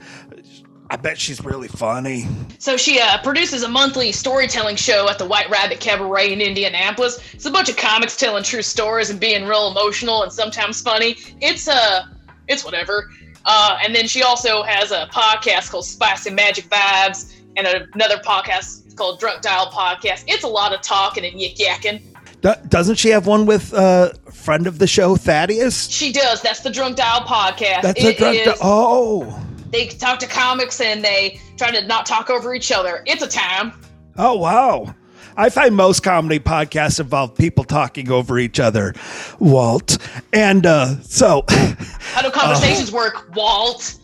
I 0.91 0.97
bet 0.97 1.19
she's 1.19 1.45
really 1.45 1.69
funny. 1.69 2.27
So 2.59 2.77
she 2.79 2.99
uh, 2.99 3.21
produces 3.23 3.63
a 3.63 3.69
monthly 3.69 4.11
storytelling 4.11 4.77
show 4.77 5.09
at 5.11 5.19
the 5.19 5.27
White 5.27 5.51
Rabbit 5.51 5.81
Cabaret 5.81 6.33
in 6.33 6.41
Indianapolis. 6.41 7.35
It's 7.35 7.45
a 7.45 7.51
bunch 7.51 7.69
of 7.69 7.77
comics 7.77 8.17
telling 8.17 8.43
true 8.43 8.63
stories 8.63 9.11
and 9.11 9.21
being 9.21 9.45
real 9.45 9.71
emotional 9.71 10.23
and 10.23 10.33
sometimes 10.33 10.81
funny. 10.81 11.17
It's 11.43 11.69
uh, 11.69 12.07
it's 12.49 12.65
whatever. 12.65 13.11
Uh, 13.45 13.79
and 13.83 13.95
then 13.95 14.07
she 14.09 14.23
also 14.23 14.63
has 14.63 14.91
a 14.91 15.09
podcast 15.13 15.71
called 15.71 15.87
Spicy 15.87 16.31
Magic 16.31 16.67
Vibes 16.69 17.35
and 17.57 17.67
another 17.95 18.19
podcast 18.19 18.95
called 18.97 19.21
Drunk 19.21 19.43
Dial 19.43 19.67
Podcast. 19.71 20.25
It's 20.27 20.45
a 20.45 20.49
lot 20.49 20.73
of 20.75 20.81
talking 20.83 21.25
and 21.25 21.35
yik 21.41 21.57
yakking. 21.57 22.03
Do- 22.41 22.55
doesn't 22.69 22.97
she 22.97 23.09
have 23.11 23.27
one 23.27 23.47
with 23.47 23.73
uh, 23.75 24.13
friend 24.33 24.67
of 24.67 24.79
the 24.79 24.87
show, 24.87 25.17
Thaddeus? 25.17 25.89
She 25.89 26.13
does. 26.13 26.41
That's 26.43 26.61
the 26.61 26.71
Drunk 26.71 26.97
Dial 26.97 27.21
Podcast. 27.23 27.83
That's 27.83 28.05
a 28.05 28.09
It 28.11 28.19
drunk. 28.19 28.37
is- 28.47 28.59
oh. 28.61 29.41
They 29.71 29.87
talk 29.89 30.19
to 30.21 30.27
comics 30.27 30.81
and 30.81 31.05
they 31.05 31.41
try 31.59 31.71
to 31.71 31.87
not 31.87 32.07
talk 32.07 32.31
over 32.31 32.55
each 32.55 32.73
other. 32.73 33.03
It's 33.07 33.23
a 33.23 33.29
time. 33.29 33.73
Oh, 34.17 34.37
wow. 34.39 34.95
I 35.39 35.51
find 35.51 35.77
most 35.77 36.03
comedy 36.03 36.41
podcasts 36.41 36.99
involve 36.99 37.37
people 37.37 37.63
talking 37.63 38.11
over 38.11 38.41
each 38.41 38.59
other, 38.59 38.93
Walt. 39.39 39.97
And 40.33 40.67
uh, 40.67 41.01
so, 41.03 41.45
How 41.49 42.23
do 42.23 42.31
conversations 42.33 42.91
work, 42.91 43.33
Walt? 43.37 44.01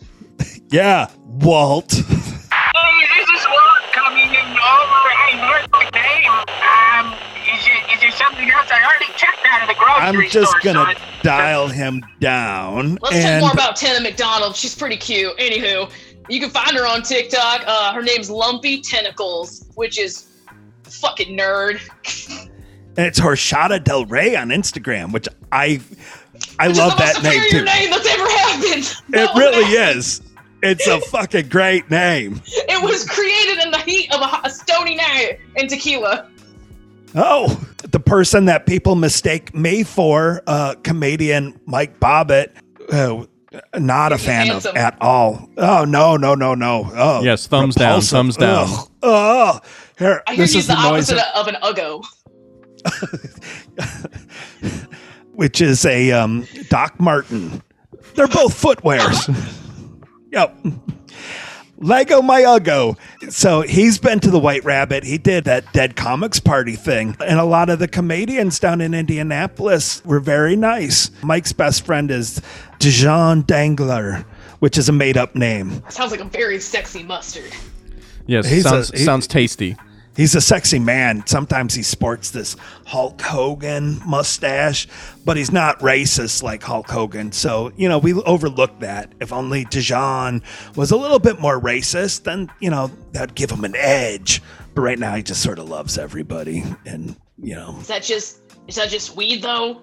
yeah, 0.69 1.11
Walt. 1.25 1.91
Hey, 1.91 2.01
this 2.01 3.27
is 3.27 3.47
Walt 3.47 3.91
coming 3.91 4.29
in 4.29 4.45
over. 4.45 5.11
I 5.11 5.59
heard 5.59 5.71
my 5.73 5.89
name. 5.93 6.31
Um, 6.31 7.13
is 7.53 7.67
it, 7.67 7.93
is 7.93 7.99
there 7.99 8.11
something 8.11 8.49
else? 8.49 8.69
I 8.71 8.81
already 8.85 9.11
checked 9.17 9.45
out 9.51 9.61
of 9.61 9.67
the 9.67 9.75
grocery 9.75 10.25
I'm 10.25 10.29
just 10.31 10.51
store. 10.51 10.73
gonna 10.73 10.95
so 10.95 11.01
dial 11.21 11.67
him 11.67 12.01
down. 12.21 12.97
Let's 13.01 13.21
talk 13.21 13.41
more 13.41 13.51
about 13.51 13.75
Tina 13.75 13.99
McDonald. 13.99 14.55
She's 14.55 14.73
pretty 14.73 14.95
cute. 14.95 15.37
Anywho, 15.37 15.91
you 16.29 16.39
can 16.39 16.49
find 16.49 16.77
her 16.77 16.87
on 16.87 17.01
TikTok. 17.01 17.65
Uh, 17.67 17.91
her 17.93 18.01
name's 18.01 18.29
Lumpy 18.29 18.79
Tentacles, 18.79 19.65
which 19.75 19.99
is 19.99 20.27
fucking 20.91 21.37
nerd. 21.37 21.79
and 22.97 23.05
it's 23.05 23.19
Horchata 23.19 23.83
Del 23.83 24.05
Rey 24.05 24.35
on 24.35 24.49
Instagram, 24.49 25.11
which 25.11 25.27
I 25.51 25.79
I 26.59 26.67
Which 26.69 26.77
love 26.77 26.93
is 26.93 26.97
the 26.97 27.03
most 27.05 27.21
that 27.21 27.23
name 27.23 27.41
too. 27.49 27.63
name 27.63 27.89
that's 27.89 28.07
ever 28.07 28.29
happened. 28.29 28.95
It 29.13 29.29
really 29.37 29.73
no. 29.75 29.89
is. 29.91 30.21
It's 30.63 30.87
a 30.87 30.99
fucking 30.99 31.49
great 31.49 31.91
name. 31.91 32.41
It 32.47 32.83
was 32.83 33.07
created 33.07 33.63
in 33.63 33.71
the 33.71 33.77
heat 33.79 34.11
of 34.13 34.21
a, 34.21 34.41
a 34.47 34.49
stony 34.49 34.95
night 34.95 35.39
in 35.57 35.67
tequila. 35.67 36.29
Oh, 37.13 37.47
the 37.83 37.99
person 37.99 38.45
that 38.45 38.65
people 38.65 38.95
mistake 38.95 39.53
me 39.55 39.83
for, 39.83 40.41
uh, 40.47 40.75
comedian 40.83 41.59
Mike 41.65 41.99
Bobbitt. 41.99 42.49
Uh, 42.91 43.25
not 43.79 44.11
a 44.11 44.17
fan 44.17 44.47
handsome. 44.47 44.71
of 44.71 44.75
at 44.77 44.97
all. 45.01 45.49
Oh 45.57 45.85
no, 45.85 46.17
no, 46.17 46.35
no, 46.35 46.55
no. 46.55 46.89
Oh 46.93 47.21
Yes, 47.23 47.47
thumbs 47.47 47.75
down, 47.75 48.01
thumbs 48.01 48.35
down. 48.35 48.67
Ugh. 48.69 48.89
Oh, 49.03 49.59
here. 49.97 50.21
I 50.27 50.35
hear 50.35 50.43
this 50.45 50.53
he's 50.53 50.63
is 50.63 50.67
the, 50.67 50.75
the 50.75 50.89
noise, 50.89 51.11
opposite 51.11 51.35
of- 51.35 51.47
of, 51.47 51.53
an 51.53 51.55
uggo. 51.61 52.03
which 55.33 55.61
is 55.61 55.85
a 55.85 56.11
um, 56.11 56.47
Doc 56.69 56.99
Martin. 56.99 57.61
They're 58.15 58.27
both 58.27 58.59
footwears. 58.61 59.27
yep. 60.31 60.55
Lego 61.77 62.21
my 62.21 62.41
Uggo. 62.41 62.97
So 63.29 63.61
he's 63.61 63.97
been 63.97 64.21
to 64.21 64.31
the 64.31 64.39
White 64.39 64.63
Rabbit. 64.63 65.03
He 65.03 65.17
did 65.17 65.43
that 65.43 65.71
Dead 65.73 65.97
Comics 65.97 66.39
Party 66.39 66.75
thing. 66.77 67.17
And 67.25 67.37
a 67.37 67.43
lot 67.43 67.69
of 67.69 67.79
the 67.79 67.87
comedians 67.89 68.59
down 68.59 68.79
in 68.79 68.93
Indianapolis 68.93 70.03
were 70.05 70.21
very 70.21 70.55
nice. 70.55 71.11
Mike's 71.21 71.51
best 71.51 71.85
friend 71.85 72.09
is 72.11 72.41
Dijon 72.79 73.41
Dangler, 73.41 74.23
which 74.59 74.77
is 74.77 74.87
a 74.87 74.93
made 74.93 75.17
up 75.17 75.35
name. 75.35 75.83
Sounds 75.89 76.11
like 76.11 76.21
a 76.21 76.25
very 76.25 76.61
sexy 76.61 77.03
mustard. 77.03 77.51
Yes, 78.25 78.47
He's 78.47 78.65
a- 78.65 78.83
he- 78.97 79.03
sounds 79.03 79.27
tasty. 79.27 79.75
He's 80.15 80.33
a 80.35 80.41
sexy 80.41 80.79
man. 80.79 81.25
Sometimes 81.27 81.73
he 81.73 81.83
sports 81.83 82.31
this 82.31 82.55
Hulk 82.85 83.21
Hogan 83.21 83.99
mustache, 84.05 84.87
but 85.25 85.35
he's 85.35 85.51
not 85.51 85.79
racist 85.79 86.41
like 86.41 86.63
Hulk 86.63 86.89
Hogan. 86.89 87.31
So, 87.31 87.71
you 87.75 87.89
know, 87.89 87.99
we 87.99 88.13
overlook 88.13 88.79
that. 88.79 89.11
If 89.19 89.33
only 89.33 89.65
Dijon 89.65 90.41
was 90.75 90.91
a 90.91 90.97
little 90.97 91.19
bit 91.19 91.39
more 91.39 91.59
racist, 91.59 92.23
then, 92.23 92.49
you 92.59 92.69
know, 92.69 92.89
that'd 93.11 93.35
give 93.35 93.51
him 93.51 93.65
an 93.65 93.75
edge. 93.75 94.41
But 94.73 94.81
right 94.81 94.99
now, 94.99 95.15
he 95.15 95.23
just 95.23 95.41
sort 95.43 95.59
of 95.59 95.69
loves 95.69 95.97
everybody. 95.97 96.63
And, 96.85 97.15
you 97.37 97.55
know, 97.55 97.75
Is 97.79 97.87
that 97.87 98.03
just 98.03 98.39
is 98.67 98.75
that 98.75 98.89
just 98.89 99.15
weed 99.15 99.41
though? 99.41 99.81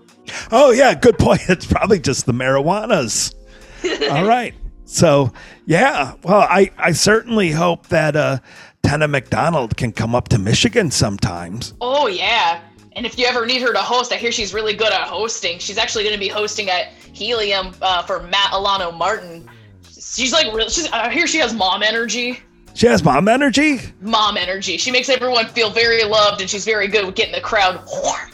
oh, 0.51 0.71
yeah, 0.71 0.95
good 0.95 1.19
point. 1.19 1.43
It's 1.49 1.67
probably 1.67 1.99
just 2.01 2.25
the 2.27 2.33
marijuanas. 2.33 3.35
All 4.11 4.25
right. 4.27 4.55
So, 4.85 5.33
yeah, 5.67 6.15
well, 6.23 6.41
I, 6.43 6.71
I 6.79 6.93
certainly 6.93 7.51
hope 7.51 7.89
that 7.89 8.15
uh, 8.17 8.39
Tina 8.83 9.09
McDonald 9.09 9.77
can 9.77 9.93
come 9.93 10.15
up 10.15 10.29
to 10.29 10.39
Michigan 10.39 10.91
sometimes. 10.91 11.75
Oh 11.81 12.07
yeah. 12.07 12.63
And 12.95 13.07
if 13.07 13.19
you 13.19 13.27
ever 13.27 13.47
need 13.47 13.63
her 13.63 13.73
to 13.73 13.79
host, 13.79 14.13
I 14.13 14.17
hear 14.17 14.31
she's 14.31 14.53
really 14.53 14.75
good 14.75 14.93
at 14.93 15.03
hosting. 15.03 15.59
She's 15.59 15.79
actually 15.79 16.05
going 16.05 16.15
to 16.15 16.21
be 16.21 16.29
hosting 16.29 16.69
at 16.69 16.89
Helium 17.13 17.75
uh, 17.81 18.03
for 18.03 18.23
Matt 18.25 18.53
Alano 18.53 18.97
Martin. 18.97 19.49
She's 19.91 20.33
like, 20.33 20.53
real. 20.53 20.69
She's. 20.69 20.91
I 20.91 21.11
hear 21.11 21.27
she 21.27 21.39
has 21.39 21.55
mom 21.55 21.83
energy. 21.83 22.41
She 22.75 22.87
has 22.87 23.03
mom 23.03 23.29
energy. 23.29 23.81
Mom 24.01 24.37
energy. 24.37 24.77
She 24.77 24.91
makes 24.91 25.09
everyone 25.09 25.47
feel 25.47 25.71
very 25.71 26.05
loved, 26.05 26.41
and 26.41 26.51
she's 26.51 26.65
very 26.65 26.89
good 26.89 27.07
with 27.07 27.15
getting 27.15 27.35
the 27.35 27.41
crowd 27.41 27.83
warm. 27.87 28.31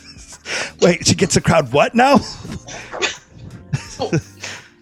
Wait, 0.80 1.06
she 1.06 1.14
gets 1.14 1.34
the 1.34 1.40
crowd 1.40 1.72
what 1.72 1.94
now? 1.94 2.16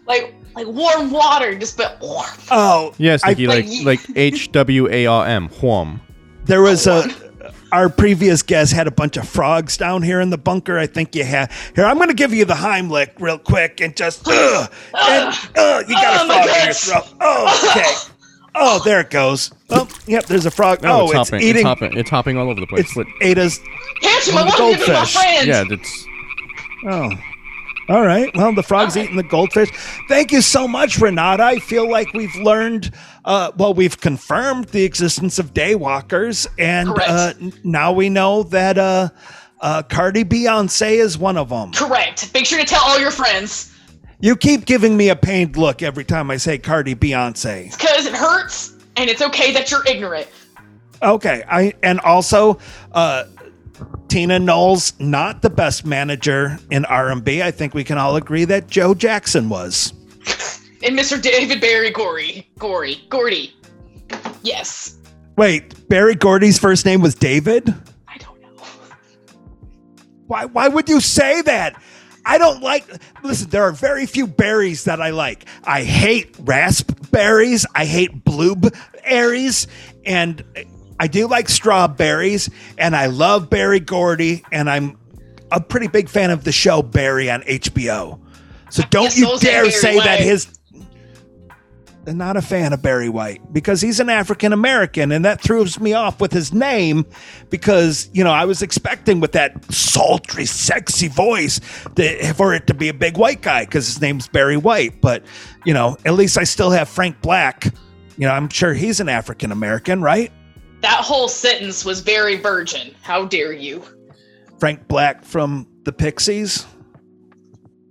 like 0.06 0.34
like 0.56 0.66
warm 0.66 1.10
water, 1.10 1.54
just 1.56 1.76
but. 1.76 1.98
Oh, 2.50 2.92
Yes, 2.98 3.24
Nikki, 3.24 3.46
like 3.46 3.66
like- 3.84 3.84
like 4.08 4.16
H 4.16 4.50
W 4.52 4.88
A 4.90 5.06
R 5.06 5.26
M, 5.26 5.48
Huam. 5.48 6.00
there 6.46 6.62
was 6.62 6.86
a. 6.86 7.04
Our 7.72 7.88
previous 7.88 8.42
guest 8.42 8.72
had 8.72 8.86
a 8.86 8.92
bunch 8.92 9.16
of 9.16 9.28
frogs 9.28 9.76
down 9.76 10.02
here 10.02 10.20
in 10.20 10.30
the 10.30 10.38
bunker. 10.38 10.78
I 10.78 10.86
think 10.86 11.16
you 11.16 11.24
had. 11.24 11.50
Here, 11.74 11.84
I'm 11.84 11.96
going 11.96 12.08
to 12.08 12.14
give 12.14 12.32
you 12.32 12.44
the 12.44 12.54
Heimlich 12.54 13.10
real 13.20 13.38
quick 13.38 13.80
and 13.80 13.94
just. 13.96 14.26
Uh, 14.28 14.66
and, 14.96 15.34
uh, 15.56 15.82
you 15.88 15.94
got 15.94 16.20
Oh, 16.20 16.24
a 16.24 16.28
my 16.28 16.34
frog 16.34 16.46
in 16.46 16.54
your 16.54 16.66
gosh. 16.66 16.80
throat. 16.84 17.14
Oh, 17.20 17.70
okay. 17.70 17.94
Oh, 18.58 18.80
there 18.86 19.00
it 19.00 19.10
goes. 19.10 19.52
Oh, 19.68 19.86
yep, 20.06 20.24
there's 20.26 20.46
a 20.46 20.50
frog. 20.50 20.78
Oh, 20.82 20.88
Oh, 20.88 21.04
it's, 21.04 21.10
it's, 21.10 21.28
hopping. 21.30 21.40
eating. 21.42 21.56
It's 21.56 21.62
hopping. 21.64 21.98
It's 21.98 22.08
hopping 22.10 22.38
all 22.38 22.48
over 22.48 22.58
the 22.58 22.66
place. 22.66 22.84
It's 22.86 22.94
But- 22.94 23.06
Ada's. 23.20 23.60
Catch 24.00 24.28
him! 24.28 24.34
One 24.36 24.44
I 24.44 24.46
want 24.48 24.60
him 24.60 24.78
to 24.78 24.86
be 24.86 24.92
my 24.92 24.94
goldfish. 24.94 25.14
friend. 25.14 25.46
yeah, 25.46 25.64
it's 25.68 26.06
Oh. 26.88 27.10
All 27.88 28.04
right. 28.04 28.34
Well, 28.34 28.52
the 28.52 28.62
frog's 28.64 28.96
eating 28.96 29.16
the 29.16 29.22
goldfish. 29.22 29.70
Thank 30.08 30.32
you 30.32 30.40
so 30.40 30.66
much, 30.66 30.98
Renata. 30.98 31.44
I 31.44 31.58
feel 31.60 31.88
like 31.88 32.12
we've 32.14 32.34
learned, 32.36 32.92
uh, 33.24 33.52
well, 33.56 33.74
we've 33.74 34.00
confirmed 34.00 34.66
the 34.70 34.82
existence 34.84 35.38
of 35.38 35.54
daywalkers, 35.54 36.48
and 36.58 36.88
uh, 36.88 37.32
now 37.62 37.92
we 37.92 38.08
know 38.08 38.42
that 38.44 38.76
uh, 38.76 39.10
uh, 39.60 39.82
Cardi 39.84 40.24
Beyonce 40.24 40.96
is 40.98 41.16
one 41.16 41.36
of 41.36 41.48
them. 41.50 41.70
Correct. 41.72 42.32
Make 42.34 42.46
sure 42.46 42.58
to 42.58 42.64
tell 42.64 42.82
all 42.82 42.98
your 42.98 43.12
friends 43.12 43.72
You 44.18 44.34
keep 44.34 44.64
giving 44.64 44.96
me 44.96 45.08
a 45.10 45.16
pained 45.16 45.56
look 45.56 45.80
every 45.82 46.04
time 46.04 46.30
I 46.30 46.38
say 46.38 46.58
Cardi 46.58 46.96
Beyonce. 46.96 47.70
because 47.78 48.06
it 48.06 48.14
hurts, 48.14 48.74
and 48.96 49.08
it's 49.08 49.22
okay 49.22 49.52
that 49.52 49.70
you're 49.70 49.86
ignorant. 49.86 50.26
Okay. 51.02 51.44
I 51.48 51.74
and 51.82 52.00
also, 52.00 52.58
uh, 52.92 53.24
Tina 54.08 54.38
Knowles 54.38 54.92
not 54.98 55.42
the 55.42 55.50
best 55.50 55.84
manager 55.84 56.58
in 56.70 56.84
R&B. 56.84 57.42
I 57.42 57.50
think 57.50 57.74
we 57.74 57.84
can 57.84 57.98
all 57.98 58.16
agree 58.16 58.44
that 58.44 58.68
Joe 58.68 58.94
Jackson 58.94 59.48
was. 59.48 59.92
And 60.82 60.96
Mr. 60.96 61.20
David 61.20 61.60
Barry 61.60 61.90
Gorey, 61.90 62.48
Gorey, 62.58 63.02
Gordy. 63.08 63.54
Yes. 64.42 64.96
Wait, 65.36 65.88
Berry 65.88 66.14
Gordy's 66.14 66.58
first 66.58 66.86
name 66.86 67.00
was 67.00 67.14
David? 67.14 67.74
I 68.08 68.18
don't 68.18 68.40
know. 68.40 68.64
Why 70.26 70.44
why 70.46 70.68
would 70.68 70.88
you 70.88 71.00
say 71.00 71.42
that? 71.42 71.80
I 72.24 72.38
don't 72.38 72.62
like 72.62 72.86
listen, 73.22 73.50
there 73.50 73.62
are 73.62 73.72
very 73.72 74.06
few 74.06 74.26
berries 74.26 74.84
that 74.84 75.00
I 75.00 75.10
like. 75.10 75.44
I 75.64 75.82
hate 75.82 76.34
raspberries, 76.40 77.66
I 77.74 77.84
hate 77.84 78.24
blueberries, 78.24 79.66
and 80.04 80.44
I 80.98 81.08
do 81.08 81.26
like 81.26 81.48
strawberries, 81.48 82.50
and 82.78 82.96
I 82.96 83.06
love 83.06 83.50
Berry 83.50 83.80
Gordy, 83.80 84.42
and 84.52 84.70
I'm 84.70 84.98
a 85.52 85.60
pretty 85.60 85.88
big 85.88 86.08
fan 86.08 86.30
of 86.30 86.44
the 86.44 86.52
show 86.52 86.82
Barry 86.82 87.30
on 87.30 87.42
HBO. 87.42 88.20
So 88.70 88.82
don't 88.90 89.16
you 89.16 89.38
dare 89.38 89.70
say 89.70 89.98
that 89.98 90.20
his 90.20 90.56
I'm 92.06 92.18
not 92.18 92.36
a 92.36 92.42
fan 92.42 92.72
of 92.72 92.82
Barry 92.82 93.08
White 93.08 93.52
because 93.52 93.80
he's 93.80 93.98
an 93.98 94.08
African 94.08 94.52
American, 94.52 95.10
and 95.10 95.24
that 95.24 95.40
throws 95.40 95.80
me 95.80 95.92
off 95.92 96.20
with 96.20 96.32
his 96.32 96.52
name 96.52 97.04
because 97.50 98.08
you 98.12 98.22
know 98.22 98.30
I 98.30 98.44
was 98.44 98.62
expecting 98.62 99.20
with 99.20 99.32
that 99.32 99.72
sultry, 99.72 100.46
sexy 100.46 101.08
voice 101.08 101.60
to, 101.96 102.32
for 102.34 102.54
it 102.54 102.66
to 102.68 102.74
be 102.74 102.88
a 102.88 102.94
big 102.94 103.16
white 103.16 103.42
guy 103.42 103.64
because 103.64 103.86
his 103.86 104.00
name's 104.00 104.28
Barry 104.28 104.56
White. 104.56 105.00
But 105.00 105.24
you 105.64 105.74
know, 105.74 105.96
at 106.04 106.14
least 106.14 106.38
I 106.38 106.44
still 106.44 106.70
have 106.70 106.88
Frank 106.88 107.20
Black. 107.22 107.64
You 108.16 108.26
know, 108.26 108.32
I'm 108.32 108.48
sure 108.48 108.72
he's 108.72 109.00
an 109.00 109.08
African 109.08 109.50
American, 109.50 110.00
right? 110.00 110.32
That 110.86 111.04
whole 111.04 111.26
sentence 111.26 111.84
was 111.84 111.98
very 111.98 112.36
virgin. 112.36 112.94
How 113.02 113.24
dare 113.24 113.52
you? 113.52 113.82
Frank 114.60 114.86
Black 114.86 115.24
from 115.24 115.66
the 115.82 115.92
Pixies. 115.92 116.64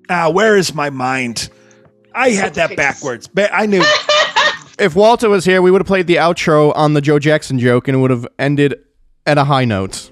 Ah, 0.10 0.30
where 0.30 0.56
is 0.56 0.74
my 0.74 0.89
mind? 0.89 1.50
I 2.14 2.30
had 2.30 2.54
that 2.54 2.78
backwards. 2.78 3.28
Ba- 3.28 3.54
I 3.54 3.66
knew. 3.66 3.84
if 4.80 4.96
Walter 4.96 5.28
was 5.28 5.43
here, 5.43 5.62
we 5.62 5.72
would 5.72 5.82
have 5.82 5.88
played 5.88 6.08
the 6.08 6.16
outro 6.16 6.72
on 6.74 6.93
the 6.93 7.02
Joe 7.02 7.20
Jackson 7.20 7.60
joke, 7.60 7.89
and 7.89 7.98
it 7.98 8.00
would 8.00 8.12
have 8.12 8.26
ended 8.39 8.76
at 9.26 9.38
a 9.38 9.43
high 9.43 9.66
note. 9.66 10.10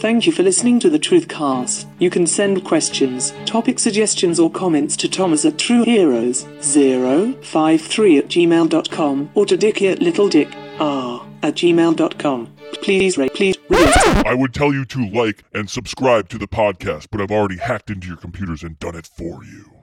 Thank 0.00 0.26
you 0.26 0.32
for 0.32 0.42
listening 0.42 0.80
to 0.80 0.88
the 0.88 0.98
Truthcast. 0.98 1.84
You 1.98 2.08
can 2.08 2.26
send 2.26 2.64
questions, 2.64 3.34
topic 3.44 3.78
suggestions, 3.78 4.40
or 4.40 4.50
comments 4.50 4.96
to 4.96 5.10
Thomas 5.10 5.44
at 5.44 5.58
TrueHeroes053 5.58 8.18
at 8.18 8.28
gmail.com 8.28 9.30
or 9.34 9.44
to 9.44 9.58
Dickie 9.58 9.88
at 9.88 9.98
LittleDickR 9.98 11.26
at 11.42 11.54
gmail.com. 11.54 12.56
Please 12.80 13.18
rate, 13.18 13.34
please 13.34 13.58
rate. 13.68 13.94
I 14.24 14.32
would 14.32 14.54
tell 14.54 14.72
you 14.72 14.86
to 14.86 15.06
like 15.06 15.44
and 15.52 15.68
subscribe 15.68 16.30
to 16.30 16.38
the 16.38 16.48
podcast, 16.48 17.08
but 17.10 17.20
I've 17.20 17.30
already 17.30 17.58
hacked 17.58 17.90
into 17.90 18.08
your 18.08 18.16
computers 18.16 18.62
and 18.62 18.78
done 18.78 18.96
it 18.96 19.06
for 19.06 19.44
you. 19.44 19.79